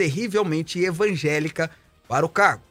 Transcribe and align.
terrivelmente 0.00 0.82
evangélica 0.82 1.70
para 2.08 2.24
o 2.24 2.28
cargo. 2.28 2.62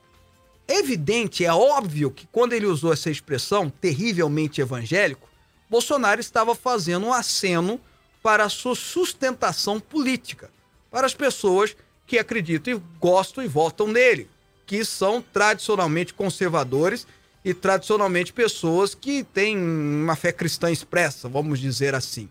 Evidente, 0.67 1.45
é 1.45 1.53
óbvio 1.53 2.09
que 2.09 2.25
quando 2.31 2.53
ele 2.53 2.65
usou 2.65 2.91
essa 2.91 3.11
expressão, 3.11 3.69
terrivelmente 3.69 4.61
evangélico, 4.61 5.29
Bolsonaro 5.69 6.19
estava 6.19 6.55
fazendo 6.55 7.05
um 7.05 7.13
aceno 7.13 7.79
para 8.23 8.45
a 8.45 8.49
sua 8.49 8.73
sustentação 8.73 9.79
política, 9.79 10.49
para 10.89 11.05
as 11.05 11.13
pessoas 11.13 11.77
que 12.07 12.17
acreditam 12.17 12.73
e 12.73 12.81
gostam 12.99 13.43
e 13.43 13.47
votam 13.47 13.85
nele, 13.85 14.27
que 14.65 14.83
são 14.83 15.21
tradicionalmente 15.21 16.15
conservadores 16.15 17.05
e 17.45 17.53
tradicionalmente 17.53 18.33
pessoas 18.33 18.95
que 18.95 19.23
têm 19.23 19.55
uma 19.55 20.15
fé 20.15 20.31
cristã 20.31 20.71
expressa, 20.71 21.29
vamos 21.29 21.59
dizer 21.59 21.93
assim. 21.93 22.27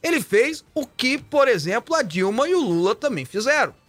Ele 0.00 0.20
fez 0.20 0.64
o 0.72 0.86
que, 0.86 1.18
por 1.18 1.48
exemplo, 1.48 1.96
a 1.96 2.02
Dilma 2.02 2.48
e 2.48 2.54
o 2.54 2.60
Lula 2.60 2.94
também 2.94 3.24
fizeram. 3.24 3.81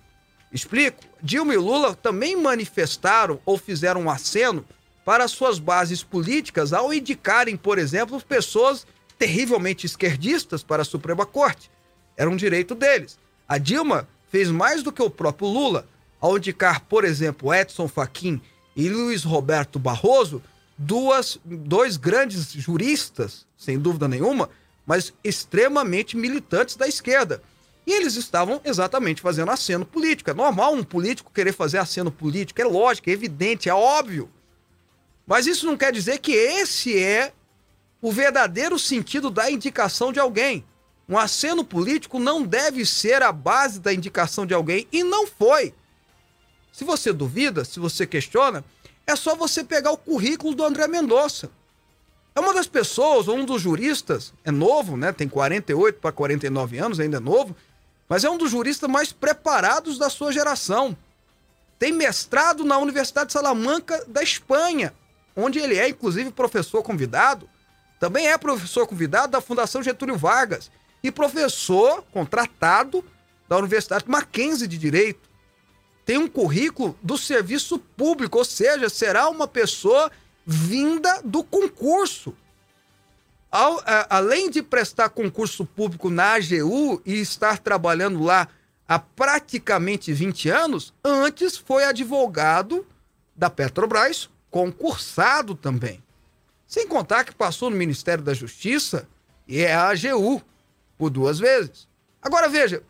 Explico. 0.54 1.04
Dilma 1.22 1.54
e 1.54 1.58
Lula 1.58 1.96
também 1.96 2.36
manifestaram 2.36 3.40
ou 3.46 3.58
fizeram 3.58 4.02
um 4.02 4.10
aceno 4.10 4.64
para 5.04 5.28
suas 5.28 5.58
bases 5.58 6.04
políticas 6.04 6.72
ao 6.72 6.94
indicarem, 6.94 7.58
por 7.58 7.78
exemplo, 7.80 8.22
pessoas 8.22 8.86
terrivelmente 9.18 9.86
esquerdistas 9.86 10.64
para 10.64 10.84
a 10.84 10.86
Suprema 10.86 11.26
Corte. 11.26 11.72
Era 12.16 12.30
um 12.30 12.36
direito 12.36 12.76
deles. 12.76 13.18
A 13.48 13.58
Dilma 13.58 14.08
fez 14.30 14.50
mais 14.50 14.84
do 14.84 14.92
que 14.92 15.02
o 15.02 15.10
próprio 15.10 15.48
Lula 15.48 15.88
ao 16.22 16.38
indicar, 16.38 16.82
por 16.82 17.04
exemplo, 17.04 17.54
Edson 17.54 17.88
Fachin 17.88 18.42
e 18.76 18.88
Luiz 18.90 19.24
Roberto 19.24 19.78
Barroso, 19.78 20.42
duas, 20.78 21.40
dois 21.44 21.98
grandes 21.98 22.52
juristas, 22.54 23.46
sem 23.58 23.78
dúvida 23.78 24.08
nenhuma, 24.08 24.50
mas 24.86 25.14
extremamente 25.24 26.16
militantes 26.16 26.76
da 26.76 26.88
esquerda. 26.88 27.42
E 27.86 27.92
eles 27.92 28.16
estavam 28.16 28.62
exatamente 28.64 29.22
fazendo 29.22 29.52
aceno 29.52 29.86
político. 29.86 30.30
É 30.30 30.34
normal 30.34 30.74
um 30.74 30.84
político 30.84 31.32
querer 31.34 31.54
fazer 31.54 31.78
aceno 31.78 32.12
político, 32.12 32.62
é 32.62 32.66
lógico, 32.66 33.10
é 33.10 33.14
evidente, 33.14 33.70
é 33.70 33.74
óbvio. 33.74 34.30
Mas 35.26 35.48
isso 35.48 35.66
não 35.66 35.78
quer 35.78 35.92
dizer 35.92 36.20
que 36.20 36.32
esse 36.32 36.98
é 36.98 37.34
o 38.02 38.12
verdadeiro 38.12 38.78
sentido 38.78 39.30
da 39.30 39.50
indicação 39.50 40.12
de 40.12 40.20
alguém. 40.20 40.66
Um 41.08 41.18
aceno 41.18 41.64
político 41.64 42.20
não 42.20 42.44
deve 42.44 42.86
ser 42.86 43.22
a 43.22 43.32
base 43.32 43.80
da 43.80 43.94
indicação 43.94 44.46
de 44.46 44.54
alguém 44.54 44.88
e 44.92 45.04
não 45.04 45.28
foi. 45.28 45.74
Se 46.72 46.84
você 46.84 47.14
duvida, 47.14 47.64
se 47.64 47.80
você 47.80 48.08
questiona, 48.08 48.64
é 49.06 49.16
só 49.16 49.36
você 49.36 49.64
pegar 49.64 49.92
o 49.92 49.98
currículo 49.98 50.56
do 50.56 50.64
André 50.66 50.88
Mendonça. 50.88 51.52
É 52.36 52.40
uma 52.40 52.54
das 52.54 52.66
pessoas, 52.66 53.28
um 53.28 53.46
dos 53.46 53.62
juristas, 53.62 54.34
é 54.44 54.52
novo, 54.52 54.98
né? 54.98 55.12
Tem 55.12 55.30
48 55.30 56.00
para 56.00 56.12
49 56.12 56.78
anos, 56.80 57.00
ainda 57.00 57.18
é 57.18 57.20
novo, 57.20 57.56
mas 58.08 58.24
é 58.24 58.30
um 58.30 58.38
dos 58.38 58.52
juristas 58.52 58.90
mais 58.90 59.12
preparados 59.12 59.98
da 59.98 60.10
sua 60.10 60.32
geração. 60.32 60.96
Tem 61.80 61.92
mestrado 61.92 62.64
na 62.64 62.78
Universidade 62.78 63.28
de 63.28 63.34
Salamanca 63.34 64.04
da 64.08 64.22
Espanha, 64.22 64.94
onde 65.36 65.60
ele 65.60 65.78
é, 65.78 65.90
inclusive, 65.90 66.32
professor 66.32 66.84
convidado. 66.84 67.50
Também 68.00 68.28
é 68.28 68.38
professor 68.38 68.88
convidado 68.88 69.32
da 69.32 69.42
Fundação 69.42 69.82
Getúlio 69.82 70.18
Vargas 70.18 70.70
e 71.02 71.12
professor 71.12 72.04
contratado 72.12 73.04
da 73.48 73.58
Universidade 73.58 74.06
Mackenzie 74.08 74.68
de 74.68 74.78
Direito. 74.78 75.30
Tem 76.06 76.18
um 76.18 76.28
currículo 76.28 76.98
do 77.02 77.18
serviço 77.18 77.80
público, 77.80 78.38
ou 78.38 78.46
seja, 78.46 78.90
será 78.90 79.30
uma 79.30 79.48
pessoa 79.48 80.12
vinda 80.46 81.22
do 81.24 81.44
concurso. 81.44 82.36
Ao, 83.54 83.84
a, 83.86 84.18
além 84.18 84.50
de 84.50 84.64
prestar 84.64 85.10
concurso 85.10 85.64
público 85.64 86.10
na 86.10 86.34
AGU 86.34 87.00
e 87.06 87.22
estar 87.22 87.60
trabalhando 87.60 88.24
lá 88.24 88.48
há 88.88 88.98
praticamente 88.98 90.12
20 90.12 90.50
anos, 90.50 90.92
antes 91.06 91.56
foi 91.56 91.84
advogado 91.84 92.84
da 93.36 93.52
Petrobras, 93.52 94.28
concursado 94.50 95.54
também. 95.54 96.04
Sem 96.66 96.88
contar 96.88 97.26
que 97.26 97.36
passou 97.36 97.70
no 97.70 97.76
Ministério 97.76 98.24
da 98.24 98.34
Justiça 98.34 99.08
e 99.48 99.62
é 99.62 99.76
a 99.76 99.90
AGU 99.90 100.42
por 100.98 101.12
duas 101.12 101.38
vezes. 101.38 101.88
Agora 102.24 102.50
veja, 102.50 102.82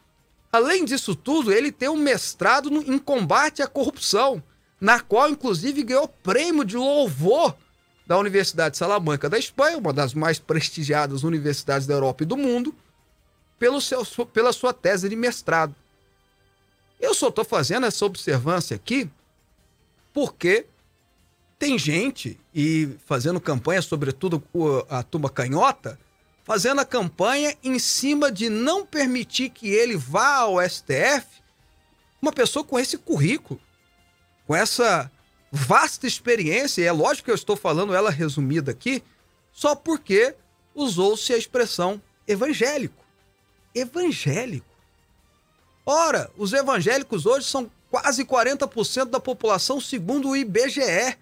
além 0.49 0.85
disso 0.85 1.13
tudo, 1.13 1.51
ele 1.51 1.73
tem 1.73 1.89
um 1.89 1.97
mestrado 1.97 2.71
no, 2.71 2.81
em 2.81 2.97
combate 2.97 3.61
à 3.61 3.67
corrupção 3.67 4.41
na 4.79 5.01
qual 5.01 5.29
inclusive 5.29 5.83
ganhou 5.83 6.07
prêmio 6.07 6.63
de 6.63 6.77
louvor 6.77 7.53
da 8.05 8.17
Universidade 8.17 8.73
de 8.73 8.77
Salamanca 8.77 9.29
da 9.29 9.37
Espanha, 9.37 9.77
uma 9.77 9.93
das 9.93 10.13
mais 10.13 10.39
prestigiadas 10.39 11.23
universidades 11.23 11.87
da 11.87 11.93
Europa 11.93 12.23
e 12.23 12.25
do 12.25 12.37
mundo, 12.37 12.75
pelo 13.57 13.79
seu, 13.79 14.05
pela 14.25 14.51
sua 14.51 14.73
tese 14.73 15.07
de 15.07 15.15
mestrado. 15.15 15.75
Eu 16.99 17.13
só 17.13 17.29
estou 17.29 17.45
fazendo 17.45 17.85
essa 17.85 18.05
observância 18.05 18.75
aqui 18.75 19.09
porque 20.13 20.65
tem 21.57 21.77
gente, 21.77 22.39
e 22.53 22.89
fazendo 23.05 23.39
campanha, 23.39 23.81
sobretudo 23.81 24.43
a 24.89 25.01
turma 25.01 25.29
canhota, 25.29 25.97
fazendo 26.43 26.81
a 26.81 26.85
campanha 26.85 27.55
em 27.63 27.79
cima 27.79 28.31
de 28.31 28.49
não 28.49 28.85
permitir 28.85 29.49
que 29.49 29.69
ele 29.69 29.95
vá 29.95 30.39
ao 30.39 30.61
STF, 30.61 31.25
uma 32.21 32.33
pessoa 32.33 32.65
com 32.65 32.77
esse 32.77 32.97
currículo 32.97 33.59
com 34.45 34.55
essa 34.55 35.09
vasta 35.55 36.07
experiência, 36.07 36.81
e 36.81 36.85
é 36.85 36.91
lógico 36.91 37.25
que 37.25 37.31
eu 37.31 37.35
estou 37.35 37.55
falando 37.55 37.93
ela 37.93 38.09
resumida 38.09 38.71
aqui, 38.71 39.03
só 39.51 39.75
porque 39.75 40.33
usou-se 40.73 41.31
a 41.31 41.37
expressão 41.37 42.01
evangélico. 42.27 43.05
Evangélico. 43.75 44.65
Ora, 45.85 46.31
os 46.35 46.53
evangélicos 46.53 47.27
hoje 47.27 47.45
são 47.45 47.69
quase 47.91 48.25
40% 48.25 49.05
da 49.05 49.19
população, 49.19 49.79
segundo 49.79 50.29
o 50.29 50.35
IBGE. 50.35 51.19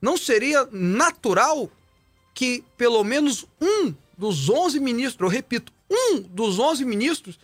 Não 0.00 0.16
seria 0.16 0.66
natural 0.72 1.70
que 2.32 2.64
pelo 2.78 3.04
menos 3.04 3.44
um 3.60 3.94
dos 4.16 4.48
11 4.48 4.80
ministros, 4.80 5.20
eu 5.20 5.28
repito, 5.28 5.70
um 5.90 6.20
dos 6.22 6.58
11 6.58 6.86
ministros 6.86 7.38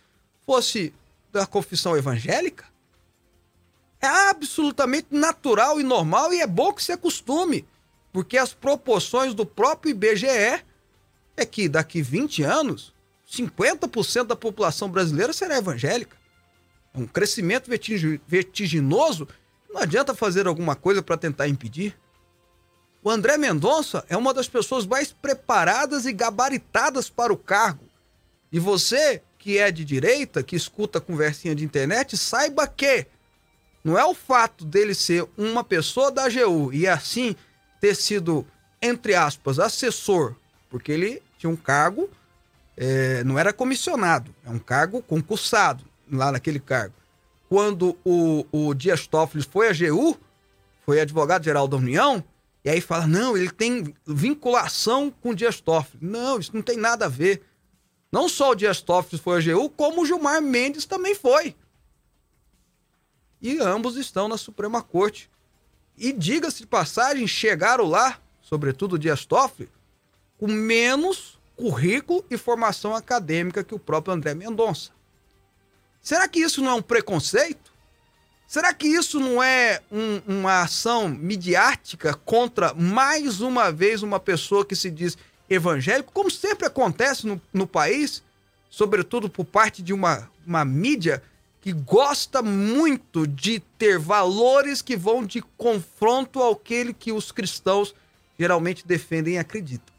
fosse 0.47 0.95
da 1.31 1.47
confissão 1.47 1.95
evangélica? 1.95 2.72
É 4.03 4.09
absolutamente 4.31 5.07
natural 5.13 5.81
e 5.81 5.85
normal 5.85 6.33
e 6.33 6.41
é 6.41 6.47
bom 6.47 6.73
que 6.73 6.83
se 6.83 6.91
acostume, 6.91 7.65
porque 8.13 8.37
as 8.37 8.53
proporções 8.53 9.33
do 9.33 9.47
próprio 9.47 9.93
IBGE 9.93 10.27
é 11.37 11.47
que 11.49 11.69
daqui 11.69 12.03
20 12.03 12.43
anos, 12.43 12.93
50% 13.31 14.25
da 14.25 14.35
população 14.35 14.91
brasileira 14.91 15.33
será 15.33 15.57
evangélica. 15.57 16.17
É 16.93 16.99
um 16.99 17.07
crescimento 17.07 17.71
vertiginoso, 18.27 19.29
não 19.73 19.81
adianta 19.81 20.15
fazer 20.15 20.49
alguma 20.49 20.75
coisa 20.75 21.01
para 21.01 21.17
tentar 21.17 21.47
impedir. 21.47 21.97
O 23.05 23.11
André 23.11 23.39
Mendonça 23.39 24.05
é 24.09 24.17
uma 24.17 24.35
das 24.35 24.49
pessoas 24.49 24.85
mais 24.85 25.13
preparadas 25.13 26.07
e 26.07 26.13
gabaritadas 26.13 27.09
para 27.09 27.33
o 27.33 27.37
cargo. 27.37 27.89
E 28.51 28.59
você, 28.59 29.23
que 29.39 29.59
é 29.59 29.71
de 29.71 29.85
direita, 29.85 30.43
que 30.43 30.57
escuta 30.57 31.01
conversinha 31.01 31.55
de 31.55 31.65
internet, 31.65 32.17
saiba 32.17 32.67
que 32.67 33.07
não 33.85 33.99
é 33.99 34.05
o 34.05 34.15
fato 34.15 34.65
dele 34.65 34.95
ser 34.95 35.27
uma 35.37 35.65
pessoa 35.65 36.11
da 36.11 36.25
AGU 36.25 36.73
e 36.73 36.87
assim 36.87 37.35
ter 37.81 37.97
sido, 37.97 38.47
entre 38.81 39.15
aspas, 39.15 39.59
assessor, 39.59 40.37
porque 40.71 40.93
ele 40.93 41.23
tinha 41.37 41.51
um 41.51 41.57
cargo, 41.57 42.09
é, 42.77 43.25
não 43.25 43.39
era 43.39 43.53
comissionado, 43.53 44.33
é 44.45 44.51
um 44.51 44.59
cargo 44.59 45.03
concursado 45.03 45.85
lá 46.11 46.31
naquele 46.31 46.61
cargo. 46.61 46.95
Quando 47.49 47.97
o, 48.05 48.47
o 48.53 48.73
Dias 48.73 49.07
Toffoli 49.07 49.45
foi 49.45 49.69
à 49.69 49.71
AGU, 49.71 50.17
foi 50.87 51.01
advogado-geral 51.01 51.67
da 51.67 51.77
União, 51.77 52.23
e 52.65 52.71
aí 52.71 52.81
fala, 52.81 53.07
não, 53.09 53.37
ele 53.37 53.51
tem 53.51 53.93
vinculação 54.07 55.11
com 55.11 55.31
o 55.31 55.35
Dias 55.35 55.61
Toffoli. 55.61 55.99
Não, 56.01 56.39
isso 56.39 56.53
não 56.55 56.63
tem 56.63 56.77
nada 56.77 57.07
a 57.07 57.09
ver. 57.09 57.43
Não 58.11 58.29
só 58.29 58.53
o 58.53 58.55
Dias 58.55 58.81
Toffoli 58.81 59.21
foi 59.21 59.35
à 59.35 59.39
AGU, 59.39 59.69
como 59.71 60.03
o 60.03 60.07
Gilmar 60.07 60.41
Mendes 60.41 60.87
também 60.87 61.15
foi 61.15 61.57
e 63.43 63.59
ambos 63.59 63.97
estão 63.97 64.29
na 64.29 64.39
Suprema 64.39 64.81
Corte. 64.81 65.29
E 65.99 66.13
diga-se 66.13 66.61
de 66.61 66.67
passagem, 66.67 67.27
chegaram 67.27 67.85
lá, 67.85 68.19
sobretudo 68.41 68.99
Dias 68.99 69.27
Toffoli, 69.27 69.69
com 70.39 70.47
menos 70.47 71.39
currículo 71.57 72.25
e 72.31 72.39
formação 72.39 72.95
acadêmica 72.95 73.65
que 73.65 73.75
o 73.75 73.79
próprio 73.79 74.15
André 74.15 74.33
Mendonça. 74.33 74.93
Será 76.01 76.27
que 76.29 76.41
isso 76.41 76.63
não 76.63 76.71
é 76.71 76.75
um 76.75 76.83
preconceito? 76.83 77.73
Será 78.47 78.73
que 78.73 78.87
isso 78.87 79.19
não 79.19 79.43
é 79.43 79.81
um, 79.91 80.39
uma 80.39 80.63
ação 80.63 81.09
midiática 81.09 82.15
contra 82.15 82.75
mais 82.75 83.41
uma 83.41 83.73
vez 83.73 84.03
uma 84.03 84.21
pessoa 84.21 84.65
que 84.65 84.77
se 84.77 84.91
diz 84.91 85.17
evangélico, 85.49 86.13
como 86.13 86.31
sempre 86.31 86.67
acontece 86.67 87.27
no, 87.27 87.41
no 87.53 87.67
país, 87.67 88.23
sobretudo 88.69 89.29
por 89.29 89.45
parte 89.45 89.83
de 89.83 89.93
uma, 89.93 90.31
uma 90.47 90.65
mídia 90.65 91.23
que 91.63 91.73
gosta 91.73 92.43
muito 92.43 93.25
de 93.25 93.61
ter 93.61 93.97
valores 93.97 94.83
que 94.83 94.97
vão 94.97 95.25
de 95.25 95.41
confronto 95.57 96.43
àquele 96.43 96.93
que 96.93 97.13
os 97.13 97.31
cristãos 97.31 97.95
geralmente 98.37 98.85
defendem 98.85 99.35
e 99.35 99.39
acreditam. 99.39 99.95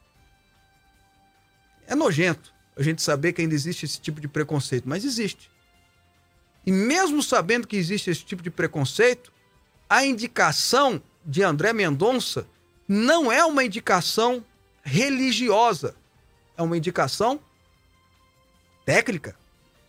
É 1.87 1.95
nojento 1.95 2.53
a 2.75 2.83
gente 2.83 3.01
saber 3.01 3.31
que 3.31 3.41
ainda 3.41 3.55
existe 3.55 3.85
esse 3.85 3.97
tipo 3.97 4.19
de 4.19 4.27
preconceito, 4.27 4.89
mas 4.89 5.05
existe. 5.05 5.49
E 6.65 6.71
mesmo 6.71 7.23
sabendo 7.23 7.65
que 7.65 7.77
existe 7.77 8.09
esse 8.09 8.25
tipo 8.25 8.43
de 8.43 8.51
preconceito, 8.51 9.31
a 9.89 10.05
indicação 10.05 11.01
de 11.25 11.43
André 11.43 11.71
Mendonça 11.71 12.45
não 12.85 13.31
é 13.31 13.45
uma 13.45 13.63
indicação 13.63 14.43
religiosa, 14.83 15.95
é 16.57 16.61
uma 16.61 16.77
indicação 16.77 17.39
técnica 18.85 19.41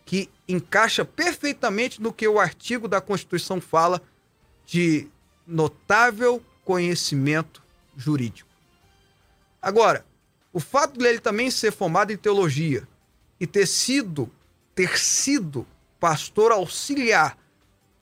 que 0.05 0.29
encaixa 0.47 1.03
perfeitamente 1.03 2.01
no 2.01 2.13
que 2.13 2.27
o 2.27 2.39
artigo 2.39 2.87
da 2.87 3.01
Constituição 3.01 3.59
fala 3.59 4.01
de 4.65 5.07
notável 5.47 6.43
conhecimento 6.63 7.61
jurídico. 7.97 8.49
Agora, 9.61 10.05
o 10.53 10.59
fato 10.59 10.99
dele 10.99 11.19
também 11.19 11.49
ser 11.49 11.71
formado 11.71 12.11
em 12.11 12.17
teologia 12.17 12.87
e 13.39 13.47
ter 13.47 13.65
sido 13.65 14.31
ter 14.75 14.99
sido 14.99 15.65
pastor 15.99 16.51
auxiliar 16.51 17.37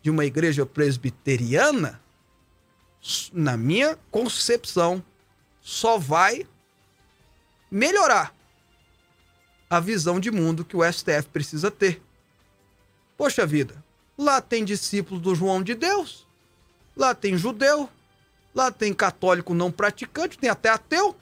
de 0.02 0.10
uma 0.10 0.26
igreja 0.26 0.66
presbiteriana, 0.66 2.02
na 3.32 3.56
minha 3.56 3.98
concepção, 4.10 5.04
só 5.62 5.98
vai 5.98 6.48
melhorar 7.70 8.34
a 9.74 9.80
visão 9.80 10.20
de 10.20 10.30
mundo 10.30 10.64
que 10.64 10.78
o 10.78 10.84
STF 10.84 11.30
precisa 11.34 11.72
ter. 11.72 12.00
Poxa 13.18 13.44
vida, 13.44 13.84
lá 14.16 14.40
tem 14.40 14.64
discípulos 14.64 15.20
do 15.20 15.34
João 15.34 15.64
de 15.64 15.74
Deus, 15.74 16.28
lá 16.96 17.16
tem 17.16 17.36
judeu, 17.36 17.90
lá 18.54 18.72
tem 18.72 18.94
católico 18.94 19.52
não 19.56 19.72
praticante, 19.72 20.38
tem 20.38 20.48
até 20.48 20.70
ateu. 20.70 21.16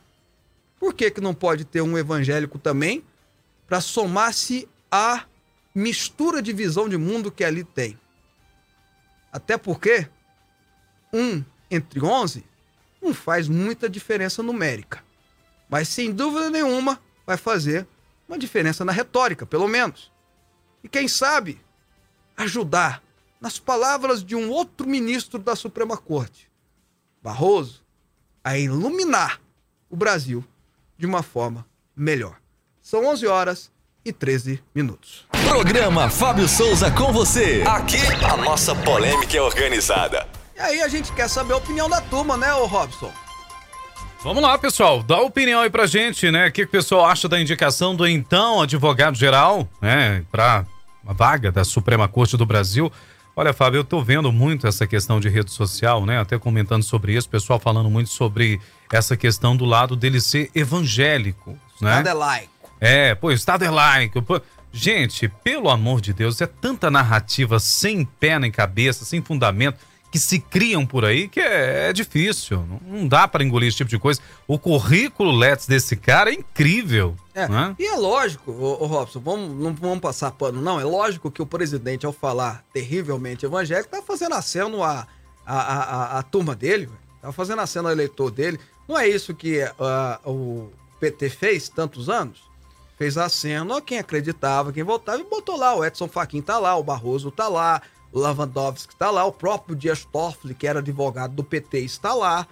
Por 0.77 0.93
que, 0.93 1.09
que 1.11 1.21
não 1.21 1.33
pode 1.33 1.63
ter 1.63 1.81
um 1.81 1.97
evangélico 1.97 2.59
também 2.59 3.05
para 3.67 3.79
somar-se 3.79 4.67
à 4.91 5.23
mistura 5.73 6.41
de 6.41 6.51
visão 6.51 6.89
de 6.89 6.97
mundo 6.97 7.31
que 7.31 7.45
ali 7.45 7.63
tem? 7.63 7.97
Até 9.31 9.57
porque 9.57 10.09
um 11.13 11.41
entre 11.69 12.03
onze 12.03 12.43
não 13.01 13.13
faz 13.13 13.47
muita 13.47 13.89
diferença 13.89 14.43
numérica. 14.43 15.01
Mas 15.69 15.87
sem 15.87 16.11
dúvida 16.11 16.49
nenhuma 16.49 16.99
vai 17.25 17.37
fazer 17.37 17.87
uma 18.31 18.39
diferença 18.39 18.85
na 18.85 18.93
retórica, 18.93 19.45
pelo 19.45 19.67
menos. 19.67 20.09
E 20.81 20.87
quem 20.87 21.05
sabe 21.05 21.59
ajudar 22.37 23.03
nas 23.41 23.59
palavras 23.59 24.23
de 24.23 24.37
um 24.37 24.49
outro 24.49 24.87
ministro 24.87 25.37
da 25.37 25.53
Suprema 25.53 25.97
Corte, 25.97 26.49
Barroso, 27.21 27.83
a 28.41 28.57
iluminar 28.57 29.41
o 29.89 29.97
Brasil 29.97 30.43
de 30.97 31.05
uma 31.05 31.21
forma 31.21 31.65
melhor. 31.93 32.37
São 32.81 33.05
11 33.05 33.27
horas 33.27 33.71
e 34.05 34.13
13 34.13 34.63
minutos. 34.73 35.27
Programa 35.49 36.09
Fábio 36.09 36.47
Souza 36.47 36.89
com 36.89 37.11
você. 37.11 37.63
Aqui 37.67 37.97
a 38.23 38.37
nossa 38.37 38.73
polêmica 38.73 39.37
é 39.37 39.41
organizada. 39.41 40.25
E 40.55 40.59
aí 40.59 40.81
a 40.81 40.87
gente 40.87 41.11
quer 41.11 41.27
saber 41.27 41.53
a 41.53 41.57
opinião 41.57 41.89
da 41.89 41.99
turma, 41.99 42.37
né, 42.37 42.53
ô 42.53 42.65
Robson? 42.65 43.11
Vamos 44.23 44.43
lá, 44.43 44.55
pessoal. 44.55 45.01
Dá 45.01 45.19
opinião 45.19 45.61
aí 45.61 45.69
pra 45.69 45.87
gente, 45.87 46.29
né? 46.29 46.47
O 46.47 46.51
que, 46.51 46.61
que 46.61 46.67
o 46.67 46.71
pessoal 46.71 47.05
acha 47.05 47.27
da 47.27 47.41
indicação 47.41 47.95
do 47.95 48.07
então 48.07 48.61
advogado-geral, 48.61 49.67
né? 49.81 50.23
Pra 50.31 50.63
a 51.07 51.11
vaga 51.11 51.51
da 51.51 51.63
Suprema 51.63 52.07
Corte 52.07 52.37
do 52.37 52.45
Brasil. 52.45 52.91
Olha, 53.35 53.51
Fábio, 53.51 53.79
eu 53.79 53.83
tô 53.83 53.99
vendo 54.03 54.31
muito 54.31 54.67
essa 54.67 54.85
questão 54.85 55.19
de 55.19 55.27
rede 55.27 55.49
social, 55.49 56.05
né? 56.05 56.19
Até 56.19 56.37
comentando 56.37 56.83
sobre 56.83 57.15
isso, 57.15 57.27
pessoal 57.27 57.59
falando 57.59 57.89
muito 57.89 58.11
sobre 58.11 58.61
essa 58.91 59.17
questão 59.17 59.57
do 59.57 59.65
lado 59.65 59.95
dele 59.95 60.21
ser 60.21 60.51
evangélico, 60.53 61.57
né? 61.81 61.97
Estado 61.97 62.09
é 62.09 62.13
laico. 62.13 62.71
É, 62.79 63.15
pô, 63.15 63.31
Estado 63.31 63.65
é 63.65 63.71
laico. 63.71 64.21
Pô. 64.21 64.39
Gente, 64.71 65.27
pelo 65.27 65.69
amor 65.69 65.99
de 65.99 66.13
Deus, 66.13 66.39
é 66.39 66.45
tanta 66.45 66.91
narrativa 66.91 67.59
sem 67.59 68.05
pé 68.05 68.37
nem 68.37 68.51
cabeça, 68.51 69.03
sem 69.03 69.21
fundamento, 69.21 69.79
que 70.11 70.19
se 70.19 70.39
criam 70.39 70.85
por 70.85 71.05
aí 71.05 71.29
que 71.29 71.39
é, 71.39 71.89
é 71.89 71.93
difícil. 71.93 72.65
Não, 72.85 73.07
dá 73.07 73.29
para 73.29 73.43
engolir 73.45 73.69
esse 73.69 73.77
tipo 73.77 73.89
de 73.89 73.97
coisa. 73.97 74.19
O 74.45 74.59
currículo 74.59 75.31
Let's 75.31 75.65
desse 75.65 75.95
cara 75.95 76.29
é 76.29 76.33
incrível. 76.33 77.15
É, 77.33 77.47
né? 77.47 77.73
E 77.79 77.85
é 77.87 77.95
lógico, 77.95 78.51
ô, 78.51 78.83
ô, 78.83 78.85
Robson, 78.87 79.21
vamos, 79.21 79.57
não 79.57 79.73
vamos 79.73 80.01
passar 80.01 80.31
pano, 80.31 80.61
não. 80.61 80.77
É 80.77 80.83
lógico 80.83 81.31
que 81.31 81.41
o 81.41 81.45
presidente, 81.45 82.05
ao 82.05 82.11
falar 82.11 82.61
terrivelmente 82.73 83.45
evangélico, 83.45 83.89
tá 83.89 84.01
fazendo 84.01 84.35
aceno 84.35 84.83
a, 84.83 85.07
a, 85.45 85.55
a, 85.55 85.77
a, 85.77 86.19
a 86.19 86.23
turma 86.23 86.53
dele, 86.53 86.89
tá 87.21 87.31
fazendo 87.31 87.61
aceno 87.61 87.87
ao 87.87 87.93
eleitor 87.93 88.29
dele. 88.29 88.59
Não 88.89 88.99
é 88.99 89.07
isso 89.07 89.33
que 89.33 89.63
uh, 89.63 90.29
o 90.29 90.69
PT 90.99 91.29
fez 91.29 91.69
tantos 91.69 92.09
anos? 92.09 92.41
Fez 92.97 93.17
aceno 93.17 93.75
a 93.75 93.81
quem 93.81 93.97
acreditava, 93.97 94.73
quem 94.73 94.83
votava, 94.83 95.21
e 95.21 95.23
botou 95.23 95.55
lá. 95.55 95.73
O 95.73 95.85
Edson 95.85 96.09
Fachin 96.09 96.41
tá 96.41 96.59
lá, 96.59 96.75
o 96.75 96.83
Barroso 96.83 97.31
tá 97.31 97.47
lá, 97.47 97.81
o 98.11 98.19
Lavandowski 98.19 98.93
está 98.93 99.09
lá, 99.09 99.25
o 99.25 99.31
próprio 99.31 99.75
Dias 99.75 100.05
Toffoli, 100.05 100.53
que 100.53 100.67
era 100.67 100.79
advogado 100.79 101.33
do 101.33 101.43
PT, 101.43 101.79
está 101.79 102.13
lá, 102.13 102.47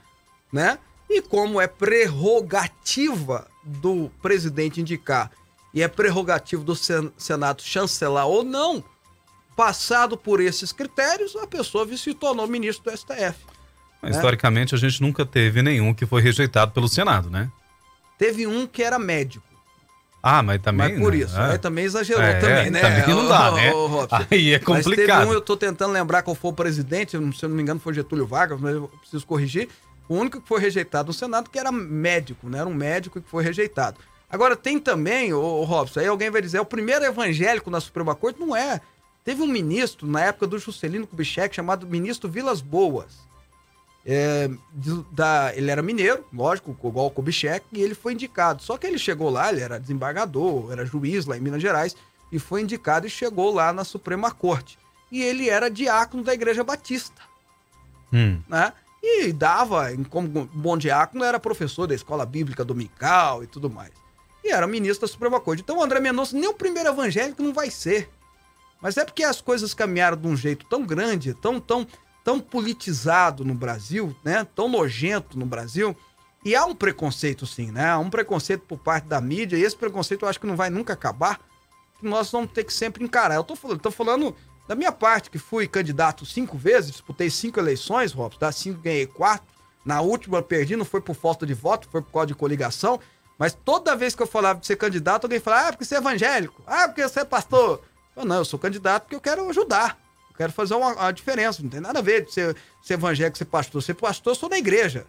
né? 0.52 0.80
E 1.10 1.22
como 1.22 1.60
é 1.60 1.68
prerrogativa 1.68 3.48
do 3.64 4.12
presidente 4.22 4.80
indicar 4.80 5.32
e 5.74 5.82
é 5.82 5.88
prerrogativa 5.88 6.64
do 6.64 6.76
Senado 6.76 7.62
chancelar 7.62 8.28
ou 8.28 8.44
não, 8.44 8.84
passado 9.56 10.18
por 10.18 10.40
esses 10.40 10.72
critérios, 10.72 11.36
a 11.36 11.46
pessoa 11.46 11.86
se 11.98 12.14
tornou 12.14 12.48
ministro 12.48 12.90
do 12.90 12.98
STF. 12.98 13.36
Mas, 14.02 14.12
né? 14.12 14.18
Historicamente, 14.18 14.74
a 14.74 14.78
gente 14.78 15.02
nunca 15.02 15.26
teve 15.26 15.62
nenhum 15.62 15.94
que 15.94 16.06
foi 16.06 16.22
rejeitado 16.22 16.72
pelo 16.72 16.88
Senado, 16.88 17.30
né? 17.30 17.52
Teve 18.18 18.48
um 18.48 18.66
que 18.66 18.82
era 18.82 18.98
médico. 18.98 19.46
Ah, 20.22 20.44
mas 20.44 20.62
também. 20.62 20.94
Mas 20.94 21.00
por 21.00 21.16
isso. 21.16 21.38
É. 21.38 21.52
Aí 21.52 21.58
também 21.58 21.86
exagerou 21.86 22.22
é, 22.22 22.40
também, 22.40 22.70
né? 22.70 22.82
Também 22.82 23.16
não 23.16 23.28
dá, 23.28 23.52
né? 23.52 23.72
aí 24.30 24.54
é 24.54 24.60
complicado. 24.60 24.90
Mas 24.90 24.96
teve 24.96 25.26
um, 25.26 25.34
eu 25.34 25.42
tô 25.42 25.56
tentando 25.56 25.94
lembrar 25.94 26.22
qual 26.24 26.36
foi 26.36 26.52
o 26.52 26.54
presidente, 26.54 27.12
se 27.12 27.18
eu 27.18 27.50
não 27.50 27.56
me 27.56 27.62
engano 27.62 27.80
foi 27.80 27.94
Getúlio 27.94 28.28
Vargas, 28.28 28.60
mas 28.60 28.76
eu 28.76 28.90
preciso 29.00 29.26
corrigir. 29.26 29.70
O 30.10 30.16
único 30.16 30.42
que 30.42 30.48
foi 30.48 30.60
rejeitado 30.60 31.08
no 31.08 31.14
Senado 31.14 31.50
que 31.50 31.60
era 31.60 31.72
médico, 31.72 32.50
né? 32.50 32.60
Era 32.60 32.68
um 32.68 32.74
médico 32.74 33.22
que 33.22 33.30
foi 33.30 33.44
rejeitado. 33.44 34.00
Agora, 34.30 34.56
tem 34.56 34.78
também, 34.78 35.34
o 35.34 35.64
Robson, 35.64 36.02
aí 36.02 36.08
alguém 36.08 36.30
vai 36.30 36.42
dizer, 36.42 36.58
é 36.58 36.62
o 36.62 36.66
primeiro 36.66 37.06
evangélico 37.06 37.72
na 37.72 37.80
Suprema 37.80 38.14
Corte? 38.14 38.40
Não 38.40 38.56
é. 38.56 38.82
Teve 39.24 39.42
um 39.42 39.48
ministro, 39.48 40.08
na 40.08 40.22
época 40.22 40.48
do 40.48 40.60
Juscelino 40.60 41.08
Kubitschek, 41.08 41.56
chamado 41.56 41.88
ministro 41.88 42.30
Vilas 42.30 42.62
Boas. 42.62 43.29
É, 44.12 44.50
da, 45.12 45.54
ele 45.56 45.70
era 45.70 45.84
mineiro, 45.84 46.26
lógico, 46.34 46.76
igual 46.84 47.06
o 47.06 47.12
Kubitschek, 47.12 47.64
e 47.72 47.80
ele 47.80 47.94
foi 47.94 48.14
indicado. 48.14 48.64
Só 48.64 48.76
que 48.76 48.88
ele 48.88 48.98
chegou 48.98 49.30
lá, 49.30 49.52
ele 49.52 49.62
era 49.62 49.80
desembargador, 49.80 50.72
era 50.72 50.84
juiz 50.84 51.28
lá 51.28 51.38
em 51.38 51.40
Minas 51.40 51.62
Gerais, 51.62 51.96
e 52.32 52.40
foi 52.40 52.62
indicado 52.62 53.06
e 53.06 53.10
chegou 53.10 53.54
lá 53.54 53.72
na 53.72 53.84
Suprema 53.84 54.32
Corte. 54.32 54.80
E 55.12 55.22
ele 55.22 55.48
era 55.48 55.70
diácono 55.70 56.24
da 56.24 56.34
Igreja 56.34 56.64
Batista. 56.64 57.22
Hum. 58.12 58.40
Né? 58.48 58.74
E 59.04 59.32
dava, 59.32 59.90
como 60.10 60.50
bom 60.54 60.76
diácono, 60.76 61.24
era 61.24 61.40
professor 61.40 61.86
da 61.86 61.94
escola 61.94 62.26
bíblica 62.26 62.66
dominical 62.66 63.44
e 63.44 63.48
tudo 63.48 63.70
mais. 63.70 63.92
E 64.44 64.52
era 64.52 64.66
ministro 64.66 65.08
da 65.08 65.12
Suprema 65.12 65.40
Corte. 65.40 65.62
Então 65.62 65.78
o 65.78 65.84
André 65.84 66.00
Mendonça 66.00 66.36
nem 66.36 66.50
o 66.50 66.54
primeiro 66.56 66.90
evangélico 66.90 67.44
não 67.44 67.54
vai 67.54 67.70
ser. 67.70 68.10
Mas 68.82 68.98
é 68.98 69.06
porque 69.06 69.24
as 69.24 69.40
coisas 69.40 69.76
caminharam 69.76 70.18
de 70.18 70.28
um 70.28 70.36
jeito 70.36 70.66
tão 70.66 70.84
grande, 70.84 71.36
tão, 71.36 71.60
tão 71.60 71.86
tão 72.24 72.40
politizado 72.40 73.44
no 73.46 73.54
Brasil, 73.54 74.16
né? 74.24 74.46
Tão 74.56 74.68
nojento 74.68 75.38
no 75.38 75.46
Brasil. 75.46 75.96
E 76.44 76.56
há 76.56 76.66
um 76.66 76.76
preconceito, 76.76 77.46
sim, 77.46 77.72
né? 77.72 77.90
Há 77.90 78.00
um 78.00 78.10
preconceito 78.10 78.62
por 78.62 78.78
parte 78.78 79.08
da 79.08 79.20
mídia, 79.20 79.58
e 79.58 79.64
esse 79.64 79.76
preconceito 79.76 80.24
eu 80.24 80.30
acho 80.30 80.40
que 80.40 80.48
não 80.48 80.56
vai 80.56 80.70
nunca 80.70 80.94
acabar. 80.94 81.40
Que 82.00 82.08
nós 82.08 82.32
vamos 82.32 82.52
ter 82.52 82.64
que 82.64 82.74
sempre 82.74 83.04
encarar. 83.04 83.36
Eu 83.36 83.44
tô 83.44 83.56
falando, 83.56 83.80
tô 83.80 83.92
falando 83.92 84.36
da 84.68 84.76
minha 84.76 84.92
parte, 84.92 85.30
que 85.30 85.38
fui 85.38 85.68
candidato 85.68 86.26
cinco 86.26 86.58
vezes, 86.58 86.92
disputei 86.92 87.30
cinco 87.30 87.60
eleições, 87.60 88.14
Robson, 88.14 88.40
das 88.40 88.56
cinco 88.56 88.80
ganhei 88.80 89.06
quatro. 89.06 89.48
Na 89.84 90.02
última 90.02 90.42
perdi, 90.42 90.76
não 90.76 90.86
foi 90.86 91.02
por 91.02 91.16
falta 91.16 91.46
de 91.46 91.54
voto, 91.54 91.90
foi 91.92 92.02
por 92.02 92.12
causa 92.12 92.28
de 92.28 92.36
coligação. 92.36 93.00
Mas 93.38 93.54
toda 93.54 93.96
vez 93.96 94.14
que 94.14 94.22
eu 94.22 94.28
falava 94.28 94.60
de 94.60 94.68
ser 94.68 94.76
candidato, 94.76 95.24
alguém 95.26 95.40
falava, 95.40 95.70
ah, 95.70 95.72
porque 95.72 95.86
você 95.86 95.96
é 95.96 95.98
evangélico, 95.98 96.62
ah, 96.68 96.88
porque 96.88 97.08
você 97.08 97.22
é 97.22 97.26
pastor. 97.26 97.82
Eu, 98.16 98.26
não, 98.26 98.38
eu 98.38 98.46
sou 98.46 98.60
candidato 98.60 99.04
porque 99.04 99.16
eu 99.16 99.22
quero 99.22 99.50
ajudar 99.50 99.98
quero 100.40 100.54
fazer 100.54 100.74
uma, 100.74 100.94
uma, 100.94 101.12
diferença. 101.12 101.62
Não 101.62 101.70
tem 101.70 101.82
nada 101.82 102.00
a 102.00 102.02
ver 102.02 102.24
de 102.24 102.34
ser, 102.34 102.56
ser 102.82 102.94
evangélico, 102.94 103.38
ser 103.38 103.44
pastor. 103.44 103.84
Ser 103.84 103.96
pastor, 103.96 104.34
sou 104.38 104.48
da 104.48 104.58
igreja. 104.58 105.06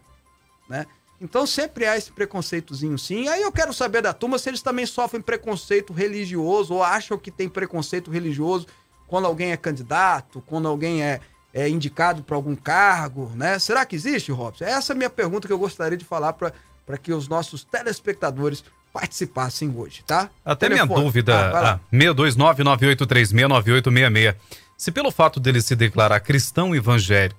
Né? 0.68 0.84
Então 1.20 1.46
sempre 1.46 1.86
há 1.86 1.96
esse 1.96 2.10
preconceitozinho 2.10 2.98
sim. 2.98 3.28
Aí 3.28 3.40
eu 3.40 3.52
quero 3.52 3.72
saber 3.72 4.02
da 4.02 4.12
turma 4.12 4.40
se 4.40 4.50
eles 4.50 4.60
também 4.60 4.84
sofrem 4.86 5.22
preconceito 5.22 5.92
religioso 5.92 6.74
ou 6.74 6.82
acham 6.82 7.16
que 7.16 7.30
tem 7.30 7.48
preconceito 7.48 8.10
religioso 8.10 8.66
quando 9.06 9.26
alguém 9.26 9.52
é 9.52 9.56
candidato, 9.56 10.42
quando 10.46 10.66
alguém 10.66 11.00
é, 11.00 11.20
é 11.54 11.68
indicado 11.68 12.24
para 12.24 12.34
algum 12.34 12.56
cargo, 12.56 13.30
né? 13.36 13.56
Será 13.60 13.86
que 13.86 13.94
existe, 13.94 14.32
Robson? 14.32 14.64
Essa 14.64 14.92
é 14.92 14.94
a 14.94 14.96
minha 14.96 15.10
pergunta 15.10 15.46
que 15.46 15.52
eu 15.52 15.58
gostaria 15.58 15.96
de 15.96 16.04
falar 16.04 16.32
para 16.32 16.98
que 17.00 17.12
os 17.12 17.28
nossos 17.28 17.62
telespectadores 17.62 18.64
participassem 18.92 19.72
hoje, 19.76 20.02
tá? 20.04 20.28
Até 20.44 20.68
Telefone. 20.68 20.88
minha 20.88 21.04
dúvida, 21.04 21.36
ah, 21.36 21.74
ah, 21.74 21.80
62998369866. 21.94 24.34
Se 24.80 24.90
pelo 24.90 25.10
fato 25.10 25.38
dele 25.38 25.60
se 25.60 25.76
declarar 25.76 26.18
cristão 26.20 26.74
evangélico, 26.74 27.38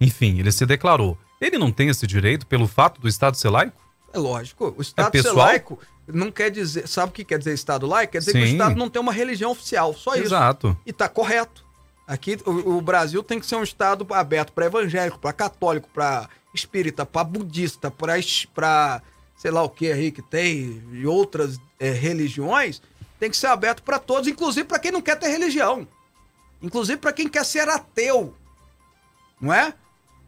enfim, 0.00 0.40
ele 0.40 0.50
se 0.50 0.66
declarou, 0.66 1.16
ele 1.40 1.56
não 1.56 1.70
tem 1.70 1.88
esse 1.88 2.04
direito 2.04 2.48
pelo 2.48 2.66
fato 2.66 3.00
do 3.00 3.06
Estado 3.06 3.36
ser 3.36 3.48
laico? 3.48 3.80
É 4.12 4.18
lógico. 4.18 4.74
O 4.76 4.82
Estado 4.82 5.16
É 5.16 5.22
ser 5.22 5.30
laico 5.30 5.78
não 6.08 6.32
quer 6.32 6.50
dizer. 6.50 6.88
Sabe 6.88 7.10
o 7.10 7.12
que 7.12 7.24
quer 7.24 7.38
dizer 7.38 7.54
Estado 7.54 7.86
laico? 7.86 8.10
Quer 8.10 8.18
dizer 8.18 8.32
que 8.32 8.38
o 8.38 8.44
Sim. 8.44 8.52
Estado 8.54 8.74
não 8.74 8.90
tem 8.90 9.00
uma 9.00 9.12
religião 9.12 9.52
oficial. 9.52 9.94
Só 9.94 10.16
isso. 10.16 10.24
Exato. 10.24 10.76
E 10.84 10.92
tá 10.92 11.08
correto. 11.08 11.64
Aqui 12.04 12.36
o, 12.44 12.78
o 12.78 12.82
Brasil 12.82 13.22
tem 13.22 13.38
que 13.38 13.46
ser 13.46 13.54
um 13.54 13.62
estado 13.62 14.04
aberto 14.12 14.52
para 14.52 14.66
evangélico, 14.66 15.20
para 15.20 15.32
católico, 15.32 15.88
para 15.94 16.28
espírita, 16.52 17.06
para 17.06 17.22
budista, 17.22 17.88
para 17.88 19.00
sei 19.36 19.52
lá 19.52 19.62
o 19.62 19.70
que 19.70 19.92
aí 19.92 20.10
que 20.10 20.22
tem 20.22 20.82
e 20.90 21.06
outras 21.06 21.56
eh, 21.78 21.92
religiões. 21.92 22.82
Tem 23.20 23.30
que 23.30 23.36
ser 23.36 23.46
aberto 23.46 23.80
para 23.84 24.00
todos, 24.00 24.26
inclusive 24.26 24.66
para 24.66 24.80
quem 24.80 24.90
não 24.90 25.00
quer 25.00 25.14
ter 25.14 25.28
religião, 25.28 25.86
inclusive 26.62 26.98
para 26.98 27.12
quem 27.12 27.28
quer 27.28 27.44
ser 27.44 27.68
ateu, 27.68 28.34
não 29.40 29.52
é? 29.52 29.74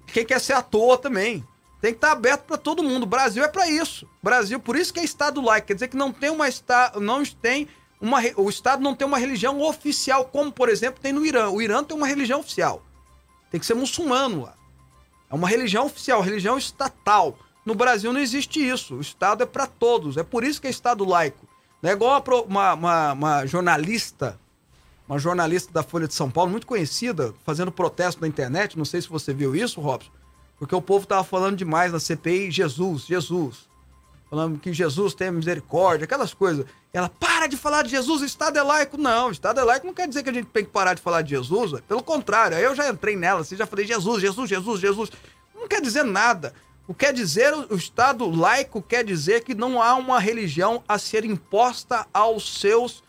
Quem 0.06 0.24
quer 0.24 0.40
ser 0.40 0.54
à 0.54 0.62
toa 0.62 0.98
também. 0.98 1.44
Tem 1.80 1.92
que 1.92 1.96
estar 1.98 2.12
aberto 2.12 2.42
para 2.42 2.58
todo 2.58 2.82
mundo. 2.82 3.04
O 3.04 3.06
Brasil 3.06 3.42
é 3.42 3.48
para 3.48 3.66
isso. 3.68 4.06
Brasil, 4.22 4.60
por 4.60 4.76
isso 4.76 4.92
que 4.92 5.00
é 5.00 5.04
Estado 5.04 5.40
laico. 5.40 5.68
Quer 5.68 5.74
dizer 5.74 5.88
que 5.88 5.96
não 5.96 6.12
tem 6.12 6.28
uma 6.28 6.46
esta, 6.46 6.92
não 7.00 7.24
tem 7.24 7.68
uma, 8.00 8.18
o 8.36 8.48
Estado 8.50 8.82
não 8.82 8.94
tem 8.94 9.06
uma 9.06 9.18
religião 9.18 9.60
oficial, 9.62 10.24
como 10.26 10.52
por 10.52 10.68
exemplo 10.68 11.00
tem 11.00 11.12
no 11.12 11.24
Irã. 11.24 11.48
O 11.48 11.62
Irã 11.62 11.82
tem 11.82 11.96
uma 11.96 12.06
religião 12.06 12.40
oficial. 12.40 12.82
Tem 13.50 13.58
que 13.58 13.64
ser 13.66 13.74
muçulmano 13.74 14.42
lá. 14.42 14.54
É 15.30 15.34
uma 15.34 15.48
religião 15.48 15.86
oficial, 15.86 16.20
religião 16.20 16.58
estatal. 16.58 17.38
No 17.64 17.74
Brasil 17.74 18.12
não 18.12 18.20
existe 18.20 18.58
isso. 18.66 18.96
O 18.96 19.00
Estado 19.00 19.42
é 19.42 19.46
para 19.46 19.66
todos. 19.66 20.16
É 20.16 20.22
por 20.22 20.44
isso 20.44 20.60
que 20.60 20.66
é 20.66 20.70
Estado 20.70 21.04
laico. 21.04 21.48
Não 21.80 21.88
é 21.88 21.92
igual 21.94 22.22
uma, 22.46 22.74
uma- 22.74 23.12
uma 23.12 23.46
jornalista, 23.46 24.38
uma 25.10 25.18
jornalista 25.18 25.72
da 25.72 25.82
Folha 25.82 26.06
de 26.06 26.14
São 26.14 26.30
Paulo, 26.30 26.52
muito 26.52 26.68
conhecida, 26.68 27.34
fazendo 27.44 27.72
protesto 27.72 28.20
na 28.20 28.28
internet. 28.28 28.78
Não 28.78 28.84
sei 28.84 29.02
se 29.02 29.08
você 29.08 29.34
viu 29.34 29.56
isso, 29.56 29.80
Robson. 29.80 30.08
Porque 30.56 30.72
o 30.72 30.80
povo 30.80 31.04
tava 31.04 31.24
falando 31.24 31.56
demais 31.56 31.92
na 31.92 31.98
CPI, 31.98 32.48
Jesus, 32.52 33.06
Jesus. 33.06 33.68
Falando 34.30 34.60
que 34.60 34.72
Jesus 34.72 35.12
tem 35.12 35.32
misericórdia, 35.32 36.04
aquelas 36.04 36.32
coisas. 36.32 36.64
Ela, 36.92 37.08
para 37.08 37.48
de 37.48 37.56
falar 37.56 37.82
de 37.82 37.90
Jesus, 37.90 38.22
o 38.22 38.24
Estado 38.24 38.56
é 38.56 38.62
laico. 38.62 38.96
Não, 38.96 39.30
o 39.30 39.32
Estado 39.32 39.58
é 39.58 39.64
laico 39.64 39.84
não 39.84 39.92
quer 39.92 40.06
dizer 40.06 40.22
que 40.22 40.30
a 40.30 40.32
gente 40.32 40.46
tem 40.46 40.64
que 40.64 40.70
parar 40.70 40.94
de 40.94 41.02
falar 41.02 41.22
de 41.22 41.30
Jesus. 41.30 41.80
Pelo 41.88 42.04
contrário, 42.04 42.56
eu 42.56 42.72
já 42.76 42.88
entrei 42.88 43.16
nela, 43.16 43.40
assim, 43.40 43.56
já 43.56 43.66
falei 43.66 43.84
Jesus, 43.84 44.20
Jesus, 44.22 44.48
Jesus, 44.48 44.80
Jesus. 44.80 45.10
Não 45.52 45.66
quer 45.66 45.80
dizer 45.80 46.04
nada. 46.04 46.54
O 46.86 46.94
que 46.94 47.06
quer 47.06 47.12
dizer, 47.12 47.52
o 47.52 47.74
Estado 47.74 48.30
laico 48.30 48.80
quer 48.80 49.02
dizer 49.04 49.42
que 49.42 49.56
não 49.56 49.82
há 49.82 49.96
uma 49.96 50.20
religião 50.20 50.84
a 50.86 50.98
ser 50.98 51.24
imposta 51.24 52.06
aos 52.14 52.60
seus. 52.60 53.02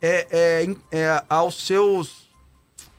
É, 0.00 0.26
é, 0.30 0.76
é, 0.92 1.22
aos 1.28 1.66
seus 1.66 2.28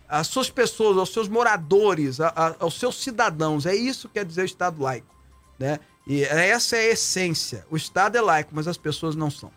às 0.08 0.26
suas 0.26 0.50
pessoas, 0.50 0.98
aos 0.98 1.14
seus 1.14 1.28
moradores, 1.28 2.20
a- 2.20 2.34
a- 2.36 2.56
aos 2.60 2.80
seus 2.80 2.96
cidadãos. 3.04 3.68
É 3.68 3.76
isso 3.76 4.08
que 4.08 4.16
quer 4.16 4.26
dizer 4.26 4.42
o 4.42 4.46
Estado 4.46 4.82
laico. 4.82 5.16
Né? 5.60 5.80
E 6.08 6.24
essa 6.24 6.76
é 6.78 6.80
a 6.90 6.94
essência. 6.94 7.64
O 7.70 7.78
Estado 7.78 8.18
é 8.18 8.22
laico, 8.22 8.50
mas 8.54 8.68
as 8.68 8.76
pessoas 8.76 9.16
não 9.16 9.30
são. 9.30 9.52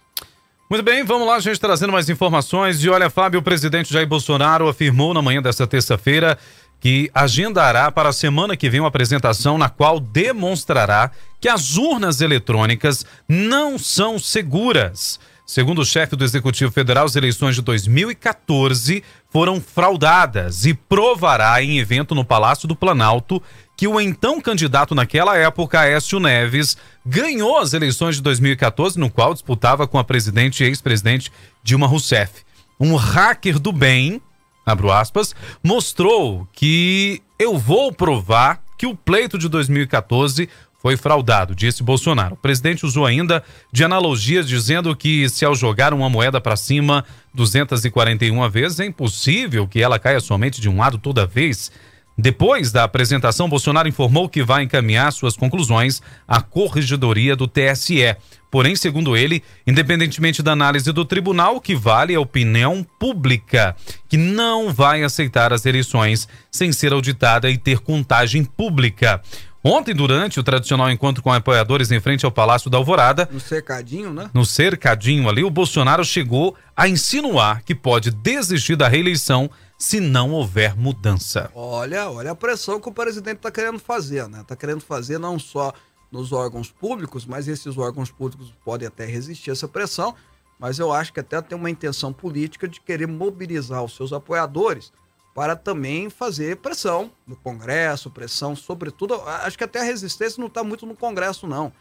Muito 0.68 0.82
bem, 0.82 1.02
vamos 1.04 1.26
lá, 1.26 1.40
gente, 1.40 1.58
trazendo 1.58 1.90
mais 1.92 2.10
informações. 2.10 2.82
E 2.84 2.90
olha, 2.90 3.08
Fábio, 3.08 3.40
o 3.40 3.42
presidente 3.42 3.90
Jair 3.92 4.06
Bolsonaro 4.06 4.68
afirmou 4.68 5.14
na 5.14 5.22
manhã 5.22 5.40
desta 5.40 5.66
terça-feira 5.66 6.38
que 6.80 7.10
agendará 7.14 7.90
para 7.90 8.10
a 8.10 8.12
semana 8.12 8.54
que 8.56 8.68
vem 8.68 8.80
uma 8.80 8.88
apresentação 8.88 9.56
na 9.56 9.70
qual 9.70 9.98
demonstrará 10.00 11.10
que 11.40 11.48
as 11.48 11.76
urnas 11.78 12.20
eletrônicas 12.20 13.06
não 13.26 13.78
são 13.78 14.18
seguras. 14.18 15.18
Segundo 15.44 15.80
o 15.80 15.84
chefe 15.84 16.14
do 16.14 16.24
Executivo 16.24 16.70
Federal, 16.70 17.04
as 17.04 17.16
eleições 17.16 17.56
de 17.56 17.62
2014 17.62 19.02
foram 19.28 19.60
fraudadas 19.60 20.64
e 20.64 20.72
provará 20.72 21.62
em 21.62 21.78
evento 21.78 22.14
no 22.14 22.24
Palácio 22.24 22.68
do 22.68 22.76
Planalto 22.76 23.42
que 23.76 23.88
o 23.88 24.00
então 24.00 24.40
candidato 24.40 24.94
naquela 24.94 25.36
época, 25.36 25.80
Aécio 25.80 26.20
Neves, 26.20 26.76
ganhou 27.04 27.58
as 27.58 27.72
eleições 27.72 28.16
de 28.16 28.22
2014, 28.22 28.98
no 28.98 29.10
qual 29.10 29.34
disputava 29.34 29.88
com 29.88 29.98
a 29.98 30.04
presidente 30.04 30.62
e 30.62 30.66
ex-presidente 30.68 31.32
Dilma 31.64 31.88
Rousseff. 31.88 32.44
Um 32.78 32.94
hacker 32.94 33.58
do 33.58 33.72
bem, 33.72 34.22
abro 34.64 34.92
aspas, 34.92 35.34
mostrou 35.62 36.46
que 36.52 37.20
eu 37.38 37.58
vou 37.58 37.92
provar 37.92 38.62
que 38.78 38.86
o 38.86 38.96
pleito 38.96 39.36
de 39.36 39.48
2014 39.48 40.48
foi 40.82 40.96
fraudado, 40.96 41.54
disse 41.54 41.80
Bolsonaro. 41.80 42.34
O 42.34 42.36
presidente 42.36 42.84
usou 42.84 43.06
ainda 43.06 43.44
de 43.70 43.84
analogias 43.84 44.48
dizendo 44.48 44.96
que 44.96 45.28
se 45.28 45.44
ao 45.44 45.54
jogar 45.54 45.94
uma 45.94 46.10
moeda 46.10 46.40
para 46.40 46.56
cima 46.56 47.04
241 47.32 48.50
vezes 48.50 48.80
é 48.80 48.86
impossível 48.86 49.68
que 49.68 49.80
ela 49.80 49.96
caia 49.96 50.18
somente 50.18 50.60
de 50.60 50.68
um 50.68 50.78
lado 50.78 50.98
toda 50.98 51.24
vez. 51.24 51.70
Depois 52.18 52.72
da 52.72 52.82
apresentação, 52.82 53.48
Bolsonaro 53.48 53.88
informou 53.88 54.28
que 54.28 54.42
vai 54.42 54.64
encaminhar 54.64 55.12
suas 55.12 55.36
conclusões 55.36 56.02
à 56.26 56.42
corregedoria 56.42 57.36
do 57.36 57.46
TSE. 57.46 58.16
Porém, 58.50 58.74
segundo 58.74 59.16
ele, 59.16 59.42
independentemente 59.64 60.42
da 60.42 60.52
análise 60.52 60.92
do 60.92 61.04
tribunal, 61.04 61.56
o 61.56 61.60
que 61.60 61.76
vale 61.76 62.12
é 62.12 62.16
a 62.16 62.20
opinião 62.20 62.84
pública, 62.98 63.74
que 64.08 64.16
não 64.16 64.72
vai 64.72 65.04
aceitar 65.04 65.52
as 65.52 65.64
eleições 65.64 66.28
sem 66.50 66.72
ser 66.72 66.92
auditada 66.92 67.48
e 67.48 67.56
ter 67.56 67.78
contagem 67.78 68.44
pública. 68.44 69.22
Ontem, 69.64 69.94
durante 69.94 70.40
o 70.40 70.42
tradicional 70.42 70.90
encontro 70.90 71.22
com 71.22 71.32
apoiadores 71.32 71.92
em 71.92 72.00
frente 72.00 72.24
ao 72.24 72.32
Palácio 72.32 72.68
da 72.68 72.78
Alvorada, 72.78 73.28
No 73.30 73.38
cercadinho, 73.38 74.12
né? 74.12 74.28
no 74.34 74.44
cercadinho 74.44 75.28
ali, 75.28 75.44
o 75.44 75.50
Bolsonaro 75.50 76.04
chegou 76.04 76.56
a 76.76 76.88
insinuar 76.88 77.62
que 77.62 77.72
pode 77.72 78.10
desistir 78.10 78.74
da 78.74 78.88
reeleição 78.88 79.48
se 79.78 80.00
não 80.00 80.32
houver 80.32 80.76
mudança. 80.76 81.48
Olha, 81.54 82.10
olha 82.10 82.32
a 82.32 82.34
pressão 82.34 82.80
que 82.80 82.88
o 82.88 82.92
presidente 82.92 83.36
está 83.36 83.52
querendo 83.52 83.78
fazer, 83.78 84.28
né? 84.28 84.40
Está 84.40 84.56
querendo 84.56 84.80
fazer 84.80 85.18
não 85.18 85.38
só 85.38 85.72
nos 86.10 86.32
órgãos 86.32 86.68
públicos, 86.70 87.24
mas 87.24 87.46
esses 87.46 87.78
órgãos 87.78 88.10
públicos 88.10 88.52
podem 88.64 88.88
até 88.88 89.06
resistir 89.06 89.50
a 89.50 89.52
essa 89.52 89.68
pressão, 89.68 90.12
mas 90.58 90.80
eu 90.80 90.92
acho 90.92 91.12
que 91.12 91.20
até 91.20 91.40
tem 91.40 91.56
uma 91.56 91.70
intenção 91.70 92.12
política 92.12 92.66
de 92.66 92.80
querer 92.80 93.06
mobilizar 93.06 93.82
os 93.84 93.94
seus 93.94 94.12
apoiadores 94.12 94.92
para 95.34 95.56
também 95.56 96.10
fazer 96.10 96.58
pressão 96.58 97.10
no 97.26 97.36
Congresso, 97.36 98.10
pressão 98.10 98.54
sobretudo, 98.54 99.14
acho 99.22 99.56
que 99.56 99.64
até 99.64 99.80
a 99.80 99.84
resistência 99.84 100.40
não 100.40 100.48
está 100.48 100.62
muito 100.62 100.84
no 100.86 100.94
Congresso 100.94 101.46
não, 101.46 101.72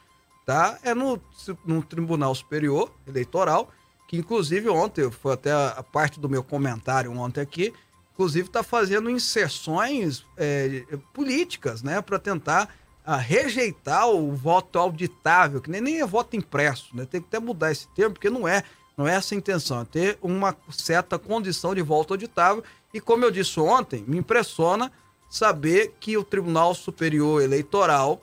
tá? 0.46 0.80
É 0.84 0.94
no, 0.94 1.22
no 1.66 1.84
Tribunal 1.84 2.34
Superior 2.34 2.92
Eleitoral, 3.06 3.70
que 4.08 4.18
inclusive 4.18 4.70
ontem, 4.70 5.10
foi 5.12 5.34
até 5.34 5.52
a, 5.52 5.70
a 5.70 5.84
parte 5.84 6.20
do 6.20 6.30
meu 6.30 6.44
comentário 6.44 7.12
ontem 7.12 7.42
aqui, 7.42 7.74
inclusive 8.14 8.48
está 8.48 8.64
fazendo 8.64 9.10
inserções 9.10 10.26
é, 10.38 10.86
políticas, 11.14 11.82
né, 11.82 12.02
para 12.02 12.20
tentar 12.20 12.70
ah, 13.06 13.18
rejeitar 13.18 14.08
o 14.10 14.32
voto 14.34 14.78
auditável, 14.78 15.60
que 15.60 15.70
nem, 15.70 15.82
nem 15.82 16.02
é 16.02 16.06
voto 16.06 16.36
impresso, 16.36 16.96
né? 16.96 17.06
Tem 17.06 17.20
que 17.20 17.28
até 17.28 17.40
mudar 17.40 17.72
esse 17.72 17.88
termo, 17.90 18.14
porque 18.14 18.30
não 18.30 18.48
é, 18.48 18.64
não 18.96 19.08
é 19.08 19.16
essa 19.16 19.34
a 19.34 19.38
intenção, 19.38 19.82
é 19.82 19.86
ter 19.86 20.18
uma 20.22 20.56
certa 20.70 21.18
condição 21.18 21.74
de 21.74 21.82
voto 21.82 22.14
auditável. 22.14 22.64
E 22.94 23.00
como 23.00 23.24
eu 23.24 23.32
disse 23.32 23.60
ontem, 23.60 24.04
me 24.08 24.18
impressiona 24.18 24.92
saber 25.30 25.96
que 26.00 26.18
o 26.18 26.24
Tribunal 26.24 26.76
Superior 26.76 27.42
Eleitoral, 27.42 28.22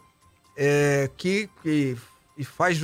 é, 0.56 1.10
que, 1.16 1.48
que 1.62 1.96
faz, 2.44 2.78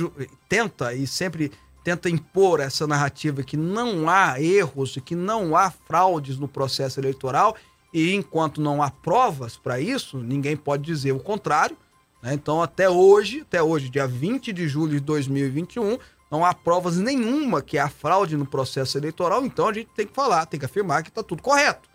tenta 0.49 0.93
e 0.93 1.05
sempre 1.05 1.51
tenta 1.83 2.09
impor 2.09 2.59
essa 2.59 2.87
narrativa 2.87 3.43
que 3.43 3.55
não 3.55 4.09
há 4.09 4.41
erros 4.41 4.97
e 4.97 5.01
que 5.01 5.13
não 5.13 5.55
há 5.55 5.69
fraudes 5.69 6.35
no 6.39 6.47
processo 6.47 6.99
eleitoral 6.99 7.55
e 7.93 8.15
enquanto 8.15 8.59
não 8.59 8.81
há 8.81 8.89
provas 8.89 9.55
para 9.55 9.79
isso, 9.79 10.17
ninguém 10.17 10.57
pode 10.57 10.83
dizer 10.83 11.11
o 11.11 11.19
contrário. 11.19 11.77
né? 12.23 12.33
Então, 12.33 12.61
até 12.61 12.89
hoje, 12.89 13.41
até 13.41 13.61
hoje, 13.61 13.87
dia 13.87 14.07
20 14.07 14.51
de 14.51 14.67
julho 14.67 14.93
de 14.93 14.99
2021, 14.99 15.99
não 16.29 16.43
há 16.43 16.53
provas 16.53 16.97
nenhuma 16.97 17.61
que 17.61 17.77
há 17.77 17.89
fraude 17.89 18.35
no 18.35 18.45
processo 18.45 18.97
eleitoral, 18.97 19.45
então 19.45 19.67
a 19.67 19.73
gente 19.73 19.89
tem 19.95 20.07
que 20.07 20.13
falar, 20.13 20.45
tem 20.45 20.59
que 20.59 20.65
afirmar 20.65 21.03
que 21.03 21.09
está 21.09 21.23
tudo 21.23 21.41
correto. 21.41 21.87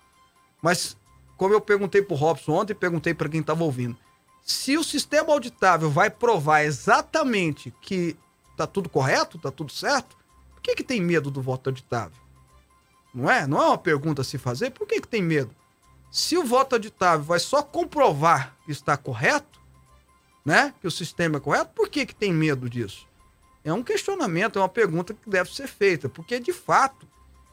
Mas, 0.62 0.96
como 1.37 1.54
eu 1.54 1.60
perguntei 1.60 2.02
para 2.02 2.14
o 2.14 2.16
Robson 2.16 2.52
ontem, 2.52 2.75
perguntei 2.75 3.14
para 3.14 3.28
quem 3.28 3.40
estava 3.40 3.64
ouvindo, 3.64 3.96
se 4.42 4.76
o 4.76 4.84
sistema 4.84 5.32
auditável 5.32 5.90
vai 5.90 6.10
provar 6.10 6.62
exatamente 6.62 7.72
que 7.80 8.16
tá 8.56 8.66
tudo 8.66 8.88
correto, 8.88 9.38
tá 9.38 9.50
tudo 9.50 9.72
certo, 9.72 10.16
por 10.54 10.62
que, 10.62 10.76
que 10.76 10.84
tem 10.84 11.00
medo 11.00 11.30
do 11.30 11.40
voto 11.40 11.70
auditável? 11.70 12.18
Não 13.14 13.30
é? 13.30 13.46
Não 13.46 13.60
é 13.60 13.66
uma 13.66 13.78
pergunta 13.78 14.22
a 14.22 14.25
se 14.25 14.38
fazer? 14.38 14.70
Por 14.70 14.87
que, 14.87 15.00
que 15.00 15.08
tem 15.08 15.22
medo? 15.22 15.54
Se 16.10 16.37
o 16.37 16.44
voto 16.44 16.75
auditável 16.75 17.25
vai 17.25 17.38
só 17.38 17.62
comprovar 17.62 18.56
que 18.64 18.72
está 18.72 18.96
correto, 18.96 19.60
né? 20.44 20.75
Que 20.80 20.87
o 20.87 20.90
sistema 20.90 21.38
é 21.38 21.40
correto, 21.40 21.72
por 21.75 21.88
que, 21.88 22.06
que 22.06 22.14
tem 22.14 22.32
medo 22.32 22.68
disso? 22.68 23.06
É 23.64 23.73
um 23.73 23.83
questionamento, 23.83 24.59
é 24.59 24.62
uma 24.62 24.69
pergunta 24.69 25.12
que 25.12 25.29
deve 25.29 25.55
ser 25.55 25.67
feita, 25.67 26.09
porque 26.09 26.40
de 26.40 26.52
fato 26.52 27.07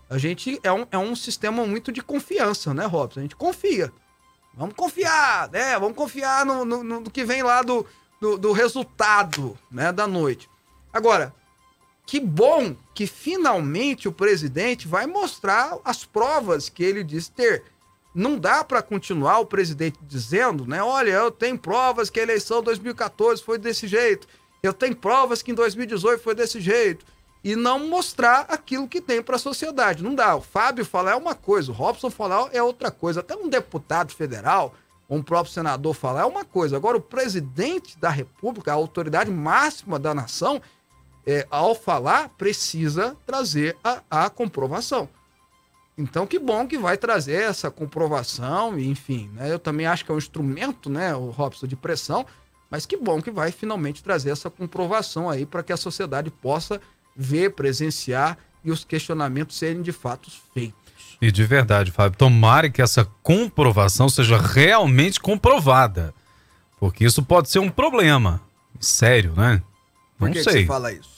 a 0.10 0.18
gente 0.18 0.60
é 0.64 0.72
um, 0.72 0.88
é 0.90 0.98
um 0.98 1.16
sistema 1.16 1.66
muito 1.66 1.92
de 1.92 2.02
confiança, 2.02 2.74
né, 2.74 2.86
Robson? 2.86 3.20
A 3.20 3.24
gente 3.24 3.36
confia. 3.36 3.92
Vamos 4.54 4.76
confiar, 4.76 5.50
né? 5.52 5.78
Vamos 5.78 5.98
confiar 5.98 6.46
no, 6.46 6.66
no, 6.66 6.84
no 6.84 7.12
que 7.12 7.24
vem 7.26 7.44
lá 7.44 7.62
do, 7.62 7.86
do, 8.20 8.38
do 8.38 8.52
resultado 8.52 9.58
né, 9.70 9.92
da 9.92 10.08
noite. 10.08 10.50
Agora, 10.92 11.34
que 12.06 12.20
bom 12.20 12.76
que 12.96 13.06
finalmente 13.06 14.08
o 14.08 14.14
presidente 14.14 14.88
vai 14.88 15.06
mostrar 15.06 15.78
as 15.84 16.06
provas 16.06 16.70
que 16.70 16.84
ele 16.84 17.04
diz 17.04 17.28
ter. 17.28 17.66
Não 18.16 18.40
dá 18.40 18.64
para 18.64 18.82
continuar 18.82 19.40
o 19.40 19.46
presidente 19.46 20.00
dizendo, 20.02 20.66
né? 20.66 20.82
Olha, 20.82 21.12
eu 21.12 21.30
tenho 21.30 21.60
provas 21.60 22.10
que 22.10 22.20
a 22.20 22.24
eleição 22.24 22.64
2014 22.64 23.44
foi 23.44 23.60
desse 23.60 23.88
jeito. 23.88 24.28
Eu 24.68 24.74
tenho 24.74 24.96
provas 24.96 25.42
que 25.42 25.52
em 25.52 25.56
2018 25.56 26.22
foi 26.22 26.36
desse 26.36 26.60
jeito. 26.60 27.06
E 27.44 27.56
não 27.56 27.88
mostrar 27.88 28.42
aquilo 28.50 28.88
que 28.88 29.00
tem 29.00 29.22
para 29.22 29.38
a 29.38 29.40
sociedade. 29.40 30.04
Não 30.04 30.14
dá. 30.14 30.36
O 30.36 30.42
Fábio 30.42 30.84
falar 30.84 31.12
é 31.12 31.16
uma 31.16 31.36
coisa, 31.36 31.72
o 31.72 31.74
Robson 31.74 32.10
falar 32.10 32.50
é 32.52 32.62
outra 32.62 32.92
coisa. 32.92 33.22
Até 33.22 33.36
um 33.36 33.48
deputado 33.48 34.12
federal, 34.12 34.74
um 35.10 35.22
próprio 35.24 35.54
senador 35.54 35.94
falar 35.94 36.22
é 36.22 36.26
uma 36.26 36.44
coisa. 36.44 36.76
Agora, 36.76 36.98
o 36.98 37.02
presidente 37.02 37.98
da 37.98 38.10
República, 38.10 38.72
a 38.72 38.76
autoridade 38.76 39.32
máxima 39.32 39.98
da 39.98 40.14
nação, 40.14 40.62
é, 41.26 41.48
ao 41.50 41.74
falar, 41.74 42.30
precisa 42.30 43.16
trazer 43.26 43.78
a, 43.84 44.02
a 44.10 44.30
comprovação. 44.30 45.08
Então, 45.98 46.28
que 46.28 46.38
bom 46.38 46.68
que 46.68 46.78
vai 46.78 46.96
trazer 46.96 47.42
essa 47.42 47.72
comprovação, 47.72 48.78
enfim, 48.78 49.32
né? 49.34 49.52
Eu 49.52 49.58
também 49.58 49.88
acho 49.88 50.06
que 50.06 50.12
é 50.12 50.14
um 50.14 50.20
instrumento, 50.20 50.90
né, 50.90 51.16
o 51.16 51.32
Robson, 51.32 51.66
de 51.66 51.76
pressão, 51.76 52.26
mas 52.70 52.86
que 52.86 52.98
bom 52.98 53.22
que 53.22 53.32
vai 53.32 53.52
finalmente 53.52 54.04
trazer 54.04 54.32
essa 54.32 54.50
comprovação 54.50 55.30
aí 55.30 55.46
para 55.46 55.64
que 55.64 55.74
a 55.74 55.78
sociedade 55.78 56.30
possa 56.30 56.82
ver, 57.16 57.52
presenciar 57.52 58.38
e 58.64 58.72
os 58.72 58.84
questionamentos 58.84 59.58
serem 59.58 59.82
de 59.82 59.92
fato 59.92 60.30
feitos. 60.54 61.18
E 61.22 61.32
de 61.32 61.44
verdade, 61.46 61.92
Fábio, 61.92 62.18
tomara 62.18 62.70
que 62.70 62.82
essa 62.82 63.06
comprovação 63.24 64.08
seja 64.10 64.38
realmente 64.38 65.20
comprovada. 65.20 66.14
Porque 66.80 67.06
isso 67.06 67.24
pode 67.24 67.50
ser 67.50 67.60
um 67.60 67.70
problema. 67.70 68.42
Sério, 68.80 69.34
né? 69.36 69.62
Por 70.18 70.30
que, 70.30 70.40
que 70.40 70.44
você 70.44 70.66
fala 70.66 70.92
isso? 70.92 71.18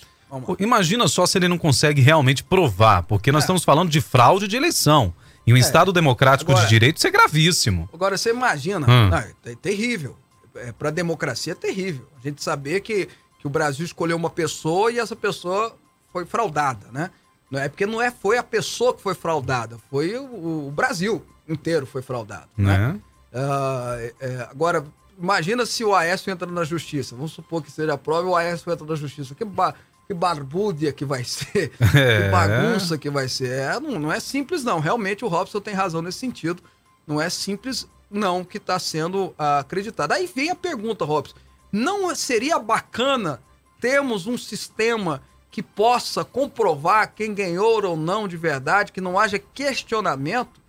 Imagina 0.60 1.08
só 1.08 1.26
se 1.26 1.38
ele 1.38 1.48
não 1.48 1.58
consegue 1.58 2.02
realmente 2.02 2.44
provar, 2.44 3.04
porque 3.04 3.32
nós 3.32 3.44
é. 3.44 3.46
estamos 3.46 3.64
falando 3.64 3.90
de 3.90 4.00
fraude 4.00 4.48
de 4.48 4.56
eleição. 4.56 5.14
E 5.46 5.52
um 5.52 5.58
é. 5.58 5.60
Estado 5.60 5.92
democrático 5.92 6.52
agora, 6.52 6.66
de 6.66 6.70
direito, 6.70 6.98
isso 6.98 7.08
é 7.08 7.12
gravíssimo. 7.12 7.90
Agora, 7.92 8.18
você 8.18 8.30
imagina, 8.30 8.86
hum. 8.88 9.10
não, 9.10 9.18
é 9.18 9.56
terrível. 9.62 10.16
É, 10.56 10.72
Para 10.72 10.90
a 10.90 10.92
democracia 10.92 11.54
é 11.54 11.56
terrível. 11.56 12.08
A 12.18 12.22
gente 12.22 12.44
saber 12.44 12.82
que, 12.82 13.08
que 13.40 13.48
o 13.48 13.50
Brasil 13.50 13.86
escolheu 13.86 14.18
uma 14.18 14.30
pessoa 14.30 14.92
e 14.92 15.00
essa 15.00 15.16
pessoa 15.16 15.76
foi 16.12 16.26
fraudada, 16.26 16.88
né? 16.92 17.12
Não 17.50 17.60
é 17.60 17.68
porque 17.68 17.86
não 17.86 18.02
é 18.02 18.12
foi 18.12 18.38
a 18.38 18.44
pessoa 18.44 18.94
que 18.94 19.02
foi 19.02 19.16
fraudada, 19.16 19.78
foi 19.90 20.16
o, 20.18 20.68
o 20.68 20.72
Brasil 20.72 21.26
inteiro 21.48 21.86
foi 21.86 22.02
fraudado, 22.02 22.48
né? 22.56 22.78
né? 22.78 23.00
Uh, 23.34 24.16
é, 24.20 24.48
agora, 24.52 24.86
imagina 25.18 25.66
se 25.66 25.84
o 25.84 25.96
Aécio 25.96 26.32
entra 26.32 26.50
na 26.50 26.64
justiça. 26.64 27.16
Vamos 27.16 27.32
supor 27.32 27.64
que 27.64 27.72
seja 27.72 27.94
a 27.94 27.98
prova 27.98 28.28
e 28.28 28.32
o 28.32 28.36
Aécio 28.36 28.72
entra 28.72 28.86
na 28.86 28.96
justiça. 28.96 29.36
Que, 29.36 29.46
ba 29.46 29.74
que 30.08 30.14
barbúdia 30.14 30.92
que 30.92 31.06
vai 31.06 31.24
ser, 31.24 31.72
é. 31.96 32.24
que 32.24 32.30
bagunça 32.30 32.98
que 32.98 33.10
vai 33.10 33.28
ser. 33.28 33.52
É, 33.52 33.80
não, 33.80 34.00
não 34.00 34.12
é 34.12 34.20
simples, 34.20 34.64
não. 34.64 34.80
Realmente 34.80 35.24
o 35.24 35.28
Robson 35.28 35.60
tem 35.60 35.74
razão 35.74 36.02
nesse 36.02 36.18
sentido. 36.18 36.64
Não 37.06 37.22
é 37.22 37.30
simples, 37.30 37.88
não, 38.10 38.44
que 38.44 38.58
está 38.58 38.80
sendo 38.80 39.28
uh, 39.28 39.60
acreditado. 39.60 40.12
Aí 40.12 40.26
vem 40.28 40.50
a 40.50 40.56
pergunta, 40.56 41.06
Robson. 41.06 41.36
Não 41.72 42.14
seria 42.16 42.58
bacana 42.58 43.42
termos 43.80 44.28
um 44.28 44.38
sistema 44.38 45.22
que 45.52 45.62
possa 45.62 46.24
comprovar 46.24 47.14
quem 47.14 47.34
ganhou 47.34 47.84
ou 47.84 47.98
não 47.98 48.28
de 48.28 48.38
verdade, 48.38 48.92
que 48.92 49.02
não 49.02 49.18
haja 49.18 49.40
questionamento? 49.40 50.60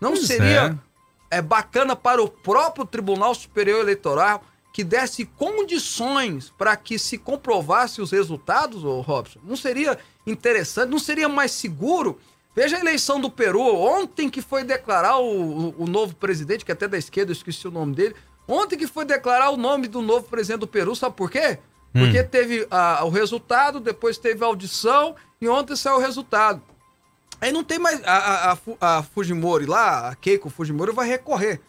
Não 0.00 0.12
pois 0.12 0.26
seria 0.26 0.78
é. 1.30 1.38
é 1.38 1.42
bacana 1.42 1.96
para 1.96 2.22
o 2.22 2.28
próprio 2.28 2.84
Tribunal 2.84 3.34
Superior 3.34 3.80
Eleitoral 3.80 4.42
que 4.72 4.84
desse 4.84 5.24
condições 5.24 6.52
para 6.56 6.76
que 6.76 6.98
se 6.98 7.18
comprovasse 7.18 8.00
os 8.00 8.12
resultados, 8.12 8.84
ô 8.84 9.00
Robson? 9.00 9.40
Não 9.42 9.56
seria 9.56 9.98
interessante, 10.24 10.90
não 10.90 11.00
seria 11.00 11.28
mais 11.28 11.50
seguro? 11.50 12.20
Veja 12.58 12.76
a 12.76 12.80
eleição 12.80 13.20
do 13.20 13.30
Peru, 13.30 13.62
ontem 13.62 14.28
que 14.28 14.42
foi 14.42 14.64
declarar 14.64 15.18
o, 15.18 15.68
o, 15.68 15.84
o 15.84 15.86
novo 15.86 16.16
presidente, 16.16 16.64
que 16.64 16.72
é 16.72 16.74
até 16.74 16.88
da 16.88 16.98
esquerda, 16.98 17.30
eu 17.30 17.32
esqueci 17.32 17.68
o 17.68 17.70
nome 17.70 17.94
dele, 17.94 18.16
ontem 18.48 18.76
que 18.76 18.88
foi 18.88 19.04
declarar 19.04 19.50
o 19.50 19.56
nome 19.56 19.86
do 19.86 20.02
novo 20.02 20.26
presidente 20.26 20.58
do 20.58 20.66
Peru, 20.66 20.96
sabe 20.96 21.14
por 21.14 21.30
quê? 21.30 21.60
Porque 21.92 22.20
hum. 22.20 22.28
teve 22.28 22.66
a, 22.68 23.04
o 23.04 23.10
resultado, 23.10 23.78
depois 23.78 24.18
teve 24.18 24.42
a 24.42 24.48
audição 24.48 25.14
e 25.40 25.48
ontem 25.48 25.76
saiu 25.76 25.98
o 25.98 26.00
resultado. 26.00 26.60
Aí 27.40 27.52
não 27.52 27.62
tem 27.62 27.78
mais. 27.78 28.02
A, 28.04 28.58
a, 28.80 28.98
a 28.98 29.02
Fujimori 29.04 29.64
lá, 29.64 30.08
a 30.08 30.16
Keiko 30.16 30.50
Fujimori 30.50 30.90
vai 30.90 31.06
recorrer. 31.06 31.60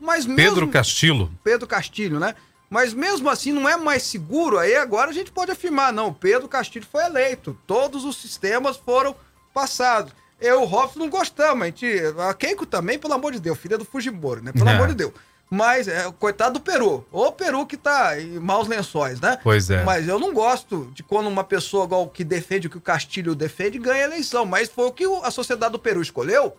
Mas 0.00 0.24
mesmo, 0.24 0.36
Pedro 0.36 0.68
Castilho. 0.68 1.30
Pedro 1.44 1.66
Castilho, 1.66 2.18
né? 2.18 2.34
Mas 2.70 2.94
mesmo 2.94 3.28
assim 3.28 3.52
não 3.52 3.68
é 3.68 3.76
mais 3.76 4.02
seguro. 4.04 4.58
Aí 4.58 4.74
agora 4.76 5.10
a 5.10 5.14
gente 5.14 5.30
pode 5.30 5.50
afirmar, 5.50 5.92
não, 5.92 6.10
Pedro 6.10 6.48
Castilho 6.48 6.86
foi 6.90 7.04
eleito. 7.04 7.54
Todos 7.66 8.06
os 8.06 8.16
sistemas 8.16 8.78
foram 8.78 9.14
passados. 9.52 10.14
Eu 10.40 10.60
e 10.60 10.62
o 10.62 10.64
Robson 10.64 11.00
não 11.00 11.10
gostamos, 11.10 11.62
a, 11.62 11.66
gente, 11.66 11.86
a 12.18 12.32
Keiko 12.32 12.64
também, 12.64 12.98
pelo 12.98 13.14
amor 13.14 13.32
de 13.32 13.40
Deus, 13.40 13.58
filha 13.58 13.76
do 13.76 13.84
Fujimori, 13.84 14.42
né? 14.42 14.52
Pelo 14.52 14.68
é. 14.68 14.74
amor 14.74 14.88
de 14.88 14.94
Deus. 14.94 15.12
Mas, 15.50 15.88
é, 15.88 16.10
coitado 16.18 16.54
do 16.54 16.60
Peru. 16.60 17.06
O 17.10 17.32
Peru 17.32 17.64
que 17.66 17.76
tá 17.76 18.20
em 18.20 18.38
maus 18.38 18.68
lençóis, 18.68 19.20
né? 19.20 19.38
Pois 19.42 19.70
é. 19.70 19.82
Mas 19.82 20.06
eu 20.06 20.18
não 20.18 20.32
gosto 20.32 20.90
de 20.94 21.02
quando 21.02 21.26
uma 21.26 21.42
pessoa 21.42 21.84
igual 21.84 22.06
que 22.08 22.22
defende 22.22 22.66
o 22.66 22.70
que 22.70 22.76
o 22.76 22.82
Castilho 22.82 23.34
defende 23.34 23.78
ganha 23.78 24.04
a 24.04 24.08
eleição. 24.08 24.44
Mas 24.44 24.68
foi 24.68 24.86
o 24.86 24.92
que 24.92 25.04
a 25.22 25.30
sociedade 25.30 25.72
do 25.72 25.78
Peru 25.78 26.02
escolheu 26.02 26.54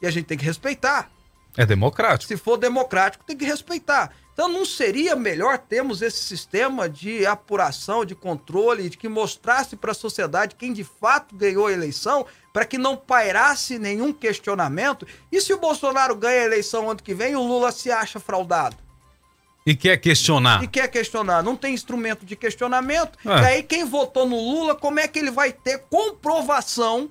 e 0.00 0.06
a 0.06 0.10
gente 0.10 0.26
tem 0.26 0.38
que 0.38 0.44
respeitar. 0.44 1.10
É 1.56 1.66
democrático. 1.66 2.28
Se 2.28 2.36
for 2.36 2.56
democrático, 2.56 3.24
tem 3.24 3.36
que 3.36 3.44
respeitar. 3.44 4.12
Então 4.32 4.48
não 4.48 4.64
seria 4.64 5.14
melhor 5.14 5.58
termos 5.58 6.00
esse 6.00 6.22
sistema 6.22 6.88
de 6.88 7.26
apuração, 7.26 8.04
de 8.04 8.14
controle, 8.14 8.88
de 8.88 8.96
que 8.96 9.08
mostrasse 9.08 9.76
para 9.76 9.92
a 9.92 9.94
sociedade 9.94 10.54
quem 10.54 10.72
de 10.72 10.84
fato 10.84 11.36
ganhou 11.36 11.66
a 11.66 11.72
eleição, 11.72 12.24
para 12.52 12.64
que 12.64 12.78
não 12.78 12.96
pairasse 12.96 13.78
nenhum 13.78 14.12
questionamento? 14.12 15.06
E 15.30 15.40
se 15.40 15.52
o 15.52 15.58
Bolsonaro 15.58 16.16
ganha 16.16 16.40
a 16.40 16.44
eleição 16.44 16.90
ano 16.90 17.02
que 17.02 17.14
vem, 17.14 17.36
o 17.36 17.42
Lula 17.42 17.70
se 17.72 17.90
acha 17.90 18.18
fraudado? 18.18 18.76
E 19.64 19.76
quer 19.76 19.96
questionar. 19.98 20.62
E 20.64 20.66
quer 20.66 20.88
questionar. 20.88 21.42
Não 21.42 21.54
tem 21.54 21.72
instrumento 21.72 22.26
de 22.26 22.34
questionamento. 22.34 23.18
É. 23.24 23.28
E 23.28 23.44
aí, 23.46 23.62
quem 23.62 23.84
votou 23.84 24.26
no 24.26 24.36
Lula, 24.36 24.74
como 24.74 24.98
é 24.98 25.06
que 25.06 25.18
ele 25.18 25.30
vai 25.30 25.52
ter 25.52 25.84
comprovação 25.88 27.10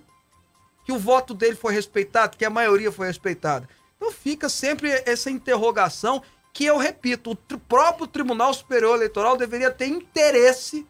que 0.84 0.92
o 0.92 1.00
voto 1.00 1.34
dele 1.34 1.56
foi 1.56 1.74
respeitado, 1.74 2.36
que 2.36 2.44
a 2.44 2.50
maioria 2.50 2.92
foi 2.92 3.08
respeitada? 3.08 3.70
Então 3.96 4.12
fica 4.12 4.50
sempre 4.50 4.90
essa 5.06 5.30
interrogação 5.30 6.22
que 6.54 6.66
eu 6.66 6.78
repito, 6.78 7.32
o 7.32 7.58
próprio 7.58 8.08
Tribunal 8.08 8.54
Superior 8.54 8.96
Eleitoral 8.96 9.38
deveria 9.38 9.72
ter 9.72 9.88
interesse, 9.88 10.86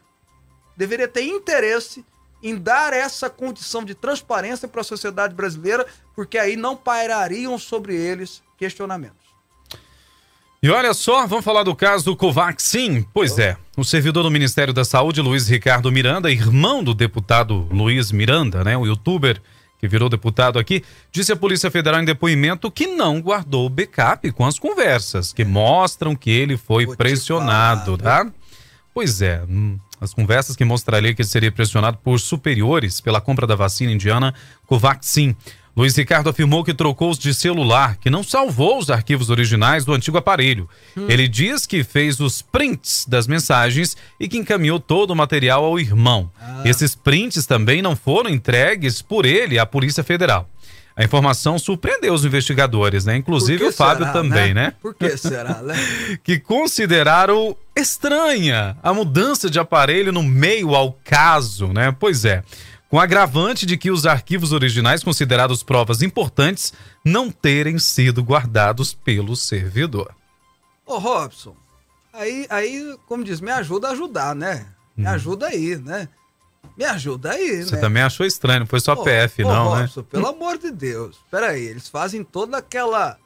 deveria 0.76 1.08
ter 1.08 1.24
interesse 1.24 2.04
em 2.44 2.56
dar 2.56 2.92
essa 2.94 3.30
condição 3.30 3.84
de 3.84 3.94
transparência 3.94 4.68
para 4.68 4.82
a 4.82 4.84
sociedade 4.84 5.36
brasileira, 5.36 5.86
porque 6.16 6.38
aí 6.38 6.56
não 6.56 6.76
pairariam 6.76 7.58
sobre 7.58 7.96
eles 7.96 8.42
questionamentos. 8.58 9.22
E 10.64 10.70
olha 10.70 10.94
só, 10.94 11.26
vamos 11.26 11.44
falar 11.44 11.64
do 11.64 11.76
caso 11.76 12.16
Covaxin. 12.16 13.04
Pois 13.14 13.40
é, 13.40 13.58
o 13.76 13.84
servidor 13.84 14.24
do 14.24 14.30
Ministério 14.30 14.74
da 14.74 14.86
Saúde, 14.86 15.20
Luiz 15.20 15.48
Ricardo 15.48 15.92
Miranda, 15.92 16.32
irmão 16.32 16.84
do 16.84 16.94
deputado 16.94 17.68
Luiz 17.72 18.12
Miranda, 18.12 18.64
né, 18.64 18.78
o 18.78 18.86
youtuber 18.86 19.42
que 19.82 19.88
virou 19.88 20.08
deputado 20.08 20.60
aqui, 20.60 20.84
disse 21.12 21.32
à 21.32 21.36
Polícia 21.36 21.72
Federal 21.72 22.00
em 22.00 22.06
depoimento 22.06 22.70
que 22.70 22.86
não 22.86 23.20
guardou 23.20 23.66
o 23.66 23.70
backup 23.70 24.32
com 24.32 24.46
as 24.46 24.60
conversas, 24.60 25.34
que 25.34 25.44
mostram 25.44 26.16
que 26.16 26.30
ele 26.30 26.56
foi 26.56 26.86
Vou 26.86 26.96
pressionado, 26.96 27.98
tá? 27.98 28.32
Pois 28.94 29.24
é, 29.24 29.42
hum, 29.50 29.80
as 30.00 30.14
conversas 30.14 30.56
que 30.56 30.64
mostrariam 30.64 31.16
que 31.16 31.24
ele 31.24 31.30
seria 31.30 31.52
pressionado 31.52 31.98
por 31.98 32.20
superiores 32.20 33.02
pela 33.02 33.20
compra 33.20 33.48
da 33.48 33.56
vacina 33.56 33.92
indiana 33.92 34.36
Covaxin. 34.68 35.36
Luiz 35.76 35.96
Ricardo 35.96 36.30
afirmou 36.30 36.64
que 36.64 36.74
trocou 36.74 37.10
os 37.12 37.18
de 37.18 37.34
celular, 37.34 37.96
que 37.96 38.10
não 38.10 38.24
salvou 38.24 38.78
os 38.78 38.90
arquivos 38.90 39.30
originais 39.30 39.86
do 39.86 39.94
antigo 39.94 40.18
aparelho. 40.18 40.70
Hum. 40.98 41.06
Ele 41.08 41.28
diz 41.28 41.66
que 41.66 41.84
fez 41.84 42.20
os 42.20 42.42
prints 42.42 43.06
das 43.08 43.26
mensagens 43.26 43.96
e 44.20 44.28
que 44.28 44.38
encaminhou 44.38 44.80
todo 44.80 45.12
o 45.12 45.16
material 45.16 45.64
ao 45.64 45.80
irmão. 45.80 46.30
Ah. 46.40 46.64
Esses 46.66 46.94
prints 46.94 47.46
também 47.46 47.82
não 47.82 47.96
foram 47.96 48.30
entregues 48.30 49.02
por 49.02 49.26
ele 49.26 49.58
à 49.58 49.66
Polícia 49.66 50.04
Federal. 50.04 50.50
A 50.94 51.06
informação 51.06 51.58
surpreendeu 51.58 52.14
os 52.14 52.26
investigadores, 52.26 53.06
né? 53.06 53.16
Inclusive 53.16 53.64
o 53.64 53.72
Fábio 53.72 54.06
será, 54.06 54.12
também, 54.12 54.54
né? 54.54 54.66
né? 54.66 54.74
Por 54.82 54.94
que 54.94 55.16
será, 55.16 55.62
né? 55.62 55.74
que 56.22 56.38
consideraram 56.38 57.56
estranha 57.76 58.76
a 58.84 58.94
mudança 58.94 59.50
de 59.50 59.58
aparelho 59.58 60.12
no 60.12 60.22
meio 60.22 60.76
ao 60.76 60.92
caso, 61.04 61.68
né? 61.68 61.96
Pois 61.98 62.26
é 62.26 62.44
com 62.92 63.00
agravante 63.00 63.66
de 63.66 63.78
que 63.78 63.90
os 63.90 64.06
arquivos 64.06 64.52
originais 64.52 65.02
considerados 65.02 65.64
provas 65.64 66.02
importantes 66.02 66.74
não 67.06 67.32
terem 67.32 67.80
sido 67.80 68.22
guardados 68.22 68.94
pelo 68.94 69.34
servidor. 69.34 70.14
Ô 70.86 70.98
Robson, 70.98 71.56
aí, 72.12 72.46
aí, 72.50 72.98
como 73.08 73.24
diz, 73.24 73.40
me 73.40 73.50
ajuda 73.50 73.88
a 73.88 73.92
ajudar, 73.92 74.36
né? 74.36 74.68
Me 74.96 75.06
hum. 75.06 75.10
ajuda 75.10 75.48
aí, 75.48 75.78
né? 75.78 76.10
Me 76.78 76.84
ajuda 76.84 77.32
aí, 77.32 77.64
Você 77.64 77.76
né? 77.76 77.82
também 77.82 78.04
achou 78.04 78.26
estranho, 78.26 78.62
não 78.62 78.68
foi 78.68 78.82
só 78.82 78.92
ô, 78.92 79.04
PF, 79.04 79.42
ô, 79.46 79.48
não, 79.48 79.74
né? 79.74 79.82
Robson, 79.84 80.02
né? 80.02 80.08
pelo 80.12 80.28
amor 80.28 80.58
de 80.58 80.70
Deus. 80.70 81.18
Pera 81.32 81.52
aí, 81.52 81.64
eles 81.64 81.88
fazem 81.88 82.26
toda 82.26 82.58
aquela... 82.58 83.18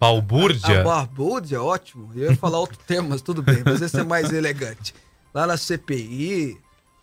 Balbúrdia? 0.00 0.78
A, 0.78 0.80
a 0.80 0.84
balbúrdia, 0.84 1.62
ótimo. 1.62 2.10
Eu 2.14 2.30
ia 2.30 2.36
falar 2.38 2.58
outro 2.58 2.78
tema, 2.88 3.10
mas 3.10 3.20
tudo 3.20 3.42
bem, 3.42 3.62
mas 3.66 3.82
esse 3.82 4.00
é 4.00 4.02
mais 4.02 4.32
elegante. 4.32 4.94
Lá 5.34 5.46
na 5.46 5.58
CPI, 5.58 6.58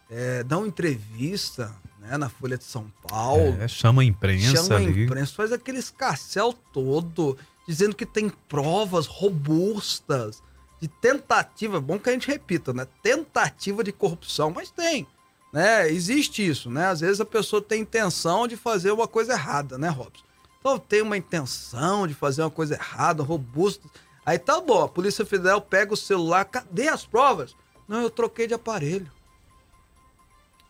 é, 0.10 0.44
dá 0.44 0.58
uma 0.58 0.68
entrevista, 0.68 1.72
né, 2.08 2.18
na 2.18 2.30
Folha 2.30 2.58
de 2.58 2.64
São 2.64 2.92
Paulo. 3.08 3.62
É, 3.62 3.68
chama 3.68 4.02
a 4.02 4.06
imprensa 4.06 4.64
Chama 4.64 4.78
a 4.78 4.84
imprensa, 4.84 5.34
faz 5.34 5.52
aquele 5.52 5.80
escarcel 5.80 6.54
todo, 6.72 7.38
dizendo 7.68 7.96
que 7.96 8.06
tem 8.06 8.30
provas 8.30 9.06
robustas, 9.06 10.42
de 10.80 10.88
tentativa, 10.88 11.82
bom 11.82 11.98
que 12.00 12.10
a 12.10 12.14
gente 12.14 12.28
repita, 12.28 12.72
né? 12.72 12.88
Tentativa 13.02 13.84
de 13.84 13.92
corrupção, 13.92 14.52
mas 14.52 14.70
tem, 14.70 15.08
né? 15.52 15.90
Existe 15.92 16.48
isso, 16.48 16.70
né? 16.70 16.88
Às 16.88 17.00
vezes 17.02 17.20
a 17.20 17.26
pessoa 17.26 17.62
tem 17.62 17.82
intenção 17.82 18.48
de 18.48 18.56
fazer 18.56 18.92
uma 18.92 19.08
coisa 19.08 19.34
errada, 19.34 19.78
né, 19.78 19.90
Robson? 19.90 20.24
Então 20.60 20.78
tem 20.78 21.02
uma 21.02 21.18
intenção 21.18 22.08
de 22.08 22.14
fazer 22.14 22.44
uma 22.44 22.52
coisa 22.52 22.76
errada, 22.76 23.24
robusta. 23.24 23.88
Aí 24.26 24.38
tá 24.38 24.62
bom, 24.62 24.84
a 24.84 24.90
Polícia 24.90 25.26
Federal 25.26 25.62
pega 25.62 25.94
o 25.94 25.98
celular, 25.98 26.46
cadê 26.46 26.88
as 26.90 27.06
provas? 27.06 27.56
Não, 27.88 28.02
eu 28.02 28.10
troquei 28.10 28.46
de 28.46 28.54
aparelho. 28.54 29.10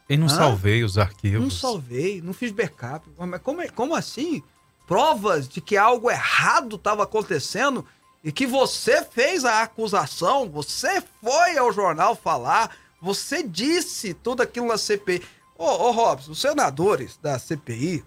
E 0.10 0.15
não 0.15 0.28
Hã? 0.28 0.30
salvei 0.30 0.84
os 0.84 0.98
arquivos. 0.98 1.41
Não 1.41 1.50
salvei, 1.50 2.22
não 2.22 2.34
fiz 2.34 2.52
backup. 2.52 3.08
Mas 3.17 3.41
como, 3.41 3.62
é, 3.62 3.70
como 3.70 3.93
assim? 3.93 4.41
Provas 4.86 5.48
de 5.50 5.60
que 5.60 5.76
algo 5.76 6.10
errado 6.10 6.78
estava 6.78 7.04
acontecendo 7.04 7.86
e 8.24 8.32
que 8.32 8.48
você 8.48 9.04
fez 9.04 9.43
a 9.46 9.63
acusação, 9.63 10.50
você 10.50 11.02
foi 11.22 11.58
ao 11.58 11.72
jornal 11.72 12.15
falar, 12.15 12.76
você 13.02 13.43
disse 13.43 14.13
tudo 14.13 14.41
aquilo 14.41 14.67
na 14.67 14.78
CPI. 14.78 15.24
Ô, 15.58 15.65
ô 15.65 15.91
Robson, 15.91 16.32
os 16.32 16.41
senadores 16.41 17.17
da 17.22 17.38
CPI, 17.38 18.04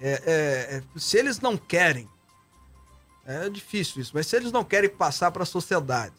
é, 0.00 0.10
é, 0.10 0.76
é, 0.76 0.82
se 0.96 1.18
eles 1.18 1.40
não 1.40 1.56
querem, 1.56 2.08
é 3.26 3.48
difícil 3.48 4.00
isso, 4.00 4.12
mas 4.14 4.26
se 4.26 4.36
eles 4.36 4.52
não 4.52 4.64
querem 4.64 4.88
passar 4.88 5.30
para 5.30 5.42
a 5.42 5.46
sociedade 5.46 6.14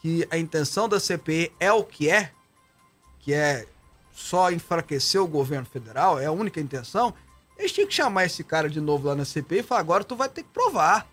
que 0.00 0.26
a 0.30 0.38
intenção 0.38 0.88
da 0.88 0.98
CPI 0.98 1.52
é 1.60 1.72
o 1.72 1.84
que 1.84 2.08
é, 2.08 2.32
que 3.18 3.34
é 3.34 3.66
só 4.20 4.52
enfraquecer 4.52 5.20
o 5.20 5.26
governo 5.26 5.66
federal, 5.66 6.18
é 6.18 6.26
a 6.26 6.32
única 6.32 6.60
intenção, 6.60 7.14
eles 7.58 7.72
tinham 7.72 7.88
que 7.88 7.94
chamar 7.94 8.26
esse 8.26 8.44
cara 8.44 8.68
de 8.68 8.80
novo 8.80 9.08
lá 9.08 9.14
na 9.14 9.24
CPI 9.24 9.60
e 9.60 9.62
falar: 9.62 9.80
agora 9.80 10.04
tu 10.04 10.14
vai 10.14 10.28
ter 10.28 10.42
que 10.42 10.48
provar. 10.50 11.06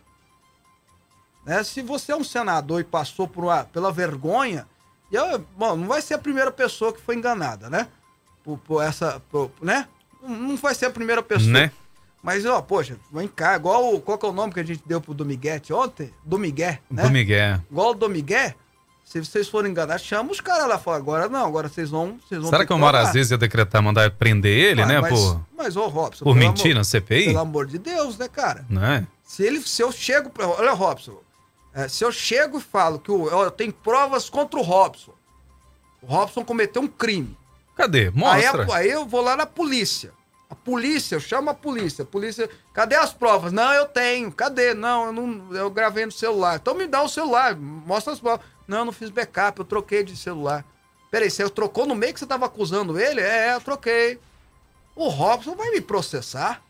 Né? 1.45 1.63
Se 1.63 1.81
você 1.81 2.11
é 2.11 2.15
um 2.15 2.23
senador 2.23 2.81
e 2.81 2.83
passou 2.83 3.27
por 3.27 3.45
uma, 3.45 3.63
pela 3.63 3.91
vergonha, 3.91 4.67
eu, 5.11 5.39
bom, 5.57 5.75
não 5.77 5.87
vai 5.87 6.01
ser 6.01 6.15
a 6.15 6.19
primeira 6.19 6.51
pessoa 6.51 6.91
que 6.91 7.01
foi 7.01 7.15
enganada, 7.15 7.69
né? 7.69 7.87
Por, 8.43 8.57
por 8.59 8.83
essa, 8.83 9.21
por, 9.31 9.51
né? 9.61 9.87
Não 10.21 10.57
vai 10.57 10.75
ser 10.75 10.87
a 10.87 10.89
primeira 10.89 11.23
pessoa. 11.23 11.51
Né? 11.51 11.71
Mas, 12.21 12.45
ó, 12.45 12.61
poxa, 12.61 12.97
vem 13.11 13.27
cá, 13.27 13.55
igual, 13.55 13.99
qual 14.01 14.17
que 14.17 14.25
é 14.25 14.29
o 14.29 14.33
nome 14.33 14.53
que 14.53 14.59
a 14.59 14.63
gente 14.63 14.83
deu 14.85 14.99
pro 14.99 15.13
Domiguete 15.13 15.71
ontem? 15.71 16.13
Domigué, 16.25 16.81
né? 16.91 17.03
Domigué. 17.03 17.61
Igual 17.71 17.91
o 17.91 17.95
Domigué, 17.95 18.55
se 19.07 19.23
vocês 19.23 19.47
forem 19.47 19.71
enganados, 19.71 20.03
chama 20.03 20.33
os 20.33 20.41
caras 20.41 20.67
lá 20.67 20.77
fora. 20.77 20.97
Agora 20.97 21.29
não, 21.29 21.45
agora 21.45 21.69
vocês 21.69 21.89
vão. 21.89 22.19
Vocês 22.27 22.41
vão 22.41 22.49
Será 22.49 22.65
que 22.65 22.73
o 22.73 22.85
às 22.87 23.13
vezes 23.13 23.31
ia 23.31 23.37
decretar 23.37 23.81
mandar 23.81 24.11
prender 24.11 24.51
ele, 24.51 24.81
mas, 24.81 24.89
né? 24.89 24.99
Mas, 24.99 25.13
por, 25.13 25.41
mas, 25.55 25.77
ô, 25.77 25.87
Robson. 25.87 26.25
Por 26.25 26.35
mentir 26.35 26.71
amor, 26.71 26.79
na 26.79 26.83
CPI? 26.83 27.25
Pelo 27.27 27.39
amor 27.39 27.67
de 27.67 27.77
Deus, 27.77 28.17
né, 28.17 28.27
cara? 28.27 28.65
Não 28.69 28.83
é? 28.83 29.07
Se, 29.23 29.43
ele, 29.43 29.61
se 29.61 29.81
eu 29.81 29.93
chego. 29.93 30.29
Pra, 30.29 30.45
olha, 30.45 30.73
Robson, 30.73 31.21
é, 31.73 31.87
se 31.87 32.03
eu 32.03 32.11
chego 32.11 32.57
e 32.57 32.61
falo 32.61 32.99
que 32.99 33.09
o, 33.09 33.29
eu 33.29 33.49
tenho 33.49 33.71
provas 33.71 34.29
contra 34.29 34.59
o 34.59 34.61
Robson, 34.61 35.13
o 36.01 36.05
Robson 36.05 36.43
cometeu 36.43 36.81
um 36.81 36.87
crime. 36.87 37.33
Cadê? 37.77 38.09
Mostra. 38.09 38.63
Aí, 38.63 38.71
aí 38.71 38.89
eu 38.89 39.05
vou 39.05 39.21
lá 39.21 39.37
na 39.37 39.45
polícia. 39.45 40.11
A 40.49 40.55
polícia, 40.55 41.15
eu 41.15 41.21
chamo 41.21 41.49
a 41.49 41.53
polícia. 41.53 42.03
A 42.03 42.05
polícia, 42.05 42.49
cadê 42.73 42.95
as 42.95 43.13
provas? 43.13 43.53
Não, 43.53 43.71
eu 43.71 43.85
tenho. 43.85 44.33
Cadê? 44.33 44.73
Não, 44.73 45.05
eu, 45.05 45.13
não, 45.13 45.55
eu 45.55 45.69
gravei 45.69 46.05
no 46.05 46.11
celular. 46.11 46.57
Então 46.57 46.75
me 46.75 46.87
dá 46.87 47.01
o 47.01 47.07
celular, 47.07 47.55
mostra 47.55 48.11
as 48.11 48.19
provas. 48.19 48.45
Não, 48.67 48.79
eu 48.79 48.85
não 48.85 48.91
fiz 48.91 49.09
backup, 49.09 49.59
eu 49.59 49.65
troquei 49.65 50.03
de 50.03 50.15
celular. 50.15 50.65
Peraí, 51.09 51.31
você 51.31 51.49
trocou 51.49 51.85
no 51.85 51.95
meio 51.95 52.13
que 52.13 52.19
você 52.19 52.25
tava 52.25 52.45
acusando 52.45 52.99
ele? 52.99 53.21
É, 53.21 53.55
eu 53.55 53.61
troquei. 53.61 54.19
O 54.95 55.07
Robson 55.07 55.55
vai 55.55 55.69
me 55.69 55.79
processar. 55.79 56.61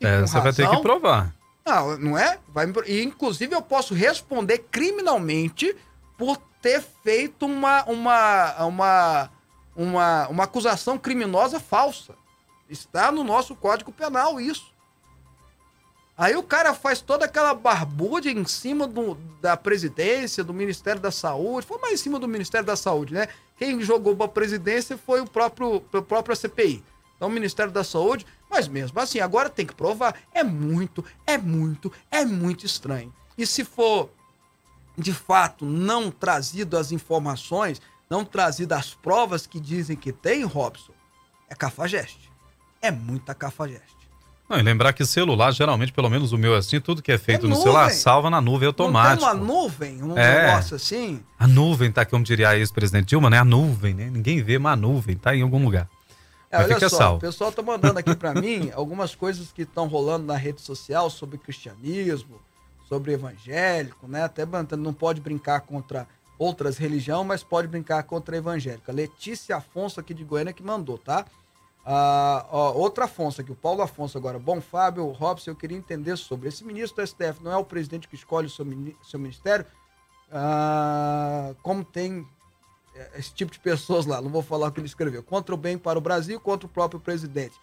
É, 0.00 0.20
você 0.20 0.38
razão. 0.38 0.42
vai 0.42 0.52
ter 0.52 0.68
que 0.68 0.82
provar. 0.82 1.34
Não, 1.64 1.96
não 1.98 2.18
é? 2.18 2.38
Vai, 2.48 2.66
e, 2.86 3.02
inclusive, 3.02 3.54
eu 3.54 3.62
posso 3.62 3.94
responder 3.94 4.58
criminalmente 4.70 5.76
por 6.18 6.36
ter 6.60 6.82
feito 7.04 7.46
uma, 7.46 7.84
uma, 7.84 8.64
uma, 8.64 9.30
uma, 9.76 10.28
uma 10.28 10.44
acusação 10.44 10.98
criminosa 10.98 11.60
falsa. 11.60 12.14
Está 12.68 13.12
no 13.12 13.22
nosso 13.22 13.54
Código 13.54 13.92
Penal 13.92 14.40
isso. 14.40 14.72
Aí 16.20 16.36
o 16.36 16.42
cara 16.42 16.74
faz 16.74 17.00
toda 17.00 17.24
aquela 17.24 17.54
barbúdia 17.54 18.30
em 18.30 18.44
cima 18.44 18.86
do, 18.86 19.14
da 19.40 19.56
presidência, 19.56 20.44
do 20.44 20.54
Ministério 20.54 21.00
da 21.00 21.10
Saúde. 21.10 21.66
Foi 21.66 21.78
mais 21.78 21.94
em 21.94 22.02
cima 22.02 22.18
do 22.18 22.28
Ministério 22.28 22.66
da 22.66 22.76
Saúde, 22.76 23.14
né? 23.14 23.26
Quem 23.56 23.80
jogou 23.80 24.14
para 24.14 24.26
a 24.26 24.28
presidência 24.28 24.96
foi 24.98 25.20
o 25.20 25.26
próprio, 25.26 25.80
próprio 25.80 26.36
CPI. 26.36 26.84
Então, 27.16 27.28
o 27.28 27.32
Ministério 27.32 27.72
da 27.72 27.82
Saúde 27.82 28.26
mas 28.50 28.66
mesmo 28.66 28.98
assim, 28.98 29.20
agora 29.20 29.48
tem 29.48 29.64
que 29.64 29.74
provar. 29.74 30.16
É 30.34 30.42
muito, 30.42 31.04
é 31.24 31.38
muito, 31.38 31.92
é 32.10 32.24
muito 32.24 32.66
estranho. 32.66 33.14
E 33.38 33.46
se 33.46 33.64
for, 33.64 34.10
de 34.98 35.14
fato, 35.14 35.64
não 35.64 36.10
trazido 36.10 36.76
as 36.76 36.90
informações, 36.90 37.80
não 38.10 38.24
trazido 38.24 38.74
as 38.74 38.92
provas 38.92 39.46
que 39.46 39.60
dizem 39.60 39.96
que 39.96 40.12
tem, 40.12 40.42
Robson, 40.42 40.92
é 41.48 41.54
cafajeste. 41.54 42.28
É 42.82 42.90
muita 42.90 43.32
cafajeste. 43.32 43.99
Não, 44.50 44.58
e 44.58 44.62
lembrar 44.62 44.92
que 44.92 45.06
celular, 45.06 45.52
geralmente, 45.52 45.92
pelo 45.92 46.10
menos 46.10 46.32
o 46.32 46.36
meu 46.36 46.56
assim, 46.56 46.80
tudo 46.80 47.00
que 47.00 47.12
é 47.12 47.16
feito 47.16 47.46
é 47.46 47.48
no 47.48 47.54
celular 47.54 47.88
salva 47.92 48.28
na 48.28 48.40
nuvem 48.40 48.66
automático. 48.66 49.24
Não 49.24 49.32
tem 49.32 49.40
uma 49.40 49.54
nuvem, 49.54 50.02
um 50.02 50.18
é. 50.18 50.48
negócio 50.48 50.74
assim? 50.74 51.22
A 51.38 51.46
nuvem 51.46 51.92
tá, 51.92 52.04
como 52.04 52.24
diria 52.24 52.48
a 52.48 52.58
ex-presidente 52.58 53.06
Dilma, 53.06 53.30
né? 53.30 53.38
A 53.38 53.44
nuvem, 53.44 53.94
né? 53.94 54.10
Ninguém 54.10 54.42
vê, 54.42 54.58
mas 54.58 54.72
a 54.72 54.76
nuvem 54.76 55.16
tá 55.16 55.36
em 55.36 55.42
algum 55.42 55.64
lugar. 55.64 55.88
É, 56.50 56.58
olha 56.58 56.80
só, 56.80 56.88
salvo. 56.88 57.18
o 57.18 57.20
pessoal 57.20 57.52
tá 57.52 57.62
mandando 57.62 58.00
aqui 58.00 58.12
para 58.16 58.34
mim 58.34 58.72
algumas 58.74 59.14
coisas 59.14 59.52
que 59.52 59.62
estão 59.62 59.86
rolando 59.86 60.26
na 60.26 60.36
rede 60.36 60.60
social 60.60 61.08
sobre 61.08 61.38
cristianismo, 61.38 62.40
sobre 62.88 63.12
evangélico, 63.12 64.08
né? 64.08 64.24
Até 64.24 64.44
não 64.76 64.92
pode 64.92 65.20
brincar 65.20 65.60
contra 65.60 66.08
outras 66.36 66.76
religiões, 66.76 67.24
mas 67.24 67.44
pode 67.44 67.68
brincar 67.68 68.02
contra 68.02 68.34
a 68.34 68.38
evangélica. 68.38 68.90
Letícia 68.90 69.58
Afonso 69.58 70.00
aqui 70.00 70.12
de 70.12 70.24
Goiânia 70.24 70.52
que 70.52 70.62
mandou, 70.62 70.98
tá? 70.98 71.24
Ah, 71.84 72.46
ó, 72.50 72.72
outra 72.72 73.04
Afonso 73.06 73.40
aqui, 73.40 73.50
o 73.50 73.56
Paulo 73.56 73.82
Afonso 73.82 74.18
agora. 74.18 74.38
Bom, 74.38 74.60
Fábio, 74.60 75.06
Robson, 75.10 75.50
eu 75.50 75.56
queria 75.56 75.78
entender 75.78 76.16
sobre 76.16 76.48
esse 76.48 76.64
ministro 76.64 77.02
do 77.02 77.06
STF, 77.06 77.42
não 77.42 77.52
é 77.52 77.56
o 77.56 77.64
presidente 77.64 78.08
que 78.08 78.14
escolhe 78.14 78.46
o 78.46 78.50
seu, 78.50 78.66
seu 79.02 79.18
ministério? 79.18 79.64
Ah, 80.30 81.54
como 81.62 81.84
tem 81.84 82.26
esse 83.16 83.32
tipo 83.32 83.52
de 83.52 83.58
pessoas 83.58 84.06
lá, 84.06 84.20
não 84.20 84.30
vou 84.30 84.42
falar 84.42 84.68
o 84.68 84.72
que 84.72 84.80
ele 84.80 84.86
escreveu, 84.86 85.22
contra 85.22 85.54
o 85.54 85.58
bem 85.58 85.78
para 85.78 85.98
o 85.98 86.02
Brasil, 86.02 86.38
contra 86.40 86.66
o 86.66 86.70
próprio 86.70 87.00
presidente. 87.00 87.54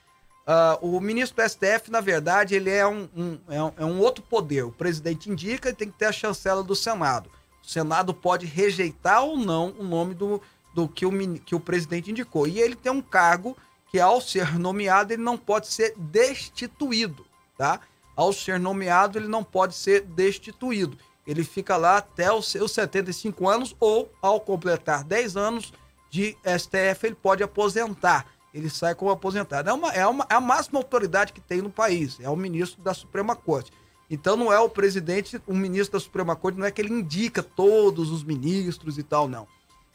Uh, 0.47 0.95
o 0.95 1.01
ministro 1.01 1.43
do 1.43 1.49
STF, 1.49 1.91
na 1.91 1.99
verdade, 1.99 2.55
ele 2.55 2.69
é 2.69 2.87
um, 2.87 3.09
um, 3.15 3.39
é 3.49 3.61
um, 3.61 3.71
é 3.79 3.85
um 3.85 3.99
outro 3.99 4.23
poder. 4.23 4.63
O 4.63 4.71
presidente 4.71 5.29
indica 5.29 5.69
e 5.69 5.73
tem 5.73 5.89
que 5.89 5.97
ter 5.97 6.05
a 6.05 6.11
chancela 6.11 6.63
do 6.63 6.73
Senado. 6.73 7.29
O 7.61 7.67
Senado 7.67 8.13
pode 8.13 8.45
rejeitar 8.45 9.23
ou 9.23 9.37
não 9.37 9.75
o 9.77 9.83
nome 9.83 10.13
do, 10.13 10.41
do 10.73 10.87
que, 10.87 11.05
o, 11.05 11.11
que 11.39 11.53
o 11.53 11.59
presidente 11.59 12.11
indicou. 12.11 12.47
E 12.47 12.61
ele 12.61 12.77
tem 12.77 12.89
um 12.89 13.01
cargo 13.01 13.57
que, 13.89 13.99
ao 13.99 14.19
ser 14.21 14.57
nomeado, 14.57 15.13
ele 15.13 15.21
não 15.21 15.37
pode 15.37 15.67
ser 15.67 15.93
destituído, 15.97 17.25
tá? 17.57 17.79
Ao 18.15 18.33
ser 18.33 18.59
nomeado, 18.59 19.17
ele 19.17 19.27
não 19.27 19.43
pode 19.43 19.75
ser 19.75 20.01
destituído 20.01 20.97
ele 21.27 21.43
fica 21.43 21.75
lá 21.75 21.97
até 21.97 22.31
os 22.31 22.49
seus 22.49 22.71
75 22.71 23.49
anos 23.49 23.75
ou, 23.81 24.09
ao 24.21 24.39
completar 24.39 25.03
10 25.03 25.35
anos 25.35 25.73
de 26.09 26.37
STF, 26.57 27.05
ele 27.05 27.15
pode 27.15 27.43
aposentar. 27.43 28.25
Ele 28.53 28.69
sai 28.69 28.95
como 28.95 29.11
aposentado. 29.11 29.69
É, 29.69 29.73
uma, 29.73 29.91
é, 29.91 30.07
uma, 30.07 30.25
é 30.29 30.35
a 30.35 30.39
máxima 30.39 30.79
autoridade 30.79 31.33
que 31.33 31.41
tem 31.41 31.61
no 31.61 31.69
país, 31.69 32.17
é 32.21 32.29
o 32.29 32.35
ministro 32.35 32.81
da 32.81 32.93
Suprema 32.93 33.35
Corte. 33.35 33.73
Então 34.09 34.37
não 34.37 34.53
é 34.53 34.57
o 34.57 34.69
presidente, 34.69 35.39
o 35.45 35.53
ministro 35.53 35.99
da 35.99 36.03
Suprema 36.03 36.33
Corte, 36.33 36.57
não 36.57 36.65
é 36.65 36.71
que 36.71 36.81
ele 36.81 36.93
indica 36.93 37.43
todos 37.43 38.09
os 38.09 38.23
ministros 38.23 38.97
e 38.97 39.03
tal, 39.03 39.27
não. 39.27 39.45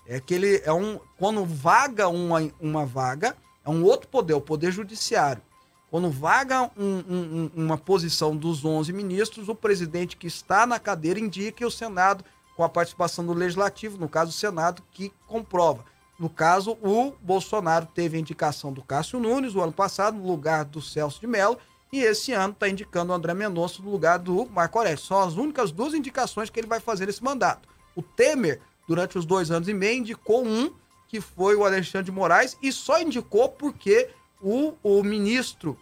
É 0.06 0.20
que 0.20 0.34
ele 0.34 0.60
é 0.66 0.72
um. 0.72 1.00
Quando 1.16 1.46
vaga 1.46 2.08
uma, 2.08 2.46
uma 2.60 2.84
vaga, 2.84 3.34
é 3.64 3.70
um 3.70 3.84
outro 3.84 4.08
poder, 4.08 4.34
o 4.34 4.40
poder 4.40 4.72
judiciário. 4.72 5.42
Quando 5.90 6.10
vaga 6.10 6.70
um, 6.76 7.02
um, 7.08 7.50
uma 7.54 7.76
posição 7.76 8.34
dos 8.34 8.64
11 8.64 8.92
ministros, 8.92 9.48
o 9.48 9.54
presidente 9.54 10.16
que 10.16 10.26
está 10.26 10.66
na 10.66 10.78
cadeira 10.78 11.20
indica 11.20 11.62
e 11.62 11.66
o 11.66 11.70
Senado, 11.70 12.24
com 12.56 12.64
a 12.64 12.68
participação 12.68 13.26
do 13.26 13.34
Legislativo, 13.34 13.98
no 13.98 14.08
caso 14.08 14.30
o 14.30 14.34
Senado, 14.34 14.82
que 14.90 15.12
comprova. 15.26 15.84
No 16.18 16.30
caso, 16.30 16.78
o 16.82 17.12
Bolsonaro 17.20 17.86
teve 17.86 18.16
a 18.16 18.20
indicação 18.20 18.72
do 18.72 18.82
Cássio 18.82 19.18
Nunes 19.18 19.54
o 19.54 19.60
ano 19.60 19.72
passado, 19.72 20.16
no 20.16 20.26
lugar 20.26 20.64
do 20.64 20.80
Celso 20.80 21.20
de 21.20 21.26
Mello, 21.26 21.58
e 21.92 22.00
esse 22.00 22.32
ano 22.32 22.54
está 22.54 22.68
indicando 22.68 23.12
o 23.12 23.14
André 23.14 23.34
Mendonça 23.34 23.82
no 23.82 23.90
lugar 23.90 24.18
do 24.18 24.46
Marco 24.46 24.78
Aurélio. 24.78 24.98
São 24.98 25.20
as 25.20 25.34
únicas 25.34 25.70
duas 25.70 25.92
indicações 25.92 26.48
que 26.48 26.58
ele 26.58 26.66
vai 26.66 26.80
fazer 26.80 27.04
nesse 27.04 27.22
mandato. 27.22 27.68
O 27.94 28.02
Temer, 28.02 28.60
durante 28.88 29.18
os 29.18 29.26
dois 29.26 29.50
anos 29.50 29.68
e 29.68 29.74
meio, 29.74 29.98
indicou 29.98 30.42
um, 30.42 30.72
que 31.12 31.20
foi 31.20 31.54
o 31.54 31.62
Alexandre 31.66 32.06
de 32.06 32.10
Moraes, 32.10 32.56
e 32.62 32.72
só 32.72 32.98
indicou 32.98 33.46
porque 33.46 34.08
o, 34.40 34.72
o 34.82 35.02
ministro 35.02 35.78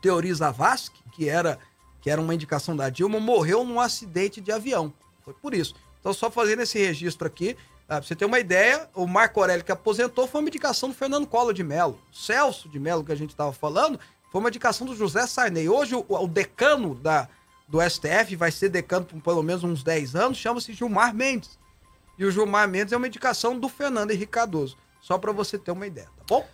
Teori 0.00 0.32
Zavascki, 0.32 1.02
que 1.10 1.28
era, 1.28 1.58
que 2.00 2.08
era 2.08 2.20
uma 2.20 2.32
indicação 2.32 2.76
da 2.76 2.88
Dilma, 2.88 3.18
morreu 3.18 3.64
num 3.64 3.80
acidente 3.80 4.40
de 4.40 4.52
avião. 4.52 4.94
Foi 5.24 5.34
por 5.34 5.52
isso. 5.52 5.74
Então, 5.98 6.14
só 6.14 6.30
fazendo 6.30 6.62
esse 6.62 6.78
registro 6.78 7.26
aqui, 7.26 7.56
ah, 7.88 7.96
pra 7.96 8.02
você 8.02 8.14
ter 8.14 8.26
uma 8.26 8.38
ideia, 8.38 8.88
o 8.94 9.08
Marco 9.08 9.40
Aurélio 9.40 9.64
que 9.64 9.72
aposentou 9.72 10.28
foi 10.28 10.40
uma 10.40 10.48
indicação 10.48 10.88
do 10.88 10.94
Fernando 10.94 11.26
Collor 11.26 11.52
de 11.52 11.64
Mello. 11.64 12.00
Celso 12.12 12.68
de 12.68 12.78
Mello, 12.78 13.02
que 13.02 13.10
a 13.10 13.16
gente 13.16 13.30
estava 13.30 13.52
falando, 13.52 13.98
foi 14.30 14.38
uma 14.38 14.50
indicação 14.50 14.86
do 14.86 14.94
José 14.94 15.26
Sarney. 15.26 15.68
Hoje, 15.68 15.96
o, 15.96 16.06
o 16.08 16.28
decano 16.28 16.94
da, 16.94 17.28
do 17.66 17.80
STF, 17.82 18.36
vai 18.36 18.52
ser 18.52 18.68
decano 18.68 19.04
por 19.04 19.20
pelo 19.20 19.42
menos 19.42 19.64
uns 19.64 19.82
10 19.82 20.14
anos, 20.14 20.38
chama-se 20.38 20.72
Gilmar 20.74 21.12
Mendes. 21.12 21.58
E 22.18 22.24
o 22.24 22.30
Gilmar 22.30 22.68
Mendes 22.68 22.92
é 22.92 22.96
uma 22.96 23.06
indicação 23.06 23.58
do 23.58 23.68
Fernando 23.68 24.10
Henrique 24.10 24.32
Cardoso. 24.32 24.76
Só 25.00 25.16
para 25.16 25.32
você 25.32 25.56
ter 25.56 25.70
uma 25.70 25.86
ideia, 25.86 26.08
tá 26.16 26.24
bom? 26.28 26.46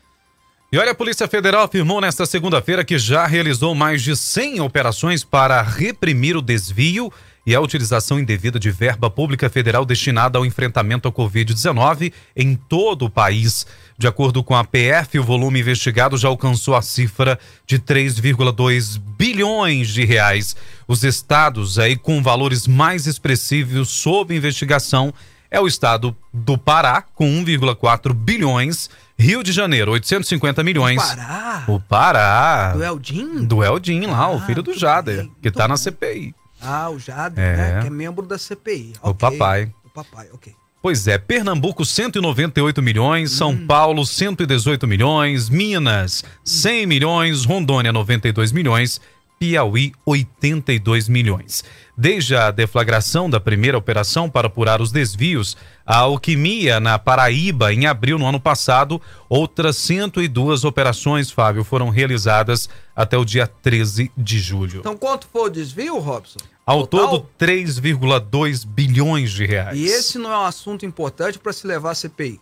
E 0.70 0.78
olha, 0.78 0.90
a 0.90 0.94
Polícia 0.94 1.28
Federal 1.28 1.62
afirmou 1.62 2.00
nesta 2.00 2.26
segunda-feira 2.26 2.84
que 2.84 2.98
já 2.98 3.26
realizou 3.26 3.74
mais 3.74 4.02
de 4.02 4.16
100 4.16 4.60
operações 4.60 5.22
para 5.22 5.62
reprimir 5.62 6.36
o 6.36 6.42
desvio 6.42 7.12
e 7.46 7.54
a 7.54 7.60
utilização 7.60 8.18
indevida 8.18 8.58
de 8.58 8.70
verba 8.70 9.10
pública 9.10 9.48
federal 9.50 9.84
destinada 9.84 10.38
ao 10.38 10.46
enfrentamento 10.46 11.06
à 11.06 11.12
Covid-19 11.12 12.12
em 12.34 12.56
todo 12.56 13.04
o 13.04 13.10
país. 13.10 13.66
De 13.96 14.08
acordo 14.08 14.42
com 14.42 14.56
a 14.56 14.64
PF, 14.64 15.18
o 15.18 15.22
volume 15.22 15.60
investigado 15.60 16.16
já 16.16 16.26
alcançou 16.26 16.74
a 16.74 16.82
cifra 16.82 17.38
de 17.66 17.78
3,2 17.78 18.98
bilhões 18.98 19.88
de 19.88 20.04
reais. 20.04 20.56
Os 20.88 21.04
estados 21.04 21.78
aí 21.78 21.96
com 21.96 22.22
valores 22.22 22.66
mais 22.66 23.06
expressivos 23.06 23.90
sob 23.90 24.34
investigação 24.34 25.14
é 25.54 25.60
o 25.60 25.66
estado 25.66 26.16
do 26.32 26.58
Pará, 26.58 27.02
com 27.14 27.24
1,4 27.26 28.12
bilhões. 28.12 28.90
Rio 29.16 29.42
de 29.44 29.52
Janeiro, 29.52 29.92
850 29.92 30.64
milhões. 30.64 31.00
O 31.00 31.06
Pará? 31.16 31.64
O 31.68 31.80
Pará. 31.80 32.72
Do 32.72 32.82
Eldin? 32.82 33.44
Do 33.44 33.62
Eldin 33.62 34.06
lá, 34.06 34.18
Ah, 34.18 34.30
o 34.30 34.40
filho 34.40 34.62
do 34.62 34.76
Jader, 34.76 35.28
que 35.40 35.50
tá 35.50 35.68
na. 35.68 35.76
CPI. 35.76 36.34
Ah, 36.60 36.90
o 36.90 36.98
Jader, 36.98 37.44
É. 37.44 37.56
né? 37.56 37.80
Que 37.82 37.86
é 37.86 37.90
membro 37.90 38.26
da 38.26 38.36
CPI. 38.38 38.94
O 39.02 39.10
Ok. 39.10 39.30
papai. 39.30 39.72
O 39.84 39.90
papai, 39.90 40.26
ok. 40.32 40.52
Pois 40.82 41.06
é, 41.06 41.16
Pernambuco 41.16 41.84
198 41.84 42.82
milhões, 42.82 43.30
São 43.30 43.50
Hum. 43.52 43.66
Paulo 43.66 44.04
118 44.04 44.86
milhões, 44.86 45.48
Minas 45.48 46.24
100 46.44 46.84
milhões, 46.86 47.44
Rondônia 47.44 47.92
92 47.92 48.50
milhões, 48.52 49.00
Piauí 49.38 49.92
82 50.04 51.08
milhões. 51.08 51.64
Desde 51.96 52.34
a 52.34 52.50
deflagração 52.50 53.30
da 53.30 53.38
primeira 53.38 53.78
operação 53.78 54.28
para 54.28 54.48
apurar 54.48 54.80
os 54.80 54.90
desvios, 54.90 55.56
a 55.86 55.98
Alquimia 55.98 56.80
na 56.80 56.98
Paraíba 56.98 57.72
em 57.72 57.86
abril 57.86 58.18
no 58.18 58.26
ano 58.26 58.40
passado, 58.40 59.00
outras 59.28 59.76
102 59.76 60.64
operações, 60.64 61.30
Fábio, 61.30 61.62
foram 61.62 61.90
realizadas 61.90 62.68
até 62.96 63.16
o 63.16 63.24
dia 63.24 63.46
13 63.46 64.10
de 64.16 64.38
julho. 64.40 64.80
Então, 64.80 64.96
quanto 64.96 65.28
foi 65.32 65.42
o 65.42 65.48
desvio, 65.48 65.98
Robson? 65.98 66.38
Ao 66.66 66.84
Total? 66.84 67.20
todo, 67.20 67.28
3,2 67.38 68.66
bilhões 68.66 69.30
de 69.30 69.44
reais. 69.46 69.78
E 69.78 69.84
esse 69.84 70.18
não 70.18 70.32
é 70.32 70.38
um 70.38 70.46
assunto 70.46 70.84
importante 70.84 71.38
para 71.38 71.52
se 71.52 71.64
levar 71.64 71.92
à 71.92 71.94
CPI. 71.94 72.40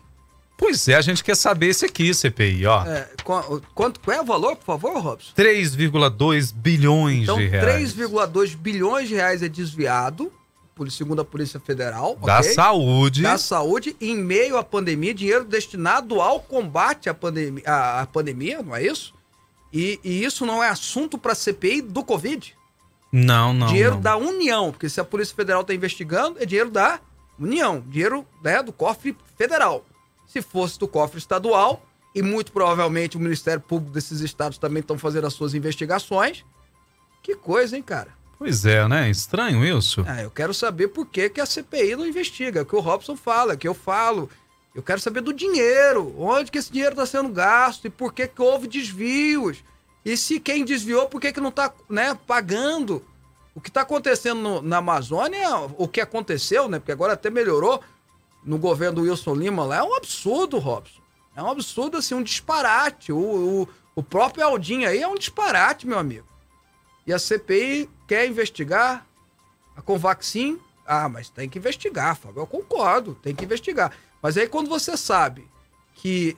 Pois 0.56 0.86
é, 0.86 0.94
a 0.94 1.00
gente 1.00 1.24
quer 1.24 1.34
saber 1.36 1.68
esse 1.68 1.84
aqui, 1.84 2.14
CPI, 2.14 2.66
ó. 2.66 2.84
É, 2.86 3.08
qu- 3.24 3.60
quanto 3.74 3.98
qual 4.00 4.16
é 4.16 4.20
o 4.20 4.24
valor, 4.24 4.54
por 4.56 4.64
favor, 4.64 4.96
Robson? 5.00 5.32
3,2 5.34 6.52
bilhões 6.52 7.22
Então, 7.24 7.36
de 7.36 7.46
reais. 7.48 7.94
3,2 7.94 8.54
bilhões 8.56 9.08
de 9.08 9.14
reais 9.14 9.42
é 9.42 9.48
desviado, 9.48 10.32
segundo 10.90 11.20
a 11.20 11.24
Polícia 11.24 11.60
Federal, 11.60 12.16
Da 12.16 12.38
ok? 12.40 12.52
saúde. 12.54 13.22
da 13.22 13.38
saúde 13.38 13.96
em 14.00 14.16
meio 14.16 14.56
à 14.56 14.64
pandemia, 14.64 15.14
dinheiro 15.14 15.44
destinado 15.44 16.20
ao 16.20 16.40
combate 16.40 17.08
à 17.08 17.14
pandemia, 17.14 17.62
à, 17.66 18.00
à 18.02 18.06
pandemia 18.06 18.62
não 18.62 18.74
é 18.74 18.84
isso? 18.84 19.14
E, 19.72 19.98
e 20.04 20.24
isso 20.24 20.44
não 20.44 20.62
é 20.62 20.68
assunto 20.68 21.16
para 21.18 21.34
CPI 21.34 21.82
do 21.82 22.04
Covid. 22.04 22.54
Não, 23.12 23.52
não. 23.52 23.66
dinheiro 23.68 23.94
não. 23.94 24.00
da 24.00 24.16
União, 24.16 24.70
porque 24.72 24.88
se 24.88 25.00
a 25.00 25.04
Polícia 25.04 25.34
Federal 25.36 25.60
está 25.62 25.72
investigando, 25.74 26.38
é 26.40 26.46
dinheiro 26.46 26.70
da 26.70 26.98
União, 27.38 27.80
dinheiro 27.88 28.26
né, 28.44 28.62
do 28.62 28.72
cofre 28.72 29.16
federal. 29.36 29.84
Se 30.32 30.40
fosse 30.40 30.78
do 30.78 30.88
cofre 30.88 31.18
estadual, 31.18 31.84
e 32.14 32.22
muito 32.22 32.52
provavelmente 32.52 33.16
o 33.16 33.20
Ministério 33.20 33.60
Público 33.60 33.92
desses 33.92 34.20
estados 34.20 34.58
também 34.58 34.80
estão 34.80 34.96
fazendo 34.98 35.26
as 35.26 35.34
suas 35.34 35.54
investigações, 35.54 36.44
que 37.22 37.34
coisa, 37.36 37.76
hein, 37.76 37.82
cara? 37.82 38.08
Pois 38.38 38.64
é, 38.64 38.86
né? 38.88 39.08
Estranho 39.10 39.64
isso. 39.64 40.04
Ah, 40.06 40.22
eu 40.22 40.30
quero 40.30 40.52
saber 40.52 40.88
por 40.88 41.06
que, 41.06 41.28
que 41.28 41.40
a 41.40 41.46
CPI 41.46 41.94
não 41.96 42.06
investiga, 42.06 42.62
o 42.62 42.66
que 42.66 42.74
o 42.74 42.80
Robson 42.80 43.14
fala, 43.16 43.54
o 43.54 43.56
que 43.58 43.68
eu 43.68 43.74
falo. 43.74 44.28
Eu 44.74 44.82
quero 44.82 45.00
saber 45.00 45.20
do 45.20 45.32
dinheiro, 45.32 46.14
onde 46.18 46.50
que 46.50 46.58
esse 46.58 46.72
dinheiro 46.72 46.94
está 46.94 47.04
sendo 47.06 47.28
gasto 47.28 47.84
e 47.86 47.90
por 47.90 48.12
que, 48.12 48.26
que 48.26 48.40
houve 48.42 48.66
desvios. 48.66 49.58
E 50.04 50.16
se 50.16 50.40
quem 50.40 50.64
desviou, 50.64 51.06
por 51.08 51.20
que, 51.20 51.30
que 51.32 51.40
não 51.40 51.50
está 51.50 51.72
né, 51.88 52.18
pagando? 52.26 53.04
O 53.54 53.60
que 53.60 53.68
está 53.68 53.82
acontecendo 53.82 54.40
no- 54.40 54.62
na 54.62 54.78
Amazônia, 54.78 55.46
o 55.76 55.86
que 55.86 56.00
aconteceu, 56.00 56.68
né? 56.68 56.78
Porque 56.78 56.90
agora 56.90 57.12
até 57.12 57.28
melhorou 57.30 57.80
no 58.44 58.58
governo 58.58 58.96
do 58.96 59.02
Wilson 59.02 59.34
Lima 59.34 59.64
lá, 59.64 59.76
é 59.78 59.82
um 59.82 59.94
absurdo, 59.94 60.58
Robson. 60.58 61.00
É 61.34 61.42
um 61.42 61.48
absurdo, 61.50 61.96
assim, 61.96 62.14
um 62.14 62.22
disparate. 62.22 63.12
O, 63.12 63.16
o, 63.62 63.68
o 63.94 64.02
próprio 64.02 64.44
Aldinho 64.44 64.88
aí 64.88 65.00
é 65.00 65.08
um 65.08 65.14
disparate, 65.14 65.86
meu 65.86 65.98
amigo. 65.98 66.26
E 67.06 67.12
a 67.12 67.18
CPI 67.18 67.88
quer 68.06 68.26
investigar 68.28 69.06
a 69.76 69.80
Convaxin. 69.82 70.58
Ah, 70.86 71.08
mas 71.08 71.28
tem 71.30 71.48
que 71.48 71.58
investigar, 71.58 72.16
Fábio. 72.16 72.40
Eu 72.42 72.46
concordo, 72.46 73.14
tem 73.22 73.34
que 73.34 73.44
investigar. 73.44 73.92
Mas 74.20 74.36
aí 74.36 74.46
quando 74.48 74.68
você 74.68 74.96
sabe 74.96 75.46
que 75.94 76.36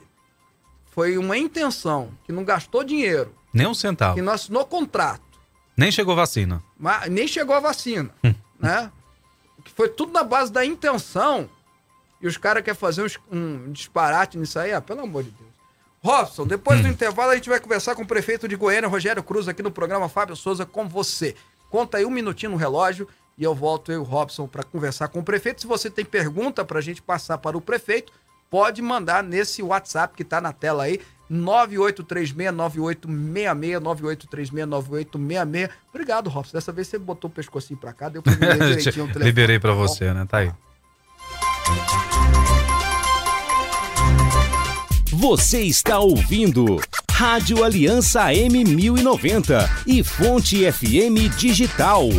foi 0.91 1.17
uma 1.17 1.37
intenção, 1.37 2.09
que 2.23 2.31
não 2.31 2.43
gastou 2.45 2.83
dinheiro, 2.83 3.33
Nem 3.53 3.67
um 3.67 3.73
centavo. 3.73 4.15
que 4.15 4.21
não 4.21 4.31
assinou 4.33 4.65
contrato, 4.65 5.21
Nem 5.75 5.91
chegou 5.91 6.15
vacina. 6.15 6.63
mas 6.79 7.09
nem 7.11 7.27
chegou 7.27 7.53
a 7.55 7.59
vacina, 7.59 8.11
né? 8.57 8.89
Que 9.63 9.71
foi 9.71 9.89
tudo 9.89 10.13
na 10.13 10.23
base 10.23 10.51
da 10.51 10.63
intenção. 10.65 11.49
E 12.21 12.27
os 12.27 12.37
caras 12.37 12.63
querem 12.63 12.77
fazer 12.79 13.01
uns- 13.03 13.19
um 13.31 13.71
disparate 13.71 14.37
nisso 14.37 14.59
aí, 14.59 14.71
ah, 14.73 14.81
pelo 14.81 15.01
amor 15.01 15.23
de 15.23 15.31
Deus. 15.31 15.49
Robson, 16.03 16.45
depois 16.45 16.81
do 16.81 16.87
intervalo 16.87 17.31
a 17.31 17.35
gente 17.35 17.49
vai 17.49 17.59
conversar 17.59 17.95
com 17.95 18.03
o 18.03 18.07
prefeito 18.07 18.47
de 18.47 18.55
Goiânia, 18.55 18.87
Rogério 18.87 19.23
Cruz, 19.23 19.47
aqui 19.47 19.63
no 19.63 19.71
programa 19.71 20.07
Fábio 20.07 20.35
Souza 20.35 20.63
com 20.65 20.87
você. 20.87 21.35
Conta 21.69 21.97
aí 21.97 22.05
um 22.05 22.11
minutinho 22.11 22.51
no 22.51 22.57
relógio 22.57 23.07
e 23.37 23.43
eu 23.43 23.55
volto 23.55 23.91
eu 23.91 24.03
Robson 24.03 24.45
para 24.47 24.61
conversar 24.63 25.07
com 25.07 25.19
o 25.19 25.23
prefeito. 25.23 25.61
Se 25.61 25.67
você 25.67 25.89
tem 25.89 26.05
pergunta 26.05 26.63
para 26.63 26.77
a 26.77 26.81
gente 26.81 27.01
passar 27.01 27.39
para 27.39 27.57
o 27.57 27.61
prefeito, 27.61 28.13
pode 28.51 28.81
mandar 28.83 29.23
nesse 29.23 29.63
WhatsApp 29.63 30.15
que 30.15 30.23
tá 30.23 30.39
na 30.39 30.53
tela 30.53 30.83
aí, 30.83 31.01
98369866, 31.29 33.79
98369866. 33.81 35.69
Obrigado, 35.89 36.29
Robson. 36.29 36.55
Dessa 36.55 36.71
vez 36.71 36.87
você 36.87 36.99
botou 36.99 37.29
o 37.29 37.33
pescocinho 37.33 37.79
para 37.79 37.91
cá, 37.93 38.09
deu 38.09 38.21
pra 38.21 38.33
ver 38.33 38.57
direitinho 38.59 39.05
o 39.05 39.07
telefone. 39.07 39.25
Liberei 39.25 39.59
pra 39.59 39.71
tá 39.71 39.75
bom? 39.75 39.81
você, 39.87 40.13
né? 40.13 40.25
Tá 40.29 40.37
aí. 40.37 40.51
Você 45.11 45.61
está 45.61 45.99
ouvindo 45.99 46.79
Rádio 47.11 47.63
Aliança 47.63 48.25
M1090 48.25 49.69
e 49.87 50.03
Fonte 50.03 50.71
FM 50.71 51.33
Digital. 51.37 52.09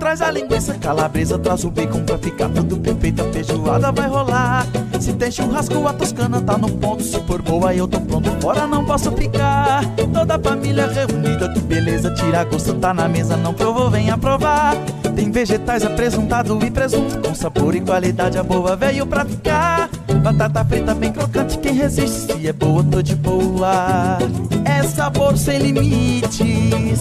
Traz 0.00 0.20
a 0.20 0.30
linguiça 0.30 0.74
calabresa, 0.74 1.38
traz 1.38 1.64
o 1.64 1.70
bacon 1.70 2.04
pra 2.04 2.18
ficar 2.18 2.48
tudo 2.48 2.76
perfeito, 2.76 3.22
a 3.22 3.32
feijoada 3.32 3.92
vai 3.92 4.08
rolar. 4.08 4.66
Se 5.06 5.12
tem 5.12 5.30
churrasco, 5.30 5.86
a 5.86 5.92
toscana 5.92 6.40
tá 6.40 6.58
no 6.58 6.68
ponto, 6.68 7.00
se 7.00 7.20
for 7.20 7.40
boa 7.40 7.72
eu 7.72 7.86
tô 7.86 8.00
pronto, 8.00 8.28
fora 8.40 8.66
não 8.66 8.84
posso 8.84 9.12
ficar. 9.12 9.84
Toda 10.12 10.34
a 10.34 10.38
família 10.40 10.88
reunida, 10.88 11.48
que 11.52 11.60
beleza, 11.60 12.10
tira 12.10 12.42
gosto, 12.42 12.74
tá 12.74 12.92
na 12.92 13.06
mesa, 13.06 13.36
não 13.36 13.54
provou, 13.54 13.88
venha 13.88 14.18
provar. 14.18 14.74
Tem 15.14 15.30
vegetais 15.30 15.84
apresentado 15.84 16.58
e 16.60 16.72
presunto, 16.72 17.20
com 17.20 17.32
sabor 17.36 17.76
e 17.76 17.80
qualidade, 17.80 18.36
a 18.36 18.42
boa 18.42 18.74
veio 18.74 19.06
pra 19.06 19.24
ficar. 19.24 19.88
Batata 20.24 20.64
frita 20.64 20.92
bem 20.92 21.12
crocante, 21.12 21.56
quem 21.58 21.74
resiste, 21.74 22.32
se 22.32 22.48
é 22.48 22.52
boa, 22.52 22.82
tô 22.82 23.00
de 23.00 23.14
boa. 23.14 24.18
É 24.64 24.82
sabor 24.82 25.38
sem 25.38 25.58
limites. 25.60 27.00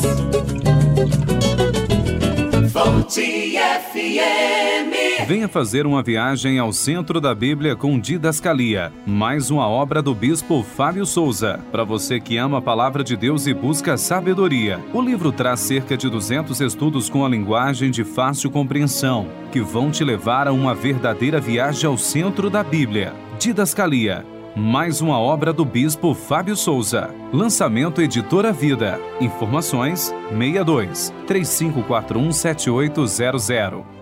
Venha 5.25 5.47
fazer 5.47 5.87
uma 5.87 6.03
viagem 6.03 6.59
ao 6.59 6.71
centro 6.71 7.19
da 7.19 7.33
Bíblia 7.33 7.75
com 7.75 7.99
Didascalia, 7.99 8.91
mais 9.07 9.49
uma 9.49 9.67
obra 9.67 10.01
do 10.01 10.13
bispo 10.13 10.61
Fábio 10.61 11.05
Souza. 11.05 11.59
Para 11.71 11.83
você 11.83 12.19
que 12.19 12.37
ama 12.37 12.59
a 12.59 12.61
palavra 12.61 13.03
de 13.03 13.15
Deus 13.15 13.47
e 13.47 13.53
busca 13.53 13.97
sabedoria, 13.97 14.79
o 14.93 15.01
livro 15.01 15.31
traz 15.31 15.61
cerca 15.61 15.97
de 15.97 16.09
200 16.09 16.59
estudos 16.61 17.09
com 17.09 17.25
a 17.25 17.29
linguagem 17.29 17.89
de 17.89 18.03
fácil 18.03 18.51
compreensão, 18.51 19.27
que 19.51 19.61
vão 19.61 19.89
te 19.89 20.03
levar 20.03 20.47
a 20.47 20.53
uma 20.53 20.75
verdadeira 20.75 21.39
viagem 21.39 21.89
ao 21.89 21.97
centro 21.97 22.49
da 22.49 22.63
Bíblia. 22.63 23.13
Didascalia, 23.39 24.25
mais 24.55 25.01
uma 25.01 25.19
obra 25.19 25.51
do 25.51 25.65
bispo 25.65 26.13
Fábio 26.13 26.55
Souza. 26.55 27.13
Lançamento 27.33 28.01
Editora 28.01 28.53
Vida. 28.53 28.99
Informações 29.19 30.13
62 30.29 31.13
3541 31.27 32.31
7800. 32.31 33.94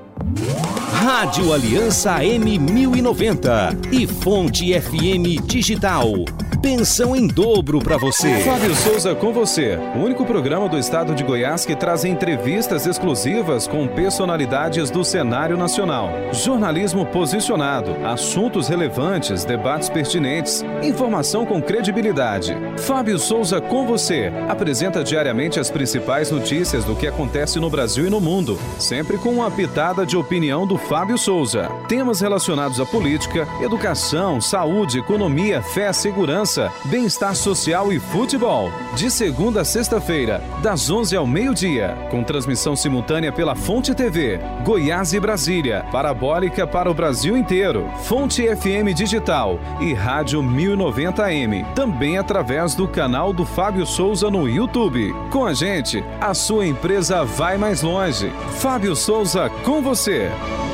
Rádio 0.91 1.53
Aliança 1.53 2.19
M1090 2.19 3.91
e 3.91 4.07
Fonte 4.07 4.73
FM 4.79 5.45
Digital. 5.45 6.07
Benção 6.63 7.13
em 7.13 7.27
dobro 7.27 7.79
para 7.79 7.97
você. 7.97 8.39
Fábio 8.39 8.73
Souza 8.73 9.13
com 9.13 9.33
você, 9.33 9.77
o 9.93 9.99
único 9.99 10.25
programa 10.25 10.69
do 10.69 10.79
estado 10.79 11.13
de 11.13 11.21
Goiás 11.21 11.65
que 11.65 11.75
traz 11.75 12.05
entrevistas 12.05 12.85
exclusivas 12.87 13.67
com 13.67 13.85
personalidades 13.85 14.89
do 14.89 15.03
cenário 15.03 15.57
nacional. 15.57 16.09
Jornalismo 16.31 17.05
posicionado, 17.05 17.93
assuntos 18.05 18.69
relevantes, 18.69 19.43
debates 19.43 19.89
pertinentes, 19.89 20.63
informação 20.81 21.45
com 21.45 21.61
credibilidade. 21.61 22.55
Fábio 22.77 23.19
Souza 23.19 23.59
com 23.59 23.85
você 23.85 24.31
apresenta 24.47 25.03
diariamente 25.03 25.59
as 25.59 25.69
principais 25.69 26.31
notícias 26.31 26.85
do 26.85 26.95
que 26.95 27.07
acontece 27.07 27.59
no 27.59 27.69
Brasil 27.69 28.07
e 28.07 28.09
no 28.09 28.21
mundo, 28.21 28.57
sempre 28.79 29.17
com 29.17 29.31
uma 29.31 29.51
pitada 29.51 30.02
de 30.05 30.17
opinião 30.17 30.67
do 30.67 30.77
Fábio 30.77 31.17
Souza. 31.17 31.69
Temas 31.87 32.21
relacionados 32.21 32.79
à 32.79 32.85
política, 32.85 33.47
educação, 33.61 34.41
saúde, 34.41 34.99
economia, 34.99 35.61
fé, 35.61 35.93
segurança, 35.93 36.71
bem-estar 36.85 37.35
social 37.35 37.91
e 37.91 37.99
futebol. 37.99 38.71
De 38.95 39.09
segunda 39.09 39.61
a 39.61 39.65
sexta-feira, 39.65 40.43
das 40.61 40.89
11 40.89 41.15
ao 41.15 41.25
meio-dia, 41.25 41.97
com 42.11 42.23
transmissão 42.23 42.75
simultânea 42.75 43.31
pela 43.31 43.55
Fonte 43.55 43.95
TV, 43.95 44.39
Goiás 44.63 45.13
e 45.13 45.19
Brasília, 45.19 45.85
parabólica 45.91 46.67
para 46.67 46.91
o 46.91 46.93
Brasil 46.93 47.37
inteiro, 47.37 47.89
Fonte 48.03 48.43
FM 48.43 48.93
Digital 48.93 49.59
e 49.79 49.93
Rádio 49.93 50.41
1090M, 50.43 51.73
também 51.73 52.17
através 52.17 52.75
do 52.75 52.87
canal 52.87 53.31
do 53.31 53.45
Fábio 53.45 53.85
Souza 53.85 54.29
no 54.29 54.49
YouTube. 54.49 55.13
Com 55.31 55.45
a 55.45 55.53
gente, 55.53 56.03
a 56.19 56.33
sua 56.33 56.67
empresa 56.67 57.23
vai 57.23 57.57
mais 57.57 57.81
longe. 57.81 58.31
Fábio 58.59 58.95
Souza 58.95 59.49
com 59.63 59.81
você. 59.81 59.92
A 59.93 60.72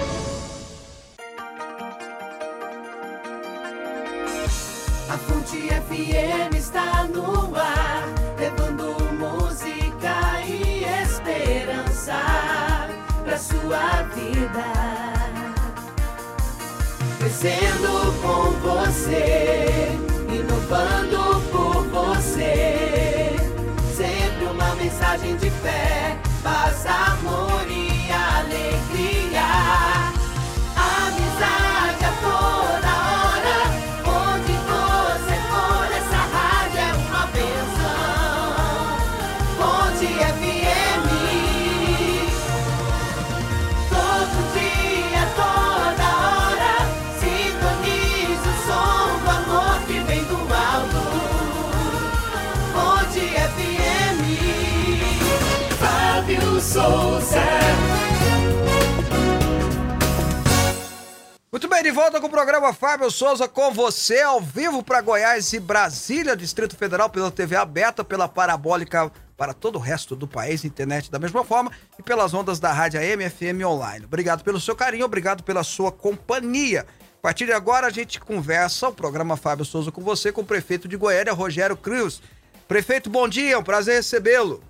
de 61.90 61.96
volta 61.96 62.22
com 62.22 62.28
o 62.28 62.30
programa 62.30 62.72
Fábio 62.72 63.10
Souza 63.10 63.48
com 63.48 63.72
você, 63.72 64.22
ao 64.22 64.40
vivo 64.40 64.84
para 64.84 65.02
Goiás 65.02 65.52
e 65.54 65.60
Brasília, 65.60 66.38
Distrito 66.38 66.76
Federal, 66.76 67.10
pela 67.10 67.32
TV 67.32 67.56
aberta, 67.56 68.04
pela 68.04 68.28
parabólica 68.28 69.12
para 69.36 69.56
todo 69.56 69.78
o 69.78 69.80
resto 69.80 70.16
do 70.16 70.28
país, 70.28 70.64
internet 70.64 71.10
da 71.10 71.18
mesma 71.18 71.44
forma, 71.44 71.72
e 71.98 72.04
pelas 72.04 72.32
ondas 72.32 72.60
da 72.60 72.72
rádio 72.72 73.00
AM, 73.00 73.28
FM 73.28 73.66
online. 73.66 74.06
Obrigado 74.06 74.44
pelo 74.44 74.62
seu 74.62 74.76
carinho, 74.76 75.04
obrigado 75.04 75.42
pela 75.42 75.64
sua 75.64 75.92
companhia. 75.92 76.86
A 77.18 77.22
partir 77.24 77.48
de 77.48 77.54
agora 77.54 77.88
a 77.88 77.90
gente 77.90 78.20
conversa 78.20 78.90
o 78.90 78.94
programa 78.94 79.36
Fábio 79.36 79.66
Souza 79.66 79.92
com 79.92 80.04
você, 80.04 80.32
com 80.32 80.42
o 80.42 80.46
prefeito 80.46 80.88
de 80.88 80.96
Goiânia, 80.96 81.34
Rogério 81.34 81.76
Cruz. 81.76 82.22
Prefeito, 82.68 83.10
bom 83.10 83.28
dia, 83.28 83.54
é 83.54 83.58
um 83.58 83.64
prazer 83.64 83.96
recebê-lo. 83.96 84.62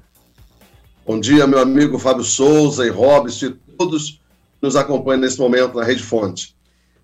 Bom 1.06 1.20
dia, 1.20 1.46
meu 1.46 1.60
amigo 1.60 2.00
Fábio 2.00 2.24
Souza 2.24 2.88
e 2.88 2.90
Robson 2.90 3.48
e 3.48 3.50
todos 3.78 4.12
que 4.12 4.20
nos 4.62 4.78
acompanham 4.78 5.20
nesse 5.20 5.38
momento 5.38 5.76
na 5.76 5.84
Rede 5.84 6.02
Fonte. 6.02 6.58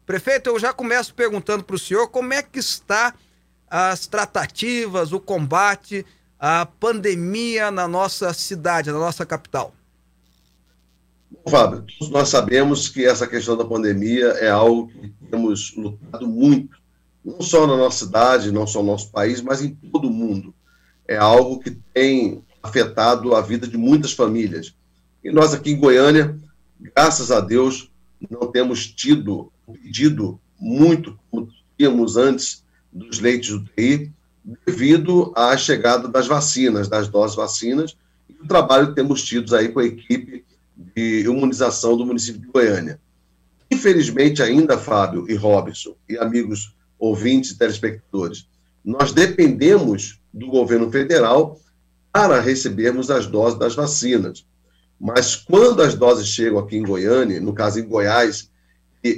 Prefeito, 0.06 0.50
eu 0.50 0.60
já 0.60 0.72
começo 0.72 1.14
perguntando 1.14 1.64
para 1.64 1.76
o 1.76 1.80
senhor 1.80 2.08
como 2.10 2.32
é 2.32 2.44
que 2.44 2.60
está 2.60 3.16
as 3.68 4.06
tratativas, 4.06 5.12
o 5.12 5.20
combate 5.20 6.06
à 6.40 6.66
pandemia 6.66 7.72
na 7.72 7.88
nossa 7.88 8.32
cidade, 8.32 8.92
na 8.92 9.00
nossa 9.00 9.26
capital. 9.26 9.74
Bom, 11.32 11.50
Fábio, 11.50 11.84
todos 11.98 12.14
nós 12.14 12.30
sabemos 12.30 12.88
que 12.88 13.04
essa 13.04 13.26
questão 13.26 13.58
da 13.58 13.66
pandemia 13.66 14.28
é 14.40 14.50
algo 14.50 14.88
que 14.88 15.12
temos 15.30 15.76
lutado 15.76 16.28
muito, 16.28 16.78
não 17.24 17.42
só 17.42 17.66
na 17.66 17.76
nossa 17.76 18.06
cidade, 18.06 18.52
não 18.52 18.68
só 18.68 18.84
no 18.84 18.92
nosso 18.92 19.10
país, 19.10 19.42
mas 19.42 19.64
em 19.64 19.74
todo 19.74 20.08
o 20.08 20.14
mundo. 20.14 20.54
É 21.08 21.18
algo 21.18 21.60
que 21.60 21.72
tem 21.94 22.44
afetado 22.62 23.36
a 23.36 23.42
vida 23.42 23.68
de 23.68 23.78
muitas 23.78 24.14
famílias. 24.14 24.76
E 25.24 25.32
nós 25.32 25.54
aqui 25.54 25.72
em 25.72 25.80
Goiânia, 25.80 26.38
graças 26.80 27.32
a 27.32 27.40
Deus, 27.40 27.92
não 28.30 28.52
temos 28.52 28.88
tido 28.88 29.52
pedido 29.74 30.40
muito 30.60 31.18
como 31.30 31.50
tínhamos 31.78 32.18
antes 32.18 32.64
dos 32.92 33.20
leitos 33.20 33.48
de 33.48 33.56
UTI, 33.56 34.12
devido 34.66 35.34
à 35.36 35.58
chegada 35.58 36.08
das 36.08 36.28
vacinas, 36.28 36.88
das 36.88 37.08
doses 37.08 37.36
vacinas, 37.36 37.98
e 38.30 38.34
o 38.34 38.48
trabalho 38.48 38.90
que 38.90 38.96
temos 38.96 39.24
tido 39.24 39.56
aí 39.56 39.70
com 39.70 39.80
a 39.80 39.86
equipe 39.86 40.46
de 40.76 41.22
imunização 41.22 41.98
do 41.98 42.06
município 42.06 42.42
de 42.42 42.48
Goiânia. 42.48 43.00
Infelizmente, 43.72 44.42
ainda, 44.42 44.78
Fábio 44.78 45.26
e 45.30 45.36
Robson, 45.36 45.96
e 46.08 46.18
amigos 46.18 46.76
ouvintes 47.00 47.52
e 47.52 47.58
telespectadores, 47.58 48.48
nós 48.84 49.12
dependemos 49.12 50.20
do 50.34 50.48
governo 50.48 50.92
federal 50.92 51.60
para 52.12 52.40
recebermos 52.40 53.10
as 53.10 53.26
doses 53.28 53.58
das 53.58 53.76
vacinas. 53.76 54.46
Mas 55.00 55.36
quando 55.36 55.82
as 55.82 55.96
doses 55.96 56.28
chegam 56.28 56.60
aqui 56.60 56.78
em 56.78 56.84
Goiânia, 56.84 57.42
no 57.42 57.54
caso 57.54 57.80
em 57.80 57.88
Goiás, 57.88 58.50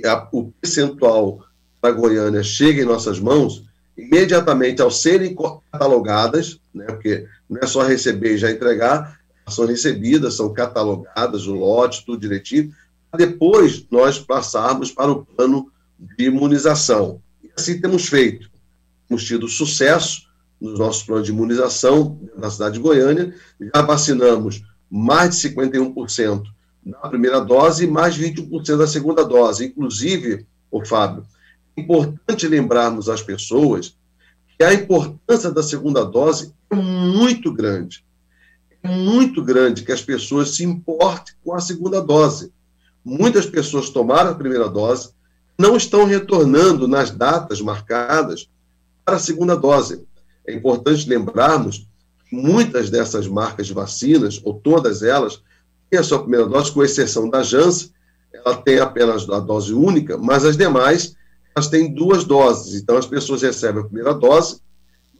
a, 0.06 0.28
o 0.32 0.52
percentual 0.52 1.44
da 1.82 1.92
Goiânia 1.92 2.44
chega 2.44 2.82
em 2.82 2.86
nossas 2.86 3.20
mãos, 3.20 3.64
imediatamente 3.98 4.82
ao 4.82 4.92
serem 4.92 5.36
catalogadas, 5.72 6.60
né, 6.74 6.86
porque 6.86 7.26
não 7.50 7.60
é 7.62 7.68
só 7.68 7.84
receber 7.84 8.36
e 8.36 8.38
já 8.38 8.52
entregar, 8.52 9.20
são 9.48 9.66
recebidas, 9.66 10.36
são 10.36 10.54
catalogadas, 10.54 11.48
o 11.48 11.54
lote, 11.54 12.06
tudo 12.06 12.20
direitinho, 12.20 12.74
depois 13.16 13.86
nós 13.90 14.20
passarmos 14.20 14.92
para 14.92 15.12
o 15.12 15.26
plano 15.26 15.72
de 15.98 16.26
imunização. 16.26 17.22
E 17.42 17.50
assim 17.56 17.80
temos 17.80 18.08
feito. 18.08 18.50
Temos 19.08 19.24
tido 19.24 19.48
sucesso 19.48 20.28
nos 20.60 20.78
nossos 20.78 21.04
planos 21.04 21.26
de 21.26 21.32
imunização 21.32 22.20
na 22.36 22.50
cidade 22.50 22.76
de 22.76 22.82
Goiânia, 22.82 23.34
já 23.74 23.82
vacinamos 23.82 24.64
mais 24.90 25.38
de 25.40 25.50
51% 25.50 26.44
da 26.92 27.10
primeira 27.10 27.42
dose 27.42 27.84
e 27.84 27.88
mais 27.88 28.16
de 28.16 28.24
21% 28.24 28.78
da 28.78 28.88
segunda 28.88 29.24
dose. 29.24 29.66
Inclusive, 29.66 30.46
o 30.72 30.86
Fábio, 30.86 31.26
é 31.76 31.82
importante 31.82 32.48
lembrarmos 32.48 33.10
às 33.10 33.22
pessoas 33.22 33.96
que 34.58 34.64
a 34.64 34.74
importância 34.74 35.52
da 35.52 35.62
segunda 35.62 36.04
dose 36.04 36.54
é 36.72 36.76
muito 36.76 37.54
grande. 37.54 38.04
É 38.82 38.88
muito 38.88 39.44
grande 39.44 39.84
que 39.84 39.92
as 39.92 40.02
pessoas 40.02 40.56
se 40.56 40.64
importem 40.64 41.36
com 41.44 41.54
a 41.54 41.60
segunda 41.60 42.02
dose. 42.02 42.52
Muitas 43.04 43.46
pessoas 43.46 43.90
tomaram 43.90 44.32
a 44.32 44.36
primeira 44.36 44.68
dose, 44.68 45.12
não 45.58 45.76
estão 45.76 46.06
retornando 46.06 46.88
nas 46.88 47.12
datas 47.12 47.62
marcadas 47.62 48.50
para 49.04 49.16
a 49.16 49.20
segunda 49.20 49.56
dose. 49.56 50.06
É 50.46 50.54
importante 50.54 51.08
lembrarmos 51.08 51.88
que 52.30 52.36
muitas 52.36 52.90
dessas 52.90 53.28
marcas 53.28 53.68
de 53.68 53.74
vacinas, 53.74 54.42
ou 54.44 54.54
todas 54.54 55.02
elas, 55.02 55.42
a 55.96 56.04
sua 56.04 56.20
primeira 56.20 56.46
dose, 56.46 56.72
com 56.72 56.84
exceção 56.84 57.30
da 57.30 57.42
Janssen, 57.44 57.92
ela 58.34 58.56
tem 58.58 58.80
apenas 58.80 59.30
a 59.30 59.40
dose 59.40 59.74
única, 59.74 60.18
mas 60.18 60.44
as 60.44 60.58
demais, 60.58 61.16
elas 61.56 61.68
têm 61.70 61.94
duas 61.94 62.24
doses. 62.26 62.82
Então, 62.82 62.98
as 62.98 63.08
pessoas 63.08 63.42
recebem 63.42 63.82
a 63.82 63.86
primeira 63.86 64.14
dose 64.14 64.62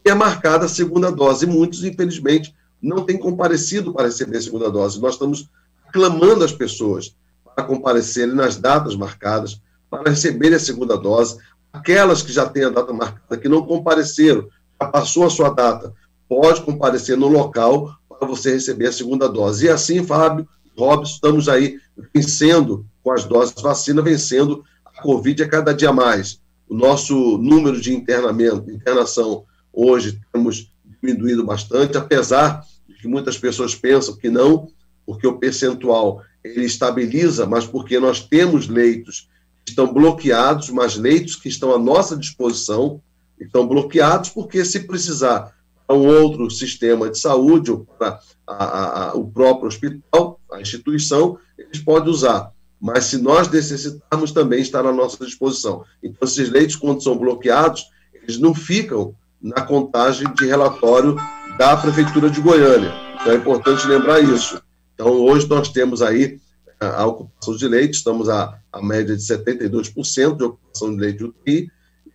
e 0.06 0.10
é 0.10 0.14
marcada 0.14 0.66
a 0.66 0.70
segunda 0.70 1.12
dose. 1.12 1.46
E 1.46 1.50
muitos, 1.50 1.84
infelizmente, 1.84 2.54
não 2.82 3.06
têm 3.06 3.18
comparecido 3.18 3.94
para 3.94 4.06
receber 4.06 4.38
a 4.38 4.42
segunda 4.42 4.70
dose. 4.70 5.00
Nós 5.00 5.14
estamos 5.14 5.50
clamando 5.92 6.44
as 6.44 6.52
pessoas 6.52 7.16
para 7.44 7.64
comparecerem 7.64 8.36
nas 8.36 8.58
datas 8.58 8.96
marcadas, 8.96 9.62
para 9.90 10.10
receberem 10.10 10.56
a 10.56 10.60
segunda 10.60 10.98
dose. 10.98 11.38
Aquelas 11.72 12.22
que 12.22 12.32
já 12.32 12.48
têm 12.48 12.66
a 12.66 12.70
data 12.70 12.94
marcada, 12.94 13.38
que 13.38 13.50
não 13.50 13.66
compareceram, 13.66 14.48
já 14.80 14.88
passou 14.90 15.26
a 15.26 15.30
sua 15.30 15.50
data, 15.50 15.94
pode 16.30 16.62
comparecer 16.62 17.18
no 17.18 17.28
local 17.28 17.96
para 18.08 18.28
você 18.28 18.54
receber 18.54 18.88
a 18.88 18.92
segunda 18.92 19.28
dose. 19.28 19.66
E 19.66 19.70
assim, 19.70 20.04
Fábio, 20.04 20.48
Robson, 20.78 21.14
estamos 21.14 21.50
aí 21.50 21.80
vencendo 22.14 22.86
com 23.04 23.12
as 23.12 23.26
doses 23.26 23.62
vacina, 23.62 24.02
vencendo 24.02 24.64
a 24.86 25.02
Covid 25.02 25.44
a 25.44 25.50
cada 25.50 25.74
dia 25.74 25.92
mais. 25.92 26.40
O 26.70 26.76
nosso 26.76 27.38
número 27.38 27.80
de 27.80 27.94
internamento, 27.94 28.70
internação 28.70 29.46
hoje 29.74 30.20
temos 30.32 30.72
diminuído 31.02 31.46
bastante, 31.46 31.98
apesar 31.98 32.64
de 32.88 32.96
que 32.96 33.08
muitas 33.08 33.38
pessoas 33.38 33.76
pensam 33.76 34.16
que 34.16 34.30
não, 34.30 34.68
porque 35.06 35.26
o 35.26 35.38
percentual 35.38 36.22
ele 36.44 36.66
estabiliza, 36.66 37.46
mas 37.46 37.66
porque 37.66 38.00
nós 38.00 38.22
temos 38.22 38.68
leitos 38.68 39.30
que 39.66 39.72
estão 39.72 39.94
bloqueados, 39.94 40.70
mas 40.70 40.96
leitos 40.96 41.36
que 41.36 41.50
estão 41.50 41.74
à 41.74 41.80
nossa 41.80 42.18
disposição 42.18 43.02
estão 43.40 43.68
bloqueados, 43.68 44.30
porque 44.30 44.66
se 44.66 44.82
precisar 44.82 45.54
a 45.88 45.94
um 45.94 46.06
outro 46.06 46.50
sistema 46.50 47.10
de 47.10 47.18
saúde, 47.18 47.72
ou 47.72 47.86
para 47.86 48.20
a, 48.46 49.10
a, 49.10 49.14
o 49.16 49.30
próprio 49.30 49.68
hospital, 49.68 50.37
a 50.52 50.62
instituição, 50.62 51.38
eles 51.58 51.80
podem 51.80 52.10
usar. 52.10 52.52
Mas 52.80 53.06
se 53.06 53.18
nós 53.18 53.50
necessitarmos, 53.50 54.32
também 54.32 54.62
está 54.62 54.80
à 54.80 54.94
nossa 54.94 55.26
disposição. 55.26 55.84
Então, 56.02 56.28
esses 56.28 56.50
leitos, 56.50 56.76
quando 56.76 57.02
são 57.02 57.18
bloqueados, 57.18 57.86
eles 58.14 58.38
não 58.38 58.54
ficam 58.54 59.16
na 59.42 59.62
contagem 59.62 60.32
de 60.34 60.46
relatório 60.46 61.16
da 61.58 61.76
Prefeitura 61.76 62.30
de 62.30 62.40
Goiânia. 62.40 62.94
Então, 63.20 63.34
é 63.34 63.36
importante 63.36 63.88
lembrar 63.88 64.20
isso. 64.22 64.62
Então, 64.94 65.08
hoje 65.08 65.48
nós 65.48 65.70
temos 65.70 66.02
aí 66.02 66.40
a, 66.80 67.02
a 67.02 67.06
ocupação 67.08 67.56
de 67.56 67.68
leitos, 67.68 67.98
estamos 67.98 68.30
a, 68.30 68.60
a 68.72 68.82
média 68.82 69.16
de 69.16 69.24
72% 69.24 70.38
de 70.38 70.44
ocupação 70.44 70.96
de 70.96 71.02
leite 71.02 71.18
de 71.18 71.24
UTI 71.26 71.72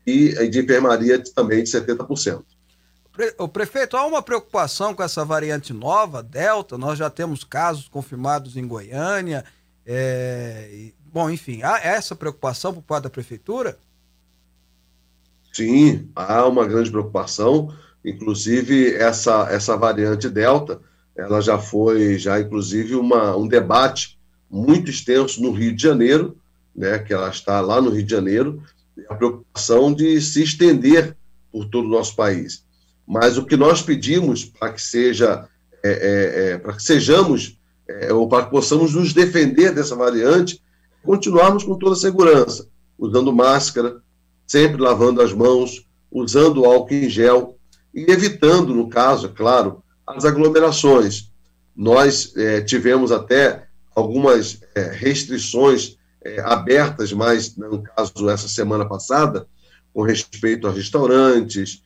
e 0.07 0.49
de 0.49 0.61
enfermaria 0.61 1.23
também 1.35 1.63
de 1.63 1.71
70%. 1.71 2.43
O 3.39 3.47
prefeito, 3.47 3.97
há 3.97 4.07
uma 4.07 4.23
preocupação 4.23 4.95
com 4.95 5.03
essa 5.03 5.23
variante 5.23 5.73
nova, 5.73 6.23
Delta, 6.23 6.79
nós 6.79 6.99
já 6.99 7.11
temos 7.11 7.45
casos 7.45 7.87
confirmados 7.87 8.57
em 8.57 8.67
Goiânia, 8.67 9.45
é, 9.85 10.93
bom, 11.13 11.29
enfim, 11.29 11.63
há 11.63 11.79
essa 11.79 12.17
preocupação 12.17 12.73
por 12.73 12.83
parte 12.83 13.05
da 13.05 13.11
prefeitura? 13.11 13.77
Sim, 15.53 16.09
há 16.17 16.47
uma 16.47 16.67
grande 16.67 16.91
preocupação, 16.91 17.75
inclusive 18.03 18.95
essa, 18.95 19.47
essa 19.51 19.77
variante 19.77 20.31
Delta, 20.31 20.81
ela 21.15 21.43
já 21.43 21.59
foi, 21.59 22.19
já 22.19 22.41
inclusive, 22.41 22.95
uma, 22.95 23.37
um 23.37 23.47
debate 23.47 24.19
muito 24.51 24.91
extenso 24.91 25.43
no 25.43 25.53
Rio 25.53 25.77
de 25.77 25.83
Janeiro, 25.83 26.39
né, 26.75 26.99
que 26.99 27.13
ela 27.13 27.29
está 27.29 27.61
lá 27.61 27.79
no 27.79 27.91
Rio 27.91 28.05
de 28.05 28.11
Janeiro, 28.11 28.63
a 29.11 29.15
preocupação 29.15 29.93
de 29.93 30.19
se 30.23 30.43
estender 30.43 31.15
por 31.51 31.67
todo 31.67 31.87
o 31.87 31.91
nosso 31.91 32.17
país. 32.17 32.65
Mas 33.13 33.37
o 33.37 33.45
que 33.45 33.59
nós 33.59 33.83
pedimos 33.83 34.43
para 34.43 34.73
que 34.73 34.81
seja, 34.81 35.47
é, 35.85 35.91
é, 35.91 36.53
é, 36.53 36.59
para 36.59 36.73
que 36.73 36.83
sejamos, 36.83 37.59
é, 37.87 38.11
ou 38.11 38.27
para 38.27 38.47
que 38.47 38.51
possamos 38.51 38.95
nos 38.95 39.13
defender 39.13 39.75
dessa 39.75 39.95
variante, 39.95 40.63
continuarmos 41.03 41.63
com 41.63 41.77
toda 41.77 41.93
a 41.93 41.99
segurança, 41.99 42.67
usando 42.99 43.31
máscara, 43.31 43.99
sempre 44.47 44.81
lavando 44.81 45.21
as 45.21 45.31
mãos, 45.31 45.87
usando 46.11 46.65
álcool 46.65 46.95
em 46.95 47.11
gel 47.11 47.59
e 47.93 48.11
evitando, 48.11 48.75
no 48.75 48.89
caso, 48.89 49.27
é 49.27 49.31
claro, 49.31 49.83
as 50.07 50.25
aglomerações. 50.25 51.31
Nós 51.77 52.33
é, 52.35 52.63
tivemos 52.63 53.13
até 53.13 53.67
algumas 53.95 54.59
restrições 54.93 55.99
abertas, 56.45 57.13
mas 57.13 57.55
no 57.59 57.83
caso 57.83 58.31
essa 58.31 58.49
semana 58.49 58.89
passada, 58.89 59.47
com 59.93 60.01
respeito 60.01 60.67
a 60.67 60.73
restaurantes, 60.73 61.83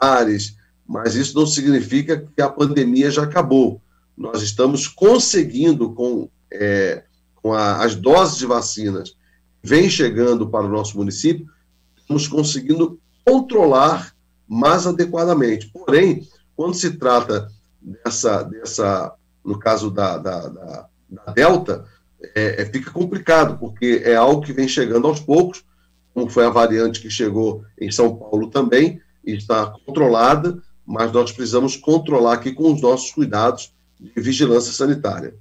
bares, 0.00 0.56
mas 0.86 1.14
isso 1.14 1.38
não 1.38 1.46
significa 1.46 2.24
que 2.34 2.42
a 2.42 2.48
pandemia 2.48 3.10
já 3.10 3.22
acabou. 3.22 3.80
Nós 4.16 4.42
estamos 4.42 4.86
conseguindo, 4.86 5.92
com, 5.92 6.28
é, 6.52 7.04
com 7.36 7.52
a, 7.52 7.82
as 7.82 7.94
doses 7.94 8.38
de 8.38 8.46
vacinas 8.46 9.16
vem 9.62 9.88
chegando 9.88 10.48
para 10.48 10.66
o 10.66 10.70
nosso 10.70 10.96
município, 10.96 11.46
estamos 11.96 12.28
conseguindo 12.28 13.00
controlar 13.24 14.14
mais 14.46 14.86
adequadamente. 14.86 15.70
Porém, 15.72 16.28
quando 16.54 16.74
se 16.74 16.92
trata 16.92 17.50
dessa, 17.80 18.42
dessa 18.42 19.14
no 19.44 19.58
caso 19.58 19.90
da, 19.90 20.18
da, 20.18 20.48
da, 20.48 20.88
da 21.08 21.32
Delta, 21.32 21.86
é, 22.34 22.62
é, 22.62 22.66
fica 22.66 22.90
complicado, 22.90 23.58
porque 23.58 24.02
é 24.04 24.14
algo 24.14 24.42
que 24.42 24.52
vem 24.52 24.68
chegando 24.68 25.06
aos 25.06 25.20
poucos, 25.20 25.64
como 26.12 26.30
foi 26.30 26.44
a 26.46 26.50
variante 26.50 27.00
que 27.00 27.10
chegou 27.10 27.64
em 27.78 27.90
São 27.90 28.14
Paulo 28.16 28.48
também, 28.48 29.00
e 29.24 29.34
está 29.34 29.66
controlada, 29.84 30.62
mas 30.86 31.12
nós 31.12 31.32
precisamos 31.32 31.76
controlar 31.76 32.34
aqui 32.34 32.52
com 32.52 32.72
os 32.72 32.80
nossos 32.80 33.10
cuidados 33.10 33.72
de 33.98 34.20
vigilância 34.20 34.72
sanitária. 34.72 35.34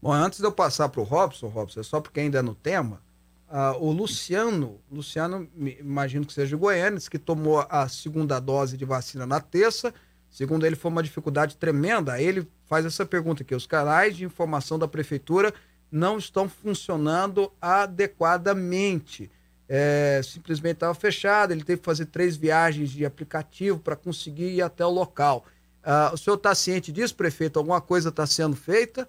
Bom, 0.00 0.12
antes 0.12 0.38
de 0.38 0.46
eu 0.46 0.52
passar 0.52 0.88
para 0.88 1.00
o 1.00 1.04
Robson, 1.04 1.48
Robson, 1.48 1.80
é 1.80 1.82
só 1.82 2.00
porque 2.00 2.20
ainda 2.20 2.38
é 2.38 2.42
no 2.42 2.54
tema, 2.54 3.00
uh, 3.48 3.76
o 3.84 3.90
Luciano, 3.90 4.80
Luciano, 4.90 5.48
imagino 5.56 6.24
que 6.24 6.32
seja 6.32 6.48
de 6.48 6.56
Goiânia, 6.56 7.00
que 7.10 7.18
tomou 7.18 7.66
a 7.68 7.88
segunda 7.88 8.38
dose 8.38 8.76
de 8.76 8.84
vacina 8.84 9.26
na 9.26 9.40
terça, 9.40 9.92
segundo 10.30 10.64
ele 10.64 10.76
foi 10.76 10.90
uma 10.90 11.02
dificuldade 11.02 11.56
tremenda, 11.56 12.12
aí 12.12 12.24
ele 12.24 12.46
faz 12.66 12.86
essa 12.86 13.04
pergunta 13.04 13.42
aqui, 13.42 13.54
os 13.54 13.66
canais 13.66 14.16
de 14.16 14.24
informação 14.24 14.78
da 14.78 14.86
prefeitura 14.86 15.52
não 15.90 16.18
estão 16.18 16.48
funcionando 16.48 17.50
adequadamente. 17.60 19.30
É, 19.68 20.20
simplesmente 20.24 20.76
estava 20.76 20.94
fechado, 20.94 21.52
ele 21.52 21.62
teve 21.62 21.80
que 21.80 21.84
fazer 21.84 22.06
três 22.06 22.36
viagens 22.36 22.90
de 22.90 23.04
aplicativo 23.04 23.78
para 23.78 23.94
conseguir 23.94 24.54
ir 24.54 24.62
até 24.62 24.84
o 24.84 24.90
local. 24.90 25.44
Uh, 25.84 26.14
o 26.14 26.16
senhor 26.16 26.36
está 26.36 26.54
ciente 26.54 26.90
disso, 26.90 27.14
prefeito? 27.14 27.58
Alguma 27.58 27.80
coisa 27.80 28.08
está 28.08 28.26
sendo 28.26 28.56
feita? 28.56 29.06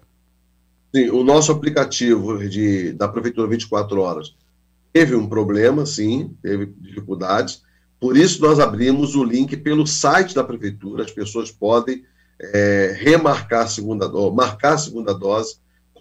Sim, 0.94 1.08
o 1.10 1.24
nosso 1.24 1.50
aplicativo 1.52 2.46
de, 2.48 2.92
da 2.92 3.08
Prefeitura 3.08 3.48
24 3.48 4.00
Horas 4.00 4.34
teve 4.92 5.14
um 5.14 5.28
problema, 5.28 5.86
sim, 5.86 6.36
teve 6.42 6.66
dificuldades. 6.78 7.62
Por 7.98 8.16
isso, 8.16 8.42
nós 8.42 8.58
abrimos 8.58 9.14
o 9.14 9.22
link 9.22 9.56
pelo 9.56 9.86
site 9.86 10.34
da 10.34 10.42
Prefeitura. 10.42 11.04
As 11.04 11.12
pessoas 11.12 11.50
podem 11.50 12.04
é, 12.40 12.96
remarcar 12.98 13.64
a 13.64 13.68
segunda 13.68 14.08
dose, 14.08 14.34
marcar 14.34 14.74
a 14.74 14.78
segunda 14.78 15.14
dose 15.14 15.56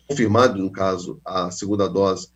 confirmado, 0.08 0.58
no 0.58 0.72
caso, 0.72 1.22
a 1.24 1.52
segunda 1.52 1.88
dose 1.88 2.30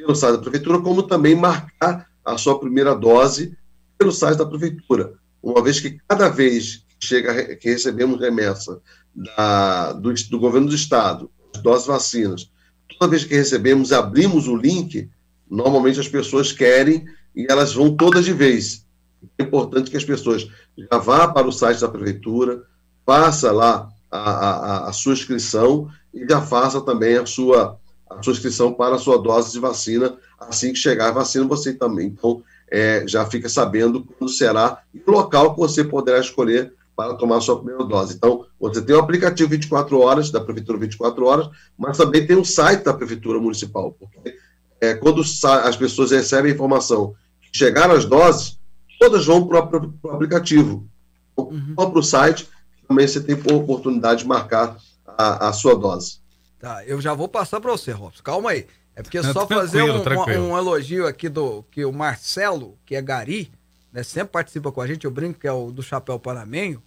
pelo 0.00 0.14
site 0.14 0.36
da 0.36 0.42
prefeitura, 0.42 0.80
como 0.80 1.02
também 1.02 1.34
marcar 1.34 2.08
a 2.24 2.36
sua 2.36 2.58
primeira 2.58 2.94
dose 2.94 3.56
pelo 3.96 4.12
site 4.12 4.38
da 4.38 4.46
prefeitura, 4.46 5.14
uma 5.42 5.62
vez 5.62 5.80
que 5.80 5.98
cada 6.06 6.28
vez 6.28 6.84
que 6.98 7.06
chega 7.06 7.56
que 7.56 7.68
recebemos 7.68 8.20
remessa 8.20 8.80
da, 9.14 9.92
do, 9.92 10.12
do 10.12 10.38
governo 10.38 10.68
do 10.68 10.74
estado, 10.74 11.30
doses 11.62 11.86
vacinas, 11.86 12.50
toda 12.98 13.10
vez 13.10 13.24
que 13.24 13.34
recebemos, 13.34 13.92
abrimos 13.92 14.46
o 14.48 14.56
link, 14.56 15.08
normalmente 15.50 16.00
as 16.00 16.08
pessoas 16.08 16.52
querem 16.52 17.04
e 17.34 17.46
elas 17.48 17.72
vão 17.72 17.96
todas 17.96 18.24
de 18.24 18.32
vez. 18.32 18.84
É 19.38 19.42
importante 19.42 19.90
que 19.90 19.96
as 19.96 20.04
pessoas 20.04 20.48
já 20.76 20.98
vá 20.98 21.28
para 21.28 21.46
o 21.46 21.52
site 21.52 21.80
da 21.80 21.88
prefeitura, 21.88 22.62
faça 23.04 23.50
lá 23.50 23.88
a, 24.10 24.18
a, 24.18 24.88
a 24.88 24.92
sua 24.92 25.12
inscrição 25.12 25.90
e 26.12 26.26
já 26.28 26.40
faça 26.40 26.80
também 26.80 27.16
a 27.16 27.26
sua, 27.26 27.77
a 28.10 28.22
sua 28.22 28.32
inscrição 28.32 28.72
para 28.72 28.96
a 28.96 28.98
sua 28.98 29.18
dose 29.18 29.52
de 29.52 29.58
vacina. 29.58 30.16
Assim 30.38 30.72
que 30.72 30.78
chegar 30.78 31.08
a 31.08 31.12
vacina, 31.12 31.46
você 31.46 31.72
também. 31.72 32.08
Então, 32.08 32.42
é, 32.70 33.04
já 33.06 33.24
fica 33.26 33.48
sabendo 33.48 34.04
quando 34.04 34.30
será 34.30 34.82
e 34.92 35.02
o 35.06 35.10
local 35.10 35.54
que 35.54 35.60
você 35.60 35.82
poderá 35.82 36.18
escolher 36.20 36.72
para 36.94 37.14
tomar 37.14 37.36
a 37.36 37.40
sua 37.40 37.56
primeira 37.56 37.84
dose. 37.84 38.16
Então, 38.16 38.44
você 38.58 38.82
tem 38.82 38.96
o 38.96 38.98
aplicativo 38.98 39.48
24 39.50 40.00
horas, 40.00 40.30
da 40.30 40.40
Prefeitura 40.40 40.78
24 40.78 41.24
horas, 41.24 41.48
mas 41.78 41.96
também 41.96 42.26
tem 42.26 42.36
o 42.36 42.44
site 42.44 42.82
da 42.82 42.92
Prefeitura 42.92 43.38
Municipal, 43.38 43.92
porque 43.92 44.36
é, 44.80 44.94
quando 44.94 45.20
as 45.20 45.76
pessoas 45.76 46.10
recebem 46.10 46.50
a 46.50 46.54
informação 46.54 47.14
que 47.40 47.56
chegaram 47.56 47.94
as 47.94 48.04
doses, 48.04 48.58
todas 48.98 49.24
vão 49.24 49.46
para 49.46 49.64
o 50.02 50.10
aplicativo. 50.10 50.88
Uhum. 51.36 51.74
Vão 51.76 51.90
para 51.90 52.00
o 52.00 52.02
site, 52.02 52.48
também 52.88 53.06
você 53.06 53.20
tem 53.20 53.36
a 53.36 53.54
oportunidade 53.54 54.22
de 54.22 54.28
marcar 54.28 54.76
a, 55.06 55.48
a 55.48 55.52
sua 55.52 55.76
dose. 55.76 56.18
Tá, 56.58 56.84
eu 56.84 57.00
já 57.00 57.14
vou 57.14 57.28
passar 57.28 57.60
para 57.60 57.70
você, 57.70 57.92
Robson. 57.92 58.22
Calma 58.22 58.50
aí. 58.50 58.66
É 58.96 59.02
porque 59.02 59.22
só 59.22 59.46
fazer 59.46 59.82
um, 59.84 60.02
um, 60.02 60.50
um, 60.50 60.58
elogio 60.58 61.06
aqui 61.06 61.28
do 61.28 61.62
que 61.70 61.84
o 61.84 61.92
Marcelo, 61.92 62.76
que 62.84 62.96
é 62.96 63.00
Gari, 63.00 63.48
né, 63.92 64.02
sempre 64.02 64.32
participa 64.32 64.72
com 64.72 64.80
a 64.80 64.86
gente, 64.88 65.04
eu 65.04 65.10
brinco 65.10 65.38
que 65.38 65.46
é 65.46 65.52
o 65.52 65.70
do 65.70 65.84
Chapéu 65.84 66.18
Panamenho, 66.18 66.82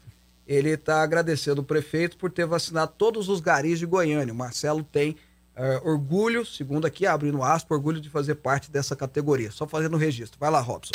ele 0.45 0.71
está 0.71 1.01
agradecendo 1.01 1.61
o 1.61 1.63
prefeito 1.63 2.17
por 2.17 2.29
ter 2.29 2.45
vacinado 2.45 2.93
todos 2.97 3.29
os 3.29 3.39
garis 3.39 3.79
de 3.79 3.85
Goiânia. 3.85 4.33
O 4.33 4.37
Marcelo 4.37 4.83
tem 4.83 5.15
uh, 5.55 5.87
orgulho, 5.89 6.45
segundo 6.45 6.85
aqui, 6.85 7.05
abrindo 7.05 7.41
aspas, 7.41 7.77
orgulho 7.77 8.01
de 8.01 8.09
fazer 8.09 8.35
parte 8.35 8.69
dessa 8.69 8.93
categoria. 8.93 9.49
Só 9.49 9.65
fazendo 9.65 9.93
o 9.93 9.97
registro. 9.97 10.37
Vai 10.37 10.51
lá, 10.51 10.59
Robson. 10.59 10.91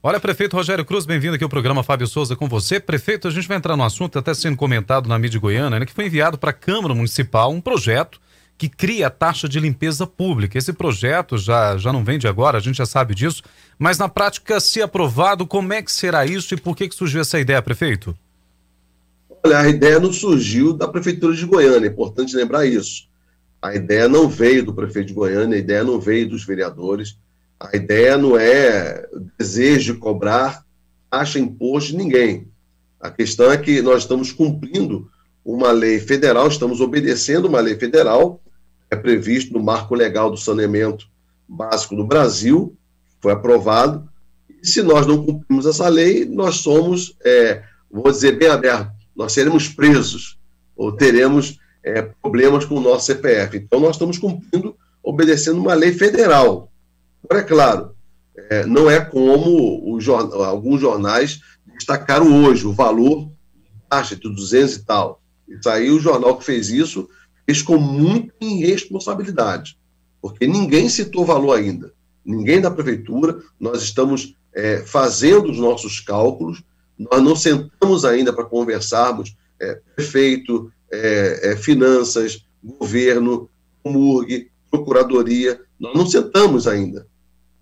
Olha, 0.00 0.20
prefeito 0.20 0.54
Rogério 0.54 0.84
Cruz, 0.84 1.04
bem-vindo 1.04 1.34
aqui 1.34 1.42
ao 1.42 1.50
programa 1.50 1.82
Fábio 1.82 2.06
Souza 2.06 2.36
com 2.36 2.48
você. 2.48 2.78
Prefeito, 2.78 3.26
a 3.26 3.32
gente 3.32 3.48
vai 3.48 3.56
entrar 3.56 3.76
no 3.76 3.82
assunto, 3.82 4.16
até 4.16 4.32
sendo 4.32 4.56
comentado 4.56 5.08
na 5.08 5.18
mídia 5.18 5.40
goiana, 5.40 5.80
né, 5.80 5.84
que 5.84 5.92
foi 5.92 6.06
enviado 6.06 6.38
para 6.38 6.50
a 6.50 6.52
Câmara 6.52 6.94
Municipal 6.94 7.50
um 7.50 7.60
projeto 7.60 8.20
que 8.56 8.68
cria 8.68 9.08
a 9.08 9.10
taxa 9.10 9.48
de 9.48 9.58
limpeza 9.58 10.06
pública. 10.06 10.56
Esse 10.56 10.72
projeto 10.72 11.36
já, 11.36 11.76
já 11.76 11.92
não 11.92 12.04
vem 12.04 12.16
de 12.16 12.28
agora, 12.28 12.58
a 12.58 12.60
gente 12.60 12.76
já 12.76 12.86
sabe 12.86 13.12
disso, 13.12 13.42
mas 13.76 13.98
na 13.98 14.08
prática, 14.08 14.60
se 14.60 14.80
aprovado, 14.80 15.44
como 15.44 15.72
é 15.72 15.82
que 15.82 15.90
será 15.90 16.24
isso 16.24 16.54
e 16.54 16.56
por 16.56 16.76
que, 16.76 16.88
que 16.88 16.94
surgiu 16.94 17.20
essa 17.20 17.40
ideia, 17.40 17.60
prefeito? 17.60 18.16
Olha, 19.44 19.58
a 19.58 19.68
ideia 19.68 19.98
não 19.98 20.12
surgiu 20.12 20.72
da 20.74 20.86
Prefeitura 20.86 21.34
de 21.34 21.44
Goiânia, 21.44 21.88
é 21.88 21.90
importante 21.90 22.36
lembrar 22.36 22.64
isso. 22.64 23.08
A 23.60 23.74
ideia 23.74 24.08
não 24.08 24.28
veio 24.28 24.64
do 24.64 24.72
prefeito 24.72 25.08
de 25.08 25.14
Goiânia, 25.14 25.56
a 25.56 25.60
ideia 25.60 25.82
não 25.82 25.98
veio 25.98 26.28
dos 26.28 26.44
vereadores, 26.44 27.18
a 27.60 27.76
ideia 27.76 28.16
não 28.16 28.38
é 28.38 29.06
desejo 29.38 29.94
de 29.94 29.98
cobrar 29.98 30.64
taxa, 31.10 31.38
imposto 31.38 31.90
de 31.90 31.96
ninguém. 31.96 32.48
A 33.00 33.10
questão 33.10 33.50
é 33.50 33.56
que 33.56 33.80
nós 33.82 34.02
estamos 34.02 34.32
cumprindo 34.32 35.10
uma 35.44 35.70
lei 35.72 35.98
federal, 35.98 36.46
estamos 36.48 36.80
obedecendo 36.80 37.46
uma 37.46 37.60
lei 37.60 37.76
federal, 37.76 38.40
é 38.90 38.96
previsto 38.96 39.52
no 39.52 39.62
marco 39.62 39.94
legal 39.94 40.30
do 40.30 40.36
saneamento 40.36 41.06
básico 41.48 41.96
do 41.96 42.06
Brasil, 42.06 42.76
foi 43.20 43.32
aprovado. 43.32 44.08
E 44.48 44.66
se 44.66 44.82
nós 44.82 45.06
não 45.06 45.24
cumprimos 45.24 45.66
essa 45.66 45.88
lei, 45.88 46.24
nós 46.24 46.56
somos, 46.56 47.16
é, 47.24 47.62
vou 47.90 48.10
dizer 48.10 48.32
bem 48.32 48.48
aberto, 48.48 48.92
nós 49.16 49.32
seremos 49.32 49.68
presos 49.68 50.38
ou 50.76 50.92
teremos 50.92 51.58
é, 51.82 52.02
problemas 52.02 52.64
com 52.64 52.76
o 52.76 52.80
nosso 52.80 53.06
CPF. 53.06 53.56
Então, 53.56 53.80
nós 53.80 53.96
estamos 53.96 54.18
cumprindo, 54.18 54.76
obedecendo 55.02 55.58
uma 55.58 55.74
lei 55.74 55.92
federal. 55.92 56.67
Agora, 57.24 57.44
é 57.44 57.46
claro, 57.46 57.94
é, 58.50 58.66
não 58.66 58.90
é 58.90 59.00
como 59.00 59.98
jornal, 60.00 60.44
alguns 60.44 60.80
jornais 60.80 61.40
destacaram 61.76 62.44
hoje 62.44 62.66
o 62.66 62.72
valor 62.72 63.30
taxa 63.88 64.14
de 64.14 64.28
200 64.28 64.76
e 64.76 64.84
tal. 64.84 65.22
Isso 65.48 65.68
aí, 65.68 65.90
o 65.90 66.00
jornal 66.00 66.36
que 66.36 66.44
fez 66.44 66.68
isso, 66.68 67.08
fez 67.46 67.62
com 67.62 67.78
muita 67.78 68.34
irresponsabilidade, 68.44 69.78
porque 70.20 70.46
ninguém 70.46 70.88
citou 70.88 71.24
valor 71.24 71.56
ainda. 71.56 71.92
Ninguém 72.24 72.60
da 72.60 72.70
prefeitura, 72.70 73.40
nós 73.58 73.82
estamos 73.82 74.34
é, 74.52 74.82
fazendo 74.84 75.50
os 75.50 75.58
nossos 75.58 76.00
cálculos, 76.00 76.62
nós 76.98 77.22
não 77.22 77.34
sentamos 77.34 78.04
ainda 78.04 78.32
para 78.32 78.44
conversarmos, 78.44 79.34
é, 79.60 79.80
prefeito, 79.96 80.70
é, 80.92 81.52
é 81.52 81.56
finanças, 81.56 82.44
governo, 82.62 83.48
MURG, 83.84 84.50
procuradoria, 84.70 85.58
nós 85.80 85.94
não 85.94 86.06
sentamos 86.06 86.66
ainda. 86.66 87.06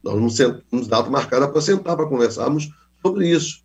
Nós 0.06 0.20
não 0.20 0.30
sentamos 0.30 0.86
data 0.86 1.10
marcada 1.10 1.48
para 1.48 1.60
sentar, 1.60 1.96
para 1.96 2.06
conversarmos 2.06 2.70
sobre 3.02 3.28
isso. 3.28 3.62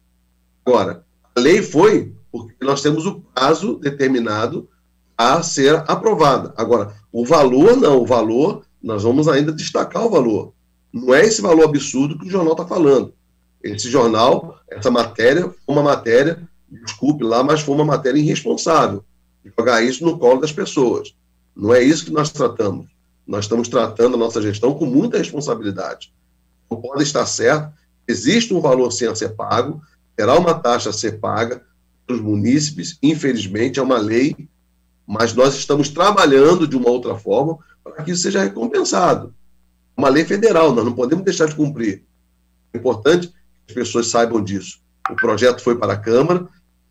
Agora, 0.65 1.05
a 1.35 1.39
lei 1.39 1.61
foi 1.61 2.13
porque 2.31 2.65
nós 2.65 2.81
temos 2.81 3.05
o 3.05 3.21
prazo 3.33 3.75
determinado 3.75 4.67
a 5.17 5.43
ser 5.43 5.83
aprovada. 5.87 6.53
Agora, 6.57 6.95
o 7.11 7.25
valor 7.25 7.77
não, 7.77 8.01
o 8.01 8.05
valor, 8.05 8.63
nós 8.81 9.03
vamos 9.03 9.27
ainda 9.27 9.51
destacar 9.51 10.05
o 10.05 10.09
valor. 10.09 10.53
Não 10.91 11.13
é 11.13 11.21
esse 11.25 11.41
valor 11.41 11.65
absurdo 11.65 12.17
que 12.17 12.25
o 12.25 12.29
jornal 12.29 12.53
está 12.53 12.65
falando. 12.65 13.13
Esse 13.63 13.89
jornal, 13.89 14.59
essa 14.67 14.89
matéria, 14.89 15.43
foi 15.43 15.75
uma 15.75 15.83
matéria, 15.83 16.41
desculpe 16.83 17.23
lá, 17.23 17.43
mas 17.43 17.61
foi 17.61 17.75
uma 17.75 17.85
matéria 17.85 18.19
irresponsável. 18.19 19.03
Jogar 19.57 19.83
isso 19.83 20.03
no 20.03 20.17
colo 20.17 20.41
das 20.41 20.51
pessoas. 20.51 21.13
Não 21.55 21.73
é 21.73 21.83
isso 21.83 22.05
que 22.05 22.11
nós 22.11 22.31
tratamos. 22.31 22.87
Nós 23.27 23.45
estamos 23.45 23.67
tratando 23.67 24.15
a 24.15 24.17
nossa 24.17 24.41
gestão 24.41 24.73
com 24.73 24.85
muita 24.85 25.17
responsabilidade. 25.17 26.11
Pode 26.78 27.03
estar 27.03 27.26
certo, 27.26 27.74
existe 28.07 28.53
um 28.53 28.61
valor 28.61 28.91
sim 28.91 29.07
a 29.07 29.15
ser 29.15 29.30
pago, 29.30 29.82
terá 30.15 30.38
uma 30.38 30.53
taxa 30.53 30.89
a 30.89 30.93
ser 30.93 31.19
paga 31.19 31.63
pelos 32.07 32.22
munícipes, 32.22 32.97
infelizmente 33.01 33.80
é 33.80 33.84
uma 33.84 33.97
lei, 33.97 34.36
mas 35.05 35.34
nós 35.34 35.55
estamos 35.55 35.89
trabalhando 35.89 36.67
de 36.67 36.76
uma 36.76 36.89
outra 36.89 37.15
forma 37.15 37.59
para 37.84 38.03
que 38.03 38.11
isso 38.11 38.24
seja 38.24 38.43
recompensado. 38.43 39.34
Uma 39.95 40.09
lei 40.09 40.24
federal, 40.24 40.74
nós 40.74 40.86
não 40.86 40.93
podemos 40.93 41.26
deixar 41.26 41.47
de 41.47 41.55
cumprir. 41.55 42.03
É 42.74 42.78
importante 42.78 43.28
que 43.28 43.34
as 43.69 43.74
pessoas 43.74 44.07
saibam 44.07 44.41
disso. 44.41 44.80
O 45.09 45.15
projeto 45.15 45.61
foi 45.61 45.78
para 45.78 45.93
a 45.93 45.97
Câmara, 45.97 46.47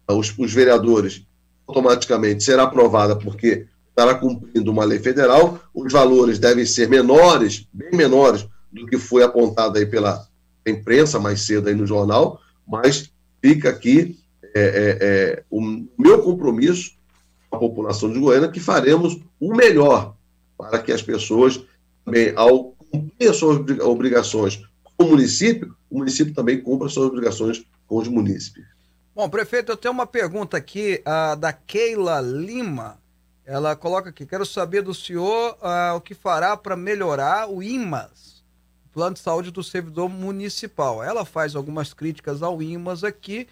os, 0.09 0.37
os 0.37 0.53
vereadores 0.53 1.26
automaticamente 1.66 2.43
será 2.43 2.64
aprovada 2.64 3.16
porque 3.16 3.66
estará 3.89 4.14
cumprindo 4.14 4.70
uma 4.70 4.85
lei 4.85 4.99
federal, 4.99 5.61
os 5.74 5.93
valores 5.93 6.39
devem 6.39 6.66
ser 6.66 6.89
menores, 6.89 7.66
bem 7.72 7.91
menores 7.93 8.47
do 8.73 8.87
que 8.87 8.99
foi 8.99 9.23
apontado 9.23 9.79
aí 9.79 9.87
pela 9.87 10.27
imprensa 10.66 11.18
mais 11.18 11.43
cedo 11.43 11.68
aí 11.68 11.75
no 11.75 11.87
jornal, 11.87 12.41
mas 12.66 13.11
fica 13.43 13.71
aqui 13.71 14.18
é, 14.55 14.61
é, 14.61 14.99
é, 15.01 15.45
o 15.51 15.61
meu 15.99 16.23
compromisso 16.23 16.93
com 17.49 17.57
a 17.57 17.61
população 17.61 18.12
de 18.12 18.18
Goiânia 18.18 18.51
que 18.51 18.61
faremos 18.61 19.18
o 19.39 19.55
melhor 19.55 20.14
para 20.57 20.79
que 20.79 20.93
as 20.93 21.03
pessoas 21.03 21.61
também, 22.05 22.33
ao 22.37 22.73
cumprir 22.91 23.31
as 23.31 23.37
suas 23.37 23.59
obrigações 23.81 24.62
com 24.85 25.05
o 25.05 25.09
município, 25.09 25.75
o 25.89 25.99
município 25.99 26.35
também 26.35 26.61
cumpra 26.61 26.87
as 26.87 26.93
suas 26.93 27.07
obrigações 27.07 27.64
com 27.87 27.97
os 27.97 28.09
munícipes. 28.09 28.64
Bom, 29.14 29.29
prefeito, 29.29 29.73
eu 29.73 29.77
tenho 29.77 29.93
uma 29.93 30.07
pergunta 30.07 30.57
aqui 30.57 31.03
a 31.05 31.35
da 31.35 31.53
Keila 31.53 32.21
Lima. 32.21 32.99
Ela 33.45 33.75
coloca 33.75 34.11
aqui: 34.11 34.25
quero 34.25 34.47
saber 34.47 34.83
do 34.83 34.95
senhor 34.95 35.57
uh, 35.61 35.97
o 35.97 36.01
que 36.01 36.14
fará 36.14 36.57
para 36.57 36.77
melhorar 36.77 37.51
o 37.51 37.62
IMAS, 37.62 38.39
plano 38.93 39.14
de 39.14 39.20
saúde 39.20 39.51
do 39.51 39.62
servidor 39.62 40.09
municipal. 40.09 41.03
Ela 41.03 41.24
faz 41.24 41.55
algumas 41.55 41.93
críticas 41.93 42.43
ao 42.43 42.62
IMAS 42.62 43.05
aqui 43.05 43.47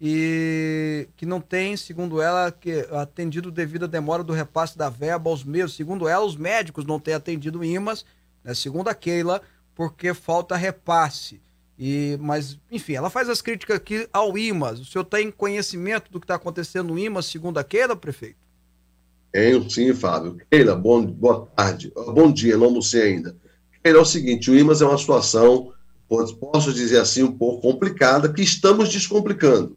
e 0.00 1.08
que 1.16 1.24
não 1.24 1.40
tem, 1.40 1.76
segundo 1.76 2.20
ela, 2.20 2.50
que 2.50 2.86
atendido 2.92 3.50
devido 3.50 3.84
à 3.84 3.88
demora 3.88 4.22
do 4.22 4.32
repasse 4.32 4.76
da 4.76 4.88
verba 4.88 5.30
aos 5.30 5.44
meses. 5.44 5.74
Segundo 5.74 6.08
ela, 6.08 6.24
os 6.24 6.36
médicos 6.36 6.84
não 6.84 7.00
têm 7.00 7.14
atendido 7.14 7.60
o 7.60 7.64
IMAS, 7.64 8.04
né, 8.42 8.54
segundo 8.54 8.88
a 8.88 8.94
Keila, 8.94 9.40
porque 9.74 10.12
falta 10.12 10.56
repasse. 10.56 11.40
E, 11.78 12.16
mas, 12.20 12.58
enfim, 12.70 12.94
ela 12.94 13.10
faz 13.10 13.28
as 13.28 13.42
críticas 13.42 13.76
aqui 13.76 14.08
ao 14.12 14.36
IMAS. 14.38 14.80
O 14.80 14.84
senhor 14.84 15.04
tem 15.04 15.30
conhecimento 15.30 16.10
do 16.10 16.20
que 16.20 16.24
está 16.24 16.36
acontecendo 16.36 16.88
no 16.92 16.98
IMAS, 16.98 17.26
segundo 17.26 17.58
a 17.58 17.64
Keila, 17.64 17.96
prefeito? 17.96 18.44
Tenho 19.32 19.68
sim, 19.68 19.92
Fábio. 19.92 20.38
Keila, 20.48 20.76
bom, 20.76 21.04
boa 21.04 21.46
tarde. 21.56 21.92
Bom 21.94 22.30
dia, 22.30 22.56
não 22.56 22.66
almocei 22.66 23.02
ainda. 23.02 23.36
É 23.84 23.94
o 23.94 24.04
seguinte, 24.04 24.50
o 24.50 24.58
IMAS 24.58 24.80
é 24.80 24.86
uma 24.86 24.96
situação, 24.96 25.70
posso 26.40 26.72
dizer 26.72 26.98
assim, 26.98 27.22
um 27.22 27.36
pouco 27.36 27.60
complicada, 27.60 28.32
que 28.32 28.40
estamos 28.40 28.88
descomplicando. 28.88 29.76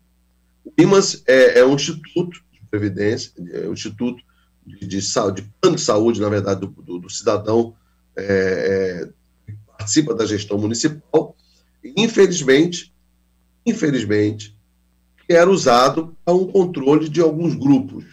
O 0.64 0.72
IMAS 0.82 1.24
é, 1.28 1.60
é 1.60 1.66
um 1.66 1.76
instituto 1.76 2.42
de 2.54 2.62
previdência, 2.72 3.34
é 3.52 3.68
um 3.68 3.74
instituto 3.74 4.24
de, 4.66 4.80
de, 4.80 4.88
de, 4.88 5.32
de 5.34 5.52
plano 5.60 5.76
de 5.76 5.82
saúde, 5.82 6.22
na 6.22 6.30
verdade, 6.30 6.62
do, 6.62 6.68
do, 6.68 7.00
do 7.00 7.10
cidadão 7.10 7.76
é, 8.16 8.24
é, 8.24 9.10
que 9.46 9.58
participa 9.78 10.16
da 10.16 10.26
gestão 10.26 10.58
municipal, 10.58 11.36
infelizmente, 11.84 12.94
infelizmente, 13.66 14.56
era 15.30 15.50
usado 15.50 16.16
para 16.24 16.34
um 16.34 16.48
controle 16.48 17.10
de 17.10 17.20
alguns 17.20 17.56
grupos. 17.56 18.06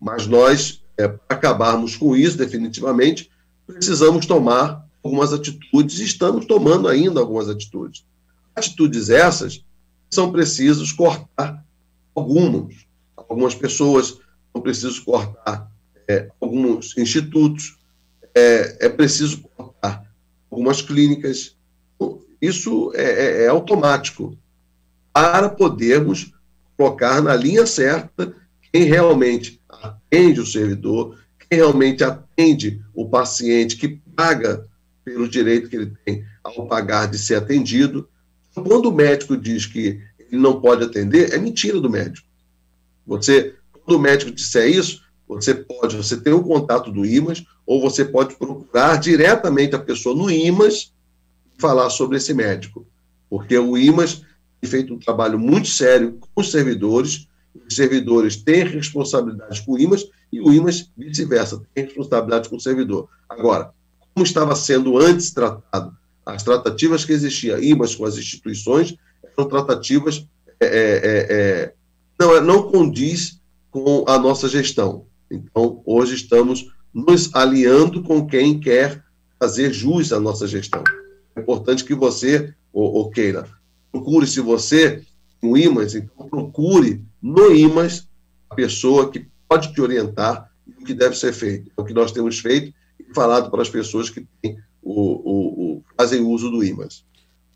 Mas 0.00 0.28
nós, 0.28 0.84
é, 0.96 1.08
para 1.08 1.36
acabarmos 1.36 1.96
com 1.96 2.14
isso 2.16 2.38
definitivamente, 2.38 3.30
precisamos 3.66 4.26
tomar 4.26 4.83
algumas 5.04 5.34
atitudes 5.34 5.98
e 6.00 6.04
estamos 6.04 6.46
tomando 6.46 6.88
ainda 6.88 7.20
algumas 7.20 7.50
atitudes. 7.50 8.06
Atitudes 8.56 9.10
essas 9.10 9.62
são 10.10 10.32
precisas 10.32 10.90
cortar 10.90 11.62
algumas. 12.14 12.74
Algumas 13.14 13.54
pessoas 13.54 14.18
são 14.50 14.62
precisas 14.62 14.98
cortar 14.98 15.70
é, 16.08 16.30
alguns 16.40 16.96
institutos, 16.96 17.76
é, 18.34 18.86
é 18.86 18.88
preciso 18.88 19.42
cortar 19.42 20.10
algumas 20.50 20.80
clínicas, 20.80 21.56
isso 22.40 22.92
é, 22.94 23.02
é, 23.02 23.44
é 23.44 23.48
automático 23.48 24.36
para 25.12 25.48
podermos 25.48 26.32
colocar 26.76 27.22
na 27.22 27.34
linha 27.34 27.66
certa 27.66 28.34
quem 28.72 28.84
realmente 28.84 29.60
atende 29.68 30.40
o 30.40 30.46
servidor, 30.46 31.18
quem 31.38 31.58
realmente 31.58 32.04
atende 32.04 32.82
o 32.94 33.08
paciente 33.08 33.76
que 33.76 33.88
paga 33.88 34.68
pelo 35.04 35.28
direito 35.28 35.68
que 35.68 35.76
ele 35.76 35.92
tem 36.04 36.24
ao 36.42 36.66
pagar 36.66 37.06
de 37.06 37.18
ser 37.18 37.34
atendido. 37.34 38.08
Quando 38.54 38.86
o 38.86 38.94
médico 38.94 39.36
diz 39.36 39.66
que 39.66 40.00
ele 40.18 40.40
não 40.40 40.60
pode 40.60 40.84
atender, 40.84 41.32
é 41.32 41.38
mentira 41.38 41.80
do 41.80 41.90
médico. 41.90 42.26
Você, 43.06 43.54
quando 43.72 43.98
o 43.98 44.00
médico 44.00 44.30
disser 44.30 44.68
isso, 44.68 45.02
você 45.26 45.54
pode, 45.54 45.96
você 45.96 46.16
tem 46.16 46.32
o 46.32 46.38
um 46.38 46.42
contato 46.42 46.90
do 46.90 47.04
IMAS, 47.04 47.44
ou 47.66 47.80
você 47.80 48.04
pode 48.04 48.36
procurar 48.36 48.96
diretamente 48.96 49.74
a 49.74 49.78
pessoa 49.78 50.14
no 50.14 50.30
IMAS 50.30 50.92
falar 51.58 51.90
sobre 51.90 52.16
esse 52.16 52.34
médico, 52.34 52.86
porque 53.28 53.56
o 53.56 53.76
IMAS 53.76 54.22
tem 54.60 54.70
feito 54.70 54.94
um 54.94 54.98
trabalho 54.98 55.38
muito 55.38 55.68
sério 55.68 56.18
com 56.20 56.40
os 56.40 56.50
servidores, 56.50 57.28
os 57.66 57.74
servidores 57.74 58.36
têm 58.36 58.64
responsabilidade 58.64 59.64
com 59.64 59.72
o 59.72 59.78
IMAS 59.78 60.06
e 60.32 60.40
o 60.40 60.52
IMAS, 60.52 60.90
vice-versa, 60.96 61.62
tem 61.74 61.84
responsabilidade 61.84 62.48
com 62.48 62.56
o 62.56 62.60
servidor. 62.60 63.08
Agora, 63.28 63.72
estava 64.22 64.54
sendo 64.54 64.98
antes 64.98 65.32
tratado, 65.32 65.96
as 66.24 66.42
tratativas 66.42 67.04
que 67.04 67.12
existiam, 67.12 67.58
IMAS 67.58 67.94
com 67.94 68.04
as 68.04 68.16
instituições, 68.16 68.96
eram 69.22 69.48
tratativas, 69.48 70.26
é, 70.60 70.66
é, 70.66 70.70
é, 70.70 71.26
é 71.30 71.74
não, 72.18 72.36
é, 72.36 72.40
não 72.40 72.70
condiz 72.70 73.40
com 73.70 74.04
a 74.06 74.18
nossa 74.18 74.48
gestão. 74.48 75.06
Então, 75.30 75.82
hoje 75.84 76.14
estamos 76.14 76.72
nos 76.92 77.34
alinhando 77.34 78.02
com 78.02 78.26
quem 78.26 78.60
quer 78.60 79.02
fazer 79.38 79.72
jus 79.72 80.12
à 80.12 80.20
nossa 80.20 80.46
gestão. 80.46 80.82
É 81.34 81.40
importante 81.40 81.84
que 81.84 81.94
você, 81.94 82.54
ou, 82.72 83.10
queira, 83.10 83.48
procure, 83.90 84.26
se 84.26 84.40
você, 84.40 85.02
no 85.42 85.56
IMAS, 85.56 85.94
então 85.94 86.28
procure 86.28 87.02
no 87.20 87.52
IMAS 87.52 88.08
a 88.48 88.54
pessoa 88.54 89.10
que 89.10 89.26
pode 89.48 89.72
te 89.72 89.80
orientar 89.80 90.50
o 90.80 90.84
que 90.84 90.94
deve 90.94 91.16
ser 91.16 91.32
feito. 91.32 91.70
É 91.76 91.80
o 91.80 91.84
que 91.84 91.92
nós 91.92 92.12
temos 92.12 92.38
feito 92.38 92.72
falado 93.14 93.50
para 93.50 93.62
as 93.62 93.70
pessoas 93.70 94.10
que 94.10 94.26
o, 94.82 94.92
o, 94.92 95.76
o 95.76 95.84
fazem 95.96 96.22
uso 96.22 96.50
do 96.50 96.62
IMAS. 96.64 97.04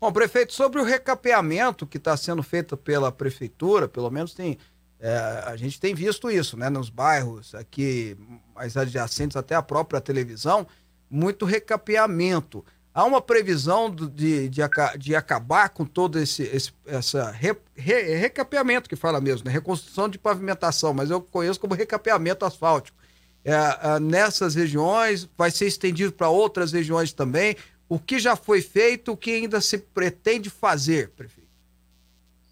Bom, 0.01 0.11
prefeito, 0.11 0.53
sobre 0.53 0.79
o 0.79 0.83
recapeamento 0.83 1.85
que 1.85 1.97
está 1.97 2.15
sendo 2.15 2.41
feito 2.41 2.77
pela 2.77 3.11
prefeitura, 3.11 3.87
pelo 3.87 4.09
menos 4.09 4.33
tem. 4.33 4.57
é, 4.99 5.43
a 5.45 5.55
gente 5.57 5.79
tem 5.79 5.93
visto 5.93 6.31
isso, 6.31 6.55
né? 6.55 6.69
Nos 6.69 6.89
bairros 6.89 7.53
aqui 7.53 8.15
mais 8.55 8.77
adjacentes 8.77 9.35
até 9.35 9.55
a 9.55 9.61
própria 9.61 9.99
televisão, 9.99 10.65
muito 11.09 11.45
recapeamento. 11.45 12.63
Há 12.93 13.03
uma 13.05 13.21
previsão 13.21 13.89
de, 13.89 14.49
de, 14.49 14.61
de 14.97 15.15
acabar 15.15 15.69
com 15.69 15.85
todo 15.85 16.17
esse, 16.17 16.43
esse 16.43 16.71
essa 16.85 17.29
re- 17.31 17.55
re- 17.75 18.15
recapeamento 18.15 18.89
que 18.89 18.95
fala 18.95 19.21
mesmo, 19.21 19.45
né? 19.45 19.51
Reconstrução 19.51 20.09
de 20.09 20.17
pavimentação, 20.17 20.93
mas 20.93 21.11
eu 21.11 21.21
conheço 21.21 21.59
como 21.59 21.75
recapeamento 21.75 22.45
asfáltico. 22.45 22.97
É, 23.43 23.53
ah, 23.53 23.99
nessas 23.99 24.55
regiões, 24.55 25.27
vai 25.37 25.49
ser 25.49 25.67
estendido 25.67 26.11
para 26.11 26.29
outras 26.29 26.71
regiões 26.71 27.13
também. 27.13 27.55
O 27.87 27.97
que 27.97 28.19
já 28.19 28.35
foi 28.35 28.61
feito, 28.61 29.11
o 29.11 29.17
que 29.17 29.31
ainda 29.31 29.61
se 29.61 29.77
pretende 29.77 30.49
fazer, 30.49 31.09
prefeito? 31.09 31.49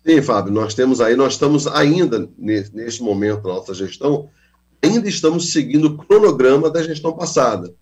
Sim, 0.05 0.21
Fábio, 0.21 0.53
nós 0.53 0.73
temos 0.73 1.01
aí, 1.01 1.15
nós 1.15 1.33
estamos 1.33 1.67
ainda, 1.67 2.29
neste 2.37 3.03
momento 3.03 3.43
da 3.43 3.49
nossa 3.49 3.73
gestão, 3.73 4.29
ainda 4.81 5.09
estamos 5.09 5.51
seguindo 5.51 5.85
o 5.85 5.97
cronograma 5.97 6.69
da 6.69 6.81
gestão 6.81 7.11
passada. 7.11 7.73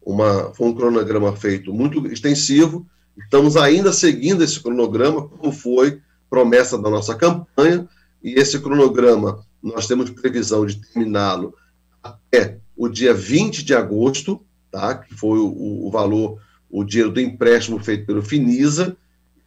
Uma, 0.00 0.52
foi 0.54 0.68
um 0.68 0.74
cronograma 0.74 1.36
feito 1.36 1.72
muito 1.72 2.06
extensivo, 2.06 2.86
estamos 3.18 3.54
ainda 3.56 3.92
seguindo 3.92 4.42
esse 4.42 4.58
cronograma, 4.58 5.28
como 5.28 5.52
foi 5.52 6.00
promessa 6.30 6.78
da 6.78 6.88
nossa 6.88 7.14
campanha, 7.14 7.86
e 8.22 8.32
esse 8.40 8.58
cronograma 8.58 9.44
nós 9.62 9.86
temos 9.86 10.08
previsão 10.08 10.64
de 10.64 10.76
terminá-lo 10.76 11.54
até 12.02 12.58
o 12.76 12.88
dia 12.88 13.12
20 13.12 13.64
de 13.64 13.74
agosto, 13.74 14.40
tá? 14.70 14.94
que 14.94 15.14
foi 15.14 15.38
o, 15.38 15.86
o 15.86 15.90
valor, 15.90 16.40
o 16.70 16.84
dinheiro 16.84 17.12
do 17.12 17.20
empréstimo 17.20 17.78
feito 17.82 18.06
pelo 18.06 18.22
Finisa, 18.22 18.96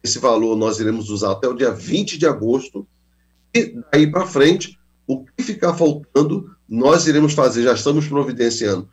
esse 0.02 0.18
valor 0.18 0.56
nós 0.56 0.80
iremos 0.80 1.08
usar 1.10 1.32
até 1.32 1.46
o 1.46 1.54
dia 1.54 1.70
20 1.70 2.18
de 2.18 2.26
agosto, 2.26 2.86
e 3.54 3.78
daí 3.92 4.10
para 4.10 4.26
frente, 4.26 4.78
o 5.06 5.24
que 5.24 5.42
ficar 5.42 5.74
faltando, 5.74 6.50
nós 6.68 7.06
iremos 7.06 7.34
fazer, 7.34 7.62
já 7.62 7.74
estamos 7.74 8.06
providenciando 8.08 8.88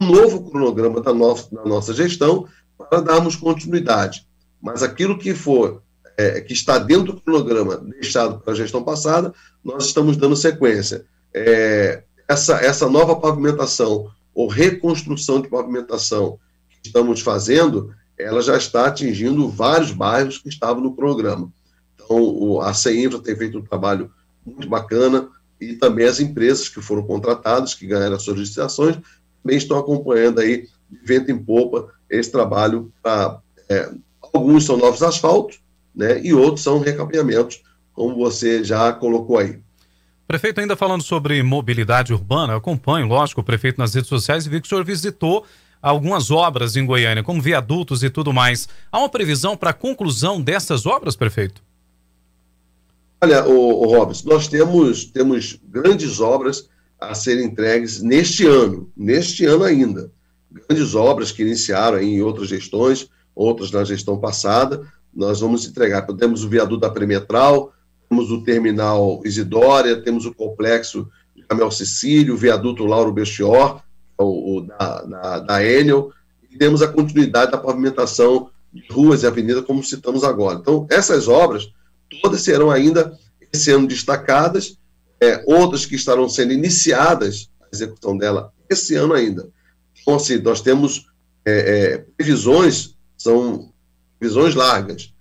um 0.00 0.06
novo 0.06 0.50
cronograma 0.50 1.00
da 1.00 1.12
nossa, 1.12 1.54
da 1.54 1.64
nossa 1.64 1.92
gestão 1.92 2.46
para 2.78 3.00
darmos 3.00 3.36
continuidade. 3.36 4.26
Mas 4.60 4.82
aquilo 4.82 5.18
que 5.18 5.34
for, 5.34 5.82
é, 6.16 6.40
que 6.40 6.52
está 6.52 6.78
dentro 6.78 7.12
do 7.12 7.20
cronograma 7.20 7.76
deixado 7.76 8.40
pela 8.40 8.56
gestão 8.56 8.82
passada, 8.82 9.32
nós 9.62 9.86
estamos 9.86 10.16
dando 10.16 10.36
sequência. 10.36 11.04
É, 11.32 12.04
essa, 12.28 12.56
essa 12.56 12.88
nova 12.88 13.16
pavimentação 13.16 14.10
ou 14.34 14.48
reconstrução 14.48 15.40
de 15.40 15.48
pavimentação 15.48 16.38
que 16.68 16.88
estamos 16.88 17.20
fazendo, 17.20 17.94
ela 18.18 18.40
já 18.42 18.56
está 18.56 18.86
atingindo 18.86 19.48
vários 19.48 19.92
bairros 19.92 20.38
que 20.38 20.48
estavam 20.48 20.82
no 20.82 20.94
programa. 20.94 21.52
Então, 21.94 22.60
a 22.60 22.74
CEINFRA 22.74 23.20
tem 23.20 23.36
feito 23.36 23.58
um 23.58 23.62
trabalho 23.62 24.10
muito 24.44 24.68
bacana 24.68 25.28
e 25.60 25.74
também 25.74 26.06
as 26.06 26.20
empresas 26.20 26.68
que 26.68 26.80
foram 26.80 27.02
contratadas, 27.02 27.74
que 27.74 27.86
ganharam 27.86 28.16
as 28.16 28.22
suas 28.22 28.38
licitações, 28.38 28.98
também 29.42 29.56
estão 29.56 29.78
acompanhando 29.78 30.40
aí, 30.40 30.68
de 30.90 30.98
vento 31.04 31.30
em 31.30 31.38
popa, 31.38 31.92
esse 32.10 32.30
trabalho. 32.30 32.92
Pra, 33.02 33.40
é, 33.68 33.90
alguns 34.32 34.64
são 34.64 34.76
novos 34.76 35.02
asfaltos, 35.02 35.60
né, 35.94 36.20
e 36.22 36.34
outros 36.34 36.62
são 36.62 36.80
recapeamentos, 36.80 37.62
como 37.92 38.16
você 38.16 38.62
já 38.64 38.92
colocou 38.92 39.38
aí. 39.38 39.63
Prefeito, 40.26 40.60
ainda 40.60 40.74
falando 40.74 41.02
sobre 41.02 41.42
mobilidade 41.42 42.12
urbana, 42.12 42.56
acompanho, 42.56 43.06
lógico, 43.06 43.42
o 43.42 43.44
prefeito 43.44 43.78
nas 43.78 43.94
redes 43.94 44.08
sociais 44.08 44.46
e 44.46 44.48
vi 44.48 44.60
que 44.60 44.66
o 44.66 44.68
senhor 44.68 44.84
visitou 44.84 45.44
algumas 45.82 46.30
obras 46.30 46.76
em 46.76 46.86
Goiânia, 46.86 47.22
como 47.22 47.42
viadutos 47.42 48.02
e 48.02 48.08
tudo 48.08 48.32
mais. 48.32 48.66
Há 48.90 49.00
uma 49.00 49.08
previsão 49.08 49.54
para 49.54 49.70
a 49.70 49.74
conclusão 49.74 50.40
dessas 50.40 50.86
obras, 50.86 51.14
prefeito? 51.14 51.62
Olha, 53.22 53.46
o, 53.46 53.86
Robson, 53.94 54.30
nós 54.30 54.48
temos, 54.48 55.04
temos 55.04 55.60
grandes 55.62 56.20
obras 56.20 56.70
a 56.98 57.14
serem 57.14 57.44
entregues 57.44 58.00
neste 58.00 58.46
ano, 58.46 58.90
neste 58.96 59.44
ano 59.44 59.64
ainda. 59.64 60.10
Grandes 60.50 60.94
obras 60.94 61.32
que 61.32 61.42
iniciaram 61.42 61.98
em 62.00 62.22
outras 62.22 62.48
gestões, 62.48 63.10
outras 63.34 63.70
na 63.70 63.84
gestão 63.84 64.16
passada. 64.16 64.90
Nós 65.14 65.40
vamos 65.40 65.66
entregar. 65.66 66.06
Temos 66.16 66.44
o 66.44 66.48
viaduto 66.48 66.80
da 66.80 66.88
Perimetral, 66.88 67.73
temos 68.14 68.30
o 68.30 68.42
terminal 68.42 69.20
Isidória, 69.24 70.00
temos 70.00 70.24
o 70.24 70.32
complexo 70.32 71.10
Camel 71.48 71.70
Cecílio, 71.72 72.34
o 72.34 72.38
viaduto 72.38 72.86
Lauro 72.86 73.12
Belchior, 73.12 73.82
o, 74.16 74.58
o 74.58 74.60
da, 74.60 75.02
da, 75.02 75.38
da 75.40 75.64
Enel, 75.64 76.12
e 76.48 76.56
temos 76.56 76.80
a 76.80 76.86
continuidade 76.86 77.50
da 77.50 77.58
pavimentação 77.58 78.50
de 78.72 78.86
ruas 78.88 79.24
e 79.24 79.26
avenidas, 79.26 79.64
como 79.64 79.82
citamos 79.82 80.22
agora. 80.22 80.60
Então, 80.60 80.86
essas 80.90 81.26
obras, 81.26 81.68
todas 82.22 82.40
serão 82.40 82.70
ainda 82.70 83.18
esse 83.52 83.72
ano 83.72 83.88
destacadas, 83.88 84.78
é, 85.20 85.42
outras 85.44 85.84
que 85.84 85.96
estarão 85.96 86.28
sendo 86.28 86.52
iniciadas, 86.52 87.50
a 87.60 87.66
execução 87.72 88.16
dela, 88.16 88.52
esse 88.70 88.94
ano 88.94 89.12
ainda. 89.12 89.48
Então, 90.00 90.14
assim, 90.14 90.38
nós 90.38 90.60
temos 90.60 91.06
é, 91.44 91.52
é, 91.52 91.98
previsões, 92.16 92.94
são 93.18 93.72
previsões 94.20 94.54
largas. 94.54 95.12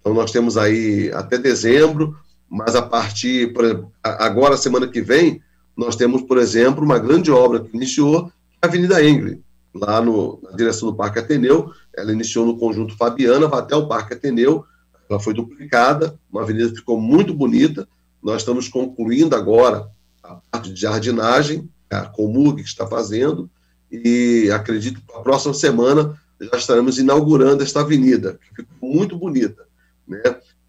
Então, 0.00 0.12
nós 0.12 0.32
temos 0.32 0.56
aí 0.56 1.10
até 1.14 1.38
dezembro, 1.38 2.18
mas 2.50 2.74
a 2.74 2.82
partir, 2.82 3.52
por 3.52 3.88
agora, 4.02 4.56
semana 4.56 4.88
que 4.88 5.00
vem, 5.00 5.40
nós 5.76 5.94
temos, 5.94 6.22
por 6.22 6.36
exemplo, 6.36 6.84
uma 6.84 6.98
grande 6.98 7.30
obra 7.30 7.60
que 7.60 7.76
iniciou, 7.76 8.32
a 8.60 8.66
Avenida 8.66 9.02
Engre, 9.06 9.40
lá 9.72 10.00
no, 10.00 10.40
na 10.42 10.50
direção 10.50 10.90
do 10.90 10.96
Parque 10.96 11.20
Ateneu. 11.20 11.72
Ela 11.96 12.12
iniciou 12.12 12.44
no 12.44 12.58
conjunto 12.58 12.96
Fabiana, 12.96 13.46
vai 13.46 13.60
até 13.60 13.76
o 13.76 13.86
Parque 13.86 14.14
Ateneu, 14.14 14.64
ela 15.08 15.20
foi 15.20 15.32
duplicada, 15.32 16.18
uma 16.30 16.42
avenida 16.42 16.70
que 16.70 16.76
ficou 16.76 17.00
muito 17.00 17.32
bonita. 17.32 17.88
Nós 18.22 18.42
estamos 18.42 18.68
concluindo 18.68 19.34
agora 19.36 19.88
a 20.22 20.40
parte 20.50 20.72
de 20.72 20.80
jardinagem, 20.80 21.68
a 21.88 22.02
Comurg 22.02 22.62
que 22.62 22.68
está 22.68 22.86
fazendo, 22.86 23.48
e 23.90 24.50
acredito 24.52 25.00
que 25.00 25.14
a 25.14 25.20
próxima 25.20 25.54
semana 25.54 26.20
já 26.40 26.56
estaremos 26.56 26.98
inaugurando 26.98 27.62
esta 27.62 27.80
avenida, 27.80 28.38
que 28.54 28.62
ficou 28.62 28.88
muito 28.88 29.16
bonita. 29.16 29.64
Né? 30.06 30.20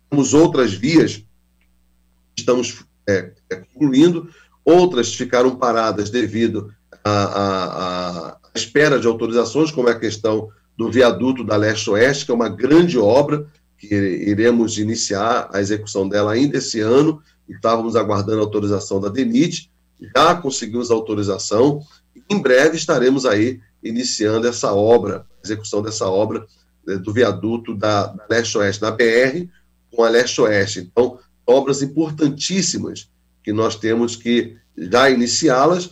Temos 0.10 0.34
outras 0.34 0.74
vias 0.74 1.24
estamos 2.36 2.84
é, 3.08 3.32
é, 3.50 3.56
concluindo, 3.56 4.30
outras 4.64 5.14
ficaram 5.14 5.56
paradas 5.56 6.10
devido 6.10 6.74
à 7.04 8.38
espera 8.54 9.00
de 9.00 9.08
autorizações, 9.08 9.72
como 9.72 9.90
é 9.90 9.94
a 9.94 10.00
questão 10.00 10.50
do 10.78 10.92
viaduto 10.92 11.44
da 11.44 11.56
Leste-Oeste, 11.56 12.26
que 12.26 12.32
é 12.32 12.36
uma 12.36 12.50
grande 12.50 12.98
obra, 12.98 13.48
que 13.78 13.94
iremos 13.94 14.78
iniciar 14.78 15.50
a 15.52 15.60
execução 15.60 16.08
dela 16.08 16.34
ainda 16.34 16.58
esse 16.58 16.80
ano, 16.80 17.22
estávamos 17.50 17.96
aguardando 17.96 18.40
a 18.40 18.44
autorização 18.44 19.00
da 19.02 19.10
DENIT, 19.10 19.72
já 20.16 20.36
conseguimos 20.36 20.92
a 20.92 20.94
autorização, 20.94 21.82
em 22.30 22.42
breve 22.42 22.78
estaremos 22.78 23.26
aí 23.26 23.60
iniciando 23.84 24.48
essa 24.48 24.74
obra, 24.74 25.26
execução 25.44 25.82
dessa 25.82 26.08
obra 26.08 26.46
né, 26.86 26.98
do 26.98 27.12
viaduto 27.12 27.76
da, 27.76 28.08
da 28.08 28.26
Leste-Oeste, 28.30 28.82
da 28.82 28.92
BR 28.92 29.48
com 29.92 30.04
a 30.04 30.10
Leste-Oeste. 30.10 30.80
Então, 30.80 31.20
obras 31.52 31.82
importantíssimas 31.82 33.10
que 33.44 33.52
nós 33.52 33.76
temos 33.76 34.16
que 34.16 34.58
já 34.78 35.10
iniciá-las, 35.10 35.90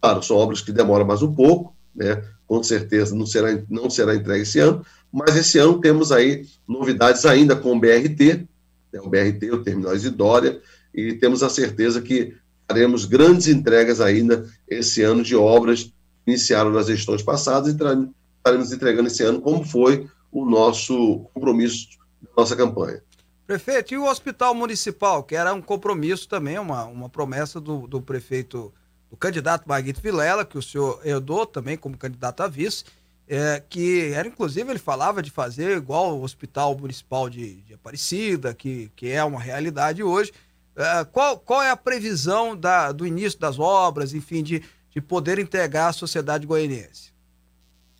claro, 0.00 0.22
são 0.22 0.36
obras 0.36 0.60
que 0.60 0.72
demoram 0.72 1.06
mais 1.06 1.22
um 1.22 1.34
pouco, 1.34 1.76
né, 1.94 2.22
com 2.46 2.62
certeza 2.62 3.14
não 3.14 3.26
será, 3.26 3.62
não 3.68 3.88
será 3.88 4.14
entregue 4.14 4.42
esse 4.42 4.58
ano, 4.58 4.84
mas 5.12 5.36
esse 5.36 5.58
ano 5.58 5.80
temos 5.80 6.10
aí 6.10 6.46
novidades 6.66 7.24
ainda 7.24 7.54
com 7.54 7.76
o 7.76 7.80
BRT, 7.80 8.46
né, 8.92 9.00
o 9.00 9.08
BRT, 9.08 9.50
o 9.50 9.62
Terminal 9.62 9.94
Isidória, 9.94 10.60
e 10.94 11.14
temos 11.14 11.42
a 11.42 11.48
certeza 11.48 12.00
que 12.00 12.34
faremos 12.68 13.04
grandes 13.04 13.48
entregas 13.48 14.00
ainda 14.00 14.46
esse 14.68 15.02
ano 15.02 15.22
de 15.22 15.36
obras 15.36 15.84
que 15.84 15.92
iniciaram 16.26 16.70
nas 16.70 16.86
gestões 16.86 17.22
passadas 17.22 17.68
e 17.68 17.72
estaremos 17.72 18.72
entregando 18.72 19.08
esse 19.08 19.22
ano 19.22 19.40
como 19.40 19.64
foi 19.64 20.06
o 20.30 20.44
nosso 20.44 21.26
compromisso 21.34 21.88
nossa 22.36 22.56
campanha. 22.56 23.02
Prefeito, 23.46 23.92
e 23.92 23.98
o 23.98 24.04
hospital 24.04 24.54
municipal, 24.54 25.22
que 25.22 25.34
era 25.34 25.52
um 25.52 25.60
compromisso 25.60 26.28
também, 26.28 26.58
uma, 26.58 26.84
uma 26.84 27.08
promessa 27.08 27.60
do, 27.60 27.88
do 27.88 28.00
prefeito, 28.00 28.72
do 29.10 29.16
candidato 29.16 29.68
Marguito 29.68 30.00
Vilela, 30.00 30.44
que 30.44 30.56
o 30.56 30.62
senhor 30.62 31.00
herdou 31.04 31.44
também 31.44 31.76
como 31.76 31.98
candidato 31.98 32.42
a 32.42 32.48
vice, 32.48 32.84
é, 33.28 33.62
que 33.68 34.12
era, 34.12 34.28
inclusive, 34.28 34.70
ele 34.70 34.78
falava 34.78 35.22
de 35.22 35.30
fazer 35.30 35.76
igual 35.76 36.18
o 36.18 36.22
Hospital 36.22 36.76
Municipal 36.78 37.28
de, 37.28 37.56
de 37.62 37.74
Aparecida, 37.74 38.54
que, 38.54 38.90
que 38.94 39.10
é 39.10 39.24
uma 39.24 39.40
realidade 39.40 40.02
hoje. 40.02 40.32
É, 40.76 41.04
qual, 41.04 41.38
qual 41.38 41.62
é 41.62 41.70
a 41.70 41.76
previsão 41.76 42.56
da, 42.56 42.92
do 42.92 43.06
início 43.06 43.38
das 43.38 43.58
obras, 43.58 44.14
enfim, 44.14 44.42
de, 44.42 44.62
de 44.90 45.00
poder 45.00 45.38
entregar 45.38 45.88
à 45.88 45.92
sociedade 45.92 46.46
goianiense? 46.46 47.12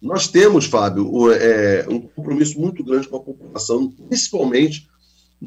Nós 0.00 0.28
temos, 0.28 0.66
Fábio, 0.66 1.32
é, 1.32 1.86
um 1.88 2.00
compromisso 2.00 2.60
muito 2.60 2.82
grande 2.82 3.08
com 3.08 3.16
a 3.16 3.20
população, 3.20 3.90
principalmente 3.90 4.88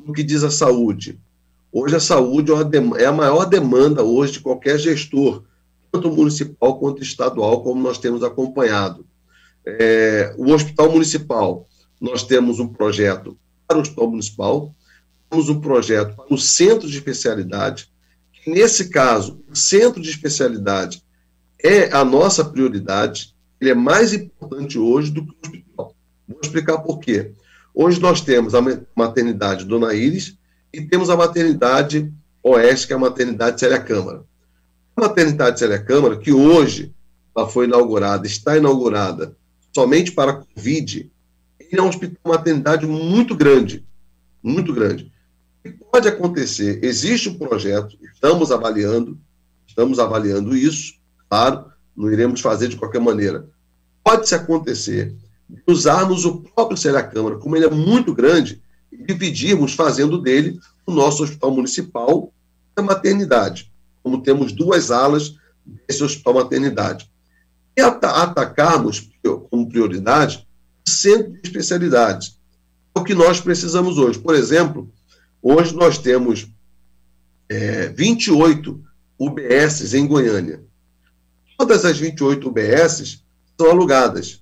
no 0.03 0.13
que 0.13 0.23
diz 0.23 0.43
a 0.43 0.51
saúde. 0.51 1.19
Hoje 1.71 1.95
a 1.95 1.99
saúde 1.99 2.51
é 2.97 3.05
a 3.05 3.11
maior 3.11 3.45
demanda 3.45 4.03
hoje 4.03 4.33
de 4.33 4.39
qualquer 4.39 4.77
gestor, 4.77 5.43
tanto 5.91 6.11
municipal 6.11 6.77
quanto 6.79 7.01
estadual, 7.01 7.63
como 7.63 7.81
nós 7.81 7.97
temos 7.97 8.23
acompanhado. 8.23 9.05
É, 9.65 10.33
o 10.37 10.51
hospital 10.51 10.91
municipal, 10.91 11.67
nós 11.99 12.23
temos 12.23 12.59
um 12.59 12.67
projeto 12.67 13.37
para 13.67 13.77
o 13.77 13.81
Hospital 13.81 14.09
Municipal, 14.09 14.75
temos 15.29 15.49
um 15.49 15.59
projeto 15.59 16.15
para 16.15 16.33
o 16.33 16.37
Centro 16.37 16.87
de 16.87 16.97
Especialidade, 16.97 17.89
que 18.31 18.51
nesse 18.51 18.89
caso, 18.89 19.41
o 19.49 19.55
Centro 19.55 20.01
de 20.01 20.09
Especialidade 20.09 21.03
é 21.63 21.91
a 21.91 22.05
nossa 22.05 22.45
prioridade, 22.45 23.33
ele 23.59 23.71
é 23.71 23.75
mais 23.75 24.13
importante 24.13 24.77
hoje 24.77 25.11
do 25.11 25.25
que 25.25 25.31
o 25.31 25.35
hospital. 25.41 25.95
Vou 26.27 26.39
explicar 26.43 26.77
por 26.79 26.99
quê. 26.99 27.31
Hoje 27.77 27.99
nós 27.99 28.21
temos 28.21 28.55
a 28.55 28.61
maternidade 28.95 29.65
Dona 29.65 29.93
Iris 29.93 30.37
e 30.71 30.81
temos 30.81 31.09
a 31.09 31.17
maternidade 31.17 32.09
Oeste, 32.41 32.87
que 32.87 32.93
é 32.93 32.95
a 32.95 32.99
maternidade 32.99 33.59
Célia 33.59 33.81
Câmara. 33.81 34.23
A 34.95 35.01
maternidade 35.01 35.59
Célia 35.59 35.83
Câmara, 35.83 36.17
que 36.17 36.31
hoje 36.31 36.93
ela 37.35 37.49
foi 37.49 37.65
inaugurada, 37.65 38.25
está 38.25 38.55
inaugurada 38.55 39.35
somente 39.73 40.13
para 40.13 40.31
a 40.31 40.35
Covid, 40.35 41.11
é 41.69 41.81
um 41.81 41.89
hospital, 41.89 42.17
maternidade 42.23 42.85
muito 42.85 43.35
grande, 43.35 43.85
muito 44.41 44.73
grande. 44.73 45.11
Que 45.61 45.71
pode 45.71 46.07
acontecer? 46.07 46.81
Existe 46.81 47.27
um 47.27 47.37
projeto, 47.37 47.97
estamos 48.13 48.53
avaliando, 48.53 49.19
estamos 49.67 49.99
avaliando 49.99 50.55
isso, 50.55 50.93
claro, 51.29 51.65
não 51.93 52.09
iremos 52.09 52.39
fazer 52.39 52.69
de 52.69 52.77
qualquer 52.77 53.01
maneira. 53.01 53.49
Pode-se 54.01 54.33
acontecer 54.33 55.13
usarmos 55.67 56.25
o 56.25 56.41
próprio 56.41 56.77
Célia 56.77 57.03
Câmara, 57.03 57.37
como 57.37 57.55
ele 57.55 57.65
é 57.65 57.69
muito 57.69 58.13
grande, 58.13 58.61
e 58.91 59.03
dividirmos 59.03 59.73
fazendo 59.73 60.21
dele 60.21 60.59
o 60.85 60.91
nosso 60.91 61.23
hospital 61.23 61.51
municipal 61.51 62.33
da 62.75 62.83
maternidade, 62.83 63.71
como 64.03 64.21
temos 64.21 64.51
duas 64.51 64.91
alas 64.91 65.35
desse 65.87 66.03
hospital 66.03 66.35
maternidade 66.35 67.09
e 67.77 67.81
atacarmos 67.81 69.09
como 69.49 69.67
prioridade 69.67 70.47
o 70.85 70.89
centro 70.89 71.33
de 71.33 71.39
especialidades. 71.43 72.39
É 72.95 72.99
o 72.99 73.03
que 73.03 73.13
nós 73.13 73.41
precisamos 73.41 73.97
hoje. 73.97 74.17
Por 74.17 74.33
exemplo, 74.33 74.89
hoje 75.41 75.75
nós 75.75 75.97
temos 75.97 76.47
é, 77.49 77.89
28 77.89 78.81
UBSs 79.19 79.93
em 79.97 80.07
Goiânia. 80.07 80.63
Todas 81.57 81.83
as 81.83 81.97
28 81.97 82.47
UBSs 82.47 83.23
são 83.59 83.69
alugadas. 83.69 84.41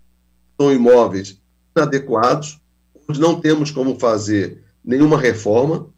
São 0.64 0.72
imóveis 0.72 1.38
inadequados, 1.76 2.58
onde 3.10 3.20
não 3.20 3.42
temos 3.42 3.70
como 3.70 4.00
fazer 4.00 4.64
nenhuma 4.82 5.20
reforma. 5.20 5.90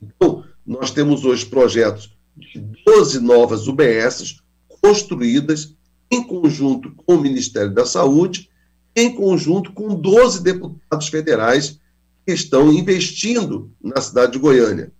Então, 0.00 0.42
nós 0.66 0.90
temos 0.90 1.22
hoje 1.26 1.44
projetos 1.44 2.16
de 2.34 2.60
12 2.86 3.20
novas 3.20 3.68
UBSs 3.68 4.38
construídas 4.80 5.74
em 6.10 6.22
conjunto 6.26 6.92
com 6.92 7.16
o 7.16 7.20
Ministério 7.20 7.74
da 7.74 7.84
Saúde, 7.84 8.48
em 8.96 9.14
conjunto 9.14 9.70
com 9.74 9.94
12 9.94 10.42
deputados 10.42 11.08
federais 11.08 11.78
que 12.26 12.32
estão 12.32 12.72
investindo 12.72 13.70
na 13.82 14.00
cidade 14.00 14.32
de 14.32 14.38
Goiânia. 14.38 14.90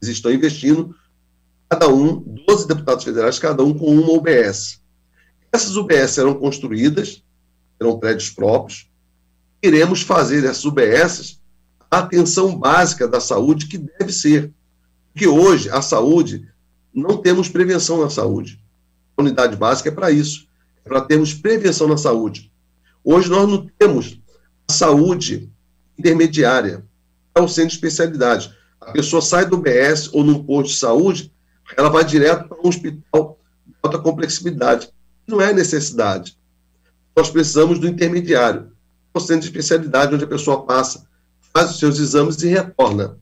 Eles 0.00 0.14
estão 0.14 0.30
investindo, 0.30 0.94
cada 1.68 1.88
um, 1.88 2.20
12 2.46 2.68
deputados 2.68 3.02
federais, 3.02 3.40
cada 3.40 3.64
um 3.64 3.76
com 3.76 3.86
uma 3.86 4.12
UBS. 4.12 4.80
Essas 5.50 5.74
UBS 5.74 6.12
serão 6.12 6.34
construídas, 6.34 7.25
serão 7.78 7.98
prédios 7.98 8.30
próprios. 8.30 8.88
Iremos 9.62 10.02
fazer 10.02 10.44
essas 10.44 10.64
UBS 10.64 11.40
a 11.90 11.98
atenção 11.98 12.56
básica 12.58 13.06
da 13.06 13.20
saúde 13.20 13.66
que 13.66 13.78
deve 13.78 14.12
ser. 14.12 14.52
Porque 15.12 15.26
hoje, 15.26 15.70
a 15.70 15.80
saúde, 15.80 16.46
não 16.92 17.18
temos 17.18 17.48
prevenção 17.48 18.00
na 18.00 18.10
saúde. 18.10 18.62
A 19.16 19.22
unidade 19.22 19.56
básica 19.56 19.88
é 19.88 19.92
para 19.92 20.10
isso, 20.10 20.46
é 20.84 20.88
para 20.88 21.00
termos 21.00 21.32
prevenção 21.32 21.88
na 21.88 21.96
saúde. 21.96 22.52
Hoje 23.02 23.30
nós 23.30 23.48
não 23.48 23.66
temos 23.78 24.20
a 24.68 24.72
saúde 24.72 25.50
intermediária, 25.98 26.84
é 27.34 27.40
o 27.40 27.48
centro 27.48 27.70
de 27.70 27.74
especialidade. 27.76 28.54
A 28.80 28.92
pessoa 28.92 29.22
sai 29.22 29.46
do 29.46 29.56
BS 29.56 30.12
ou 30.12 30.22
num 30.22 30.44
posto 30.44 30.72
de 30.72 30.78
saúde, 30.78 31.32
ela 31.76 31.88
vai 31.88 32.04
direto 32.04 32.48
para 32.48 32.58
um 32.58 32.68
hospital 32.68 33.38
de 33.66 33.74
alta 33.82 33.98
complexidade. 33.98 34.88
Não 35.26 35.40
é 35.40 35.52
necessidade. 35.52 36.35
Nós 37.16 37.30
precisamos 37.30 37.78
do 37.78 37.88
intermediário, 37.88 38.72
o 39.14 39.20
centro 39.20 39.40
de 39.40 39.46
especialidade, 39.46 40.14
onde 40.14 40.24
a 40.24 40.28
pessoa 40.28 40.66
passa, 40.66 41.06
faz 41.52 41.70
os 41.70 41.78
seus 41.78 41.98
exames 41.98 42.42
e 42.42 42.48
retorna. 42.48 43.18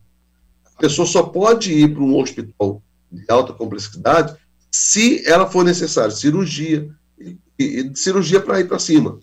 A 0.77 0.81
pessoa 0.81 1.07
só 1.07 1.23
pode 1.23 1.73
ir 1.73 1.95
para 1.95 2.03
um 2.03 2.19
hospital 2.19 2.83
de 3.13 3.25
alta 3.29 3.53
complexidade 3.53 4.37
se 4.73 5.25
ela 5.25 5.49
for 5.49 5.65
necessária, 5.65 6.11
cirurgia, 6.11 6.91
e, 7.17 7.39
e 7.57 7.93
cirurgia 7.95 8.41
para 8.41 8.59
ir 8.59 8.67
para 8.67 8.81
cima. 8.81 9.21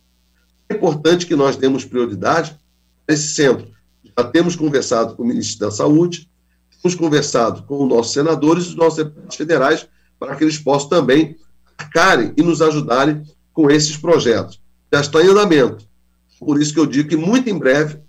É 0.69 0.75
importante 0.75 1.25
que 1.25 1.35
nós 1.35 1.57
demos 1.57 1.83
prioridade 1.83 2.57
a 3.05 3.11
esse 3.11 3.33
centro. 3.33 3.69
Já 4.17 4.23
temos 4.23 4.55
conversado 4.55 5.17
com 5.17 5.23
o 5.23 5.27
ministro 5.27 5.67
da 5.67 5.71
Saúde, 5.71 6.29
temos 6.81 6.95
conversado 6.95 7.63
com 7.63 7.83
os 7.83 7.89
nossos 7.89 8.13
senadores 8.13 8.63
e 8.63 8.69
os 8.69 8.75
nossos 8.75 9.03
deputados 9.03 9.35
federais 9.35 9.87
para 10.17 10.37
que 10.37 10.45
eles 10.45 10.57
possam 10.57 10.87
também 10.87 11.35
arcarem 11.77 12.33
e 12.37 12.41
nos 12.41 12.61
ajudarem 12.61 13.23
com 13.51 13.69
esses 13.69 13.97
projetos. 13.97 14.60
Já 14.93 15.01
está 15.01 15.21
em 15.21 15.27
andamento. 15.27 15.85
Por 16.39 16.61
isso 16.61 16.73
que 16.73 16.79
eu 16.79 16.85
digo 16.85 17.09
que 17.09 17.15
muito 17.15 17.49
em 17.49 17.57
breve, 17.57 17.99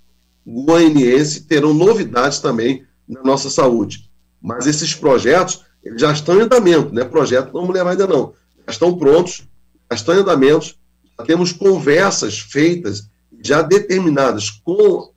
goianiense 0.47 1.43
terão 1.45 1.73
novidades 1.73 2.39
também 2.39 2.85
na 3.09 3.23
nossa 3.23 3.51
saúde. 3.51 4.11
Mas 4.41 4.67
esses 4.67 4.95
projetos 4.95 5.65
eles 5.85 6.01
já 6.01 6.13
estão 6.13 6.37
em 6.37 6.43
andamento, 6.43 6.95
né? 6.95 7.05
Projeto 7.05 7.53
não 7.53 7.71
levar 7.71 7.91
ainda 7.91 8.07
não. 8.07 8.35
Já 8.67 8.73
estão 8.73 8.97
prontos, 8.97 9.49
já 9.91 9.97
estão 9.97 10.15
em 10.15 10.19
andamento, 10.19 10.77
já 11.19 11.25
temos 11.25 11.53
conversas 11.53 12.39
feitas, 12.39 13.09
já 13.45 13.63
determinadas 13.63 14.51
com 14.51 15.13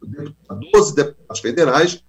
12 0.74 0.96
deputados 0.96 1.40
federais 1.40 2.04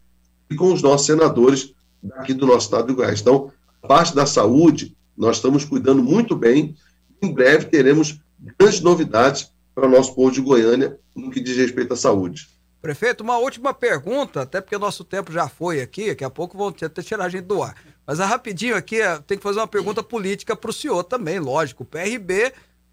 e 0.50 0.56
com 0.56 0.72
os 0.72 0.82
nossos 0.82 1.06
senadores 1.06 1.74
daqui 2.02 2.32
do 2.32 2.46
nosso 2.46 2.66
estado 2.66 2.86
de 2.88 2.94
Goiás. 2.94 3.20
Então, 3.20 3.52
a 3.82 3.86
parte 3.86 4.14
da 4.14 4.24
saúde, 4.24 4.96
nós 5.16 5.36
estamos 5.36 5.64
cuidando 5.64 6.02
muito 6.02 6.34
bem. 6.34 6.74
Em 7.22 7.32
breve 7.32 7.66
teremos 7.66 8.20
grandes 8.38 8.80
novidades 8.80 9.52
para 9.74 9.86
o 9.86 9.90
nosso 9.90 10.14
povo 10.14 10.30
de 10.30 10.40
Goiânia 10.40 10.98
no 11.14 11.30
que 11.30 11.40
diz 11.40 11.56
respeito 11.56 11.92
à 11.92 11.96
saúde. 11.96 12.48
Prefeito, 12.80 13.24
uma 13.24 13.36
última 13.38 13.74
pergunta, 13.74 14.42
até 14.42 14.60
porque 14.60 14.78
nosso 14.78 15.02
tempo 15.02 15.32
já 15.32 15.48
foi 15.48 15.80
aqui, 15.80 16.08
daqui 16.08 16.24
a 16.24 16.30
pouco 16.30 16.56
vão 16.56 16.68
até 16.68 17.02
tirar 17.02 17.24
a 17.24 17.28
gente 17.28 17.44
do 17.44 17.62
ar. 17.62 17.74
Mas 18.06 18.20
a 18.20 18.26
rapidinho 18.26 18.76
aqui, 18.76 18.98
tem 19.26 19.36
que 19.36 19.42
fazer 19.42 19.58
uma 19.58 19.66
pergunta 19.66 20.02
política 20.02 20.54
para 20.54 20.70
o 20.70 20.72
senhor 20.72 21.02
também, 21.02 21.40
lógico. 21.40 21.82
O 21.82 21.86
PRB 21.86 22.52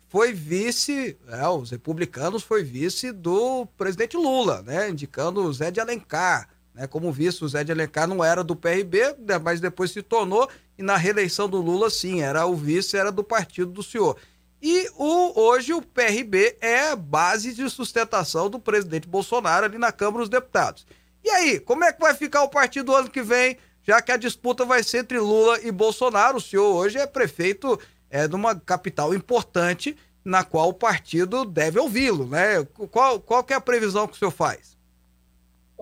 foi 0.10 0.34
vice, 0.34 1.18
é, 1.28 1.48
os 1.48 1.72
republicanos 1.72 2.44
foi 2.44 2.64
vice 2.64 3.12
do 3.12 3.68
presidente 3.78 4.18
Lula, 4.18 4.64
né? 4.64 4.90
Indicando 4.90 5.44
o 5.44 5.54
Zé 5.54 5.70
de 5.70 5.80
Alencar, 5.80 6.50
né? 6.74 6.88
Como 6.88 7.12
vice, 7.12 7.44
o 7.44 7.48
Zé 7.48 7.64
de 7.64 7.72
Alencar 7.72 8.08
não 8.08 8.24
era 8.24 8.44
do 8.44 8.56
PRB, 8.56 9.16
né, 9.20 9.38
mas 9.38 9.62
depois 9.62 9.92
se 9.92 10.02
tornou, 10.02 10.50
e 10.78 10.82
na 10.82 10.98
reeleição 10.98 11.48
do 11.48 11.62
Lula, 11.62 11.90
sim, 11.90 12.22
era 12.22 12.46
o 12.46 12.56
vice, 12.56 12.98
era 12.98 13.12
do 13.12 13.24
partido 13.24 13.72
do 13.72 13.84
senhor. 13.84 14.18
E 14.66 14.90
o, 14.96 15.38
hoje 15.42 15.74
o 15.74 15.82
PRB 15.82 16.56
é 16.62 16.92
a 16.92 16.96
base 16.96 17.54
de 17.54 17.70
sustentação 17.70 18.50
do 18.50 18.58
presidente 18.58 19.10
Bolsonaro 19.10 19.66
ali 19.66 19.78
na 19.78 19.92
Câmara 19.92 20.20
dos 20.20 20.30
Deputados. 20.30 20.88
E 21.22 21.30
aí, 21.30 21.60
como 21.60 21.84
é 21.84 21.92
que 21.92 22.00
vai 22.00 22.14
ficar 22.14 22.44
o 22.44 22.50
partido 22.50 22.96
ano 22.96 23.10
que 23.10 23.22
vem, 23.22 23.58
já 23.86 24.02
que 24.02 24.10
a 24.10 24.16
disputa 24.16 24.64
vai 24.64 24.82
ser 24.82 25.00
entre 25.00 25.20
Lula 25.20 25.60
e 25.62 25.70
Bolsonaro? 25.70 26.38
O 26.38 26.42
senhor 26.42 26.74
hoje 26.76 26.98
é 26.98 27.06
prefeito 27.06 27.78
é, 28.10 28.26
de 28.26 28.36
uma 28.36 28.56
capital 28.56 29.14
importante 29.14 29.98
na 30.24 30.46
qual 30.46 30.70
o 30.70 30.74
partido 30.74 31.44
deve 31.44 31.78
ouvi-lo, 31.78 32.26
né? 32.26 32.64
Qual, 32.90 33.20
qual 33.20 33.44
que 33.44 33.52
é 33.52 33.58
a 33.58 33.62
previsão 33.62 34.08
que 34.08 34.16
o 34.16 34.18
senhor 34.18 34.32
faz? 34.32 34.78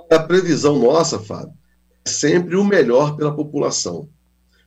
A 0.09 0.17
previsão 0.17 0.79
nossa, 0.79 1.19
Fábio, 1.19 1.53
é 2.03 2.09
sempre 2.09 2.55
o 2.55 2.63
melhor 2.63 3.15
pela 3.15 3.31
população. 3.31 4.09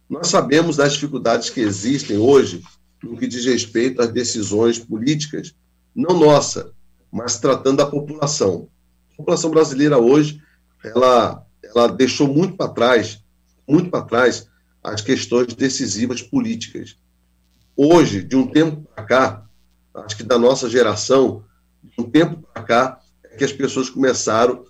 Nós 0.09 0.29
sabemos 0.29 0.77
das 0.77 0.93
dificuldades 0.93 1.51
que 1.51 1.61
existem 1.61 2.17
hoje 2.17 2.63
no 3.05 3.17
que 3.17 3.27
diz 3.27 3.45
respeito 3.45 4.01
às 4.01 4.11
decisões 4.11 4.79
políticas, 4.79 5.55
não 5.95 6.19
nossa, 6.19 6.73
mas 7.11 7.39
tratando 7.39 7.79
da 7.79 7.87
população. 7.87 8.69
A 9.13 9.17
população 9.17 9.51
brasileira 9.51 9.99
hoje, 9.99 10.43
ela, 10.83 11.47
ela 11.63 11.87
deixou 11.89 12.27
muito 12.27 12.57
para 12.57 12.73
trás, 12.73 13.23
muito 13.69 13.91
para 13.91 14.05
trás, 14.05 14.49
as 14.83 15.01
questões 15.01 15.55
decisivas 15.55 16.21
políticas. 16.21 16.97
Hoje, 17.77 18.23
de 18.23 18.37
um 18.37 18.47
tempo 18.47 18.83
para 18.95 19.05
cá, 19.05 19.47
acho 19.95 20.17
que 20.17 20.23
da 20.23 20.39
nossa 20.39 20.69
geração, 20.69 21.45
de 21.83 22.03
um 22.03 22.11
tempo 22.11 22.47
para 22.53 22.63
cá, 22.63 23.01
é 23.23 23.37
que 23.37 23.45
as 23.45 23.53
pessoas 23.53 23.89
começaram 23.89 24.65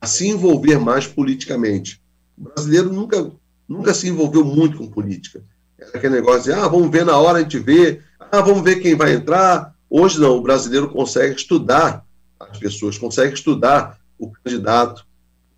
a 0.00 0.06
se 0.06 0.26
envolver 0.26 0.78
mais 0.78 1.06
politicamente. 1.06 2.02
O 2.36 2.44
brasileiro 2.44 2.92
nunca, 2.92 3.30
nunca 3.68 3.92
se 3.92 4.08
envolveu 4.08 4.44
muito 4.44 4.78
com 4.78 4.90
política. 4.90 5.44
Era 5.80 5.90
aquele 5.94 6.14
negócio 6.14 6.44
de, 6.44 6.52
ah, 6.52 6.68
vamos 6.68 6.90
ver 6.90 7.04
na 7.04 7.16
hora, 7.16 7.38
a 7.38 7.42
gente 7.42 7.58
vê, 7.58 8.00
ah, 8.20 8.40
vamos 8.40 8.62
ver 8.62 8.80
quem 8.80 8.94
vai 8.94 9.14
entrar. 9.14 9.74
Hoje 9.88 10.20
não, 10.20 10.36
o 10.36 10.42
brasileiro 10.42 10.90
consegue 10.90 11.34
estudar 11.34 12.04
as 12.38 12.58
pessoas, 12.58 12.98
consegue 12.98 13.34
estudar 13.34 13.98
o 14.18 14.30
candidato, 14.30 15.06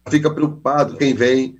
fica 0.09 0.31
preocupado 0.31 0.97
quem 0.97 1.15
vem, 1.15 1.59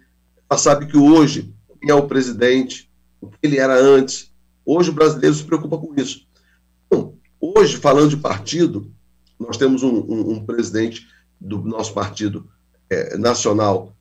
sabe 0.57 0.87
que 0.87 0.97
hoje 0.97 1.53
quem 1.81 1.91
é 1.91 1.95
o 1.95 2.07
presidente, 2.07 2.89
o 3.21 3.29
que 3.29 3.39
ele 3.43 3.59
era 3.59 3.75
antes. 3.75 4.31
Hoje 4.65 4.91
o 4.91 4.93
brasileiro 4.93 5.35
se 5.35 5.45
preocupa 5.45 5.77
com 5.79 5.93
isso. 5.97 6.27
Então, 6.87 7.15
hoje, 7.41 7.77
falando 7.77 8.11
de 8.11 8.17
partido, 8.17 8.91
nós 9.39 9.57
temos 9.57 9.83
um, 9.83 9.89
um, 9.89 10.33
um 10.33 10.47
presidente 10.47 11.07
do 11.41 11.63
nosso 11.63 11.93
partido 11.93 12.49
é, 12.89 13.17
nacional 13.17 13.93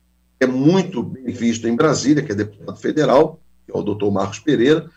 é 0.42 0.46
muito 0.46 1.04
bem 1.04 1.32
visto 1.32 1.68
em 1.68 1.76
Brasília, 1.76 2.22
que 2.22 2.32
é 2.32 2.34
deputado 2.34 2.76
federal, 2.76 3.40
que 3.64 3.72
é 3.74 3.78
o 3.78 3.82
doutor 3.82 4.10
Marcos 4.10 4.38
Pereira, 4.38 4.90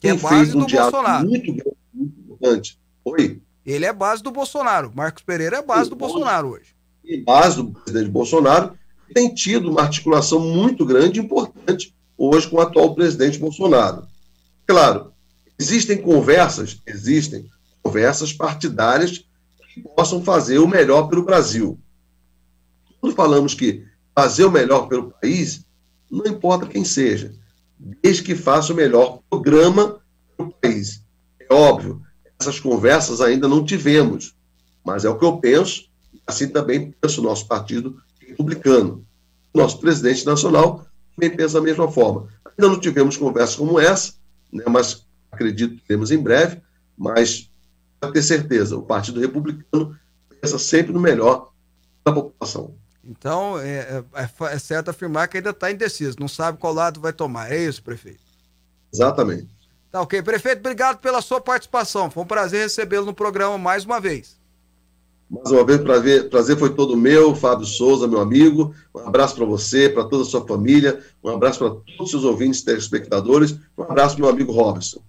Que 0.00 0.08
é 0.08 0.18
feito 0.18 0.58
um 0.58 0.66
diálogo 0.66 1.26
muito, 1.26 1.52
grande, 1.52 1.76
muito 1.92 2.20
importante. 2.20 2.78
Oi? 3.04 3.40
Ele 3.64 3.84
é 3.84 3.92
base 3.92 4.22
do 4.22 4.30
Bolsonaro. 4.30 4.92
Marcos 4.94 5.22
Pereira 5.22 5.58
é 5.58 5.62
base 5.62 5.90
do 5.90 5.96
Bolsonaro 5.96 6.48
hoje. 6.48 6.74
e 7.04 7.22
base 7.22 7.56
do 7.56 7.72
presidente 7.72 8.10
Bolsonaro, 8.10 8.76
tem 9.14 9.32
tido 9.34 9.70
uma 9.70 9.82
articulação 9.82 10.40
muito 10.40 10.84
grande 10.84 11.18
e 11.18 11.22
importante 11.22 11.94
hoje 12.16 12.48
com 12.48 12.56
o 12.56 12.60
atual 12.60 12.94
presidente 12.94 13.38
Bolsonaro. 13.38 14.06
Claro, 14.66 15.12
existem 15.58 15.96
conversas, 15.96 16.80
existem 16.86 17.48
conversas 17.82 18.32
partidárias 18.32 19.24
que 19.72 19.80
possam 19.80 20.22
fazer 20.22 20.58
o 20.58 20.68
melhor 20.68 21.08
pelo 21.08 21.24
Brasil. 21.24 21.78
Quando 23.00 23.14
falamos 23.14 23.54
que 23.54 23.84
fazer 24.14 24.44
o 24.44 24.50
melhor 24.50 24.88
pelo 24.88 25.10
país, 25.10 25.64
não 26.10 26.26
importa 26.26 26.66
quem 26.66 26.84
seja, 26.84 27.32
desde 27.78 28.22
que 28.22 28.34
faça 28.34 28.72
o 28.72 28.76
melhor 28.76 29.20
programa 29.30 30.00
para 30.36 30.46
o 30.46 30.52
país. 30.52 31.02
É 31.38 31.54
óbvio, 31.54 32.02
essas 32.40 32.58
conversas 32.60 33.20
ainda 33.20 33.48
não 33.48 33.64
tivemos, 33.64 34.34
mas 34.84 35.04
é 35.04 35.08
o 35.08 35.18
que 35.18 35.24
eu 35.24 35.38
penso, 35.38 35.88
assim 36.26 36.48
também 36.48 36.92
pensa 37.00 37.20
o 37.20 37.24
nosso 37.24 37.46
partido 37.46 38.00
republicano. 38.20 39.04
O 39.52 39.58
nosso 39.58 39.78
presidente 39.80 40.26
nacional 40.26 40.86
também 41.14 41.36
pensa 41.36 41.54
da 41.54 41.64
mesma 41.64 41.90
forma. 41.90 42.28
Ainda 42.44 42.72
não 42.72 42.80
tivemos 42.80 43.16
conversas 43.16 43.56
como 43.56 43.78
essa, 43.78 44.14
né, 44.52 44.64
mas 44.68 45.06
acredito 45.30 45.76
que 45.76 45.86
teremos 45.86 46.10
em 46.10 46.18
breve, 46.18 46.60
mas 46.96 47.50
para 48.00 48.12
ter 48.12 48.22
certeza, 48.22 48.76
o 48.76 48.82
Partido 48.82 49.20
Republicano 49.20 49.96
pensa 50.40 50.58
sempre 50.58 50.92
no 50.92 51.00
melhor 51.00 51.50
da 52.04 52.12
população. 52.12 52.74
Então, 53.08 53.58
é, 53.58 54.04
é- 54.14 54.54
é 54.54 54.58
certo 54.58 54.90
afirmar 54.90 55.28
que 55.28 55.38
ainda 55.38 55.50
está 55.50 55.70
indeciso. 55.72 56.18
Não 56.20 56.28
sabe 56.28 56.58
qual 56.58 56.74
lado 56.74 57.00
vai 57.00 57.12
tomar. 57.12 57.50
É 57.50 57.58
isso, 57.58 57.82
prefeito? 57.82 58.20
Exatamente. 58.92 59.48
Tá 59.90 60.02
ok. 60.02 60.20
Prefeito, 60.22 60.58
obrigado 60.58 60.98
pela 60.98 61.22
sua 61.22 61.40
participação. 61.40 62.10
Foi 62.10 62.22
um 62.22 62.26
prazer 62.26 62.62
recebê-lo 62.64 63.06
no 63.06 63.14
programa 63.14 63.56
mais 63.56 63.84
uma 63.86 63.98
vez. 63.98 64.36
Mais 65.30 65.50
uma 65.50 65.64
vez, 65.64 65.80
prazer, 65.80 66.28
prazer 66.30 66.58
foi 66.58 66.74
todo 66.74 66.96
meu, 66.96 67.34
Fábio 67.34 67.66
Souza, 67.66 68.06
meu 68.06 68.20
amigo. 68.20 68.74
Um 68.94 69.00
abraço 69.00 69.34
para 69.34 69.44
você, 69.44 69.88
para 69.88 70.04
toda 70.04 70.22
a 70.22 70.26
sua 70.26 70.46
família. 70.46 71.02
Um 71.24 71.30
abraço 71.30 71.58
para 71.58 71.68
todos 71.70 72.00
os 72.00 72.10
seus 72.10 72.24
ouvintes, 72.24 72.62
telespectadores. 72.62 73.54
Um 73.76 73.82
abraço 73.82 74.16
para 74.16 74.24
meu 74.24 74.34
amigo 74.34 74.52
Robson. 74.52 75.00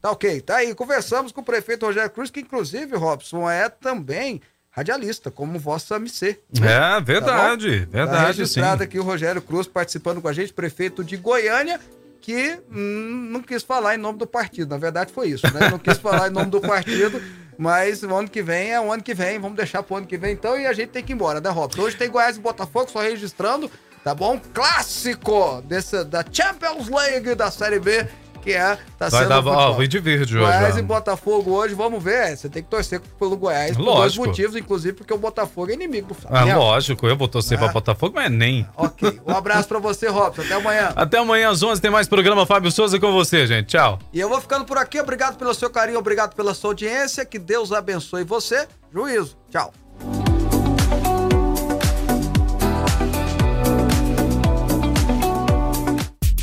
Tá 0.00 0.10
ok. 0.10 0.40
Tá 0.40 0.56
aí. 0.56 0.74
Conversamos 0.74 1.32
com 1.32 1.40
o 1.40 1.44
prefeito 1.44 1.86
Rogério 1.86 2.10
Cruz, 2.10 2.30
que 2.30 2.40
inclusive, 2.40 2.96
Robson, 2.96 3.48
é 3.48 3.68
também 3.68 4.40
radialista, 4.74 5.30
como 5.30 5.58
vossa 5.58 5.96
MC. 5.96 6.38
É, 6.60 7.00
verdade, 7.00 7.86
Tá 7.86 7.98
verdade, 7.98 8.32
sim. 8.32 8.38
registrado 8.38 8.82
aqui 8.82 8.98
o 8.98 9.02
Rogério 9.04 9.40
Cruz 9.40 9.66
participando 9.68 10.20
com 10.20 10.28
a 10.28 10.32
gente, 10.32 10.52
prefeito 10.52 11.04
de 11.04 11.16
Goiânia, 11.16 11.78
que 12.20 12.58
hum, 12.72 13.28
não 13.30 13.40
quis 13.42 13.62
falar 13.62 13.94
em 13.94 13.98
nome 13.98 14.18
do 14.18 14.26
partido. 14.26 14.70
Na 14.70 14.78
verdade, 14.78 15.12
foi 15.12 15.28
isso, 15.28 15.46
né? 15.54 15.68
Não 15.70 15.78
quis 15.78 15.98
falar 15.98 16.28
em 16.28 16.32
nome 16.32 16.50
do 16.50 16.60
partido, 16.60 17.22
mas 17.56 18.02
o 18.02 18.12
ano 18.14 18.28
que 18.28 18.42
vem 18.42 18.72
é 18.72 18.80
o 18.80 18.90
ano 18.92 19.02
que 19.02 19.14
vem. 19.14 19.38
Vamos 19.38 19.56
deixar 19.56 19.82
pro 19.82 19.96
ano 19.96 20.06
que 20.06 20.16
vem 20.18 20.32
então 20.32 20.58
e 20.58 20.66
a 20.66 20.72
gente 20.72 20.88
tem 20.88 21.04
que 21.04 21.12
ir 21.12 21.14
embora, 21.14 21.40
né, 21.40 21.50
Robson? 21.50 21.82
Hoje 21.82 21.96
tem 21.96 22.10
Goiás 22.10 22.36
e 22.36 22.40
Botafogo, 22.40 22.90
só 22.90 23.00
registrando, 23.00 23.70
tá 24.02 24.14
bom? 24.14 24.40
Clássico 24.52 25.62
desse, 25.62 26.02
da 26.04 26.24
Champions 26.30 26.88
League 26.88 27.34
da 27.34 27.50
Série 27.50 27.78
B, 27.78 28.08
que 28.44 28.52
é. 28.52 28.76
Tá 28.98 29.08
Vai 29.08 29.22
sendo 29.22 29.28
dar, 29.28 29.46
ó, 29.46 29.82
de 29.84 29.98
verde 29.98 30.36
hoje. 30.36 30.44
Goiás 30.44 30.76
e 30.76 30.82
Botafogo 30.82 31.52
hoje, 31.52 31.74
vamos 31.74 32.02
ver. 32.02 32.36
Você 32.36 32.48
tem 32.48 32.62
que 32.62 32.68
torcer 32.68 33.00
pelo 33.18 33.36
Goiás 33.36 33.74
por 33.76 33.82
Lógico. 33.82 34.00
dois 34.00 34.28
motivos, 34.28 34.56
inclusive 34.56 34.92
porque 34.94 35.12
o 35.14 35.18
Botafogo 35.18 35.70
é 35.70 35.74
inimigo 35.74 36.08
do 36.08 36.16
Ah, 36.26 36.28
Flamengo. 36.28 36.58
lógico, 36.58 37.06
eu 37.06 37.16
vou 37.16 37.26
torcer 37.26 37.58
pra 37.58 37.68
Ah. 37.68 37.72
Botafogo, 37.72 38.12
mas 38.14 38.30
nem. 38.30 38.66
Ok. 38.76 39.20
Um 39.26 39.32
abraço 39.32 39.66
pra 39.66 39.78
você, 39.78 40.08
Robson. 40.08 40.42
Até 40.42 40.54
amanhã. 40.54 40.92
Até 40.94 41.18
amanhã 41.18 41.50
às 41.50 41.62
11 41.62 41.80
tem 41.80 41.90
mais 41.90 42.06
programa 42.06 42.44
Fábio 42.44 42.70
Souza 42.70 43.00
com 43.00 43.12
você, 43.12 43.46
gente. 43.46 43.68
Tchau. 43.68 43.98
E 44.12 44.20
eu 44.20 44.28
vou 44.28 44.40
ficando 44.40 44.64
por 44.64 44.76
aqui. 44.76 45.00
Obrigado 45.00 45.36
pelo 45.36 45.54
seu 45.54 45.70
carinho, 45.70 45.98
obrigado 45.98 46.34
pela 46.34 46.52
sua 46.54 46.70
audiência. 46.70 47.24
Que 47.24 47.38
Deus 47.38 47.72
abençoe 47.72 48.24
você. 48.24 48.66
Juízo. 48.92 49.36
Tchau. 49.50 49.72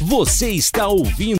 Você 0.04 0.50
está 0.52 0.88
ouvindo 0.88 1.40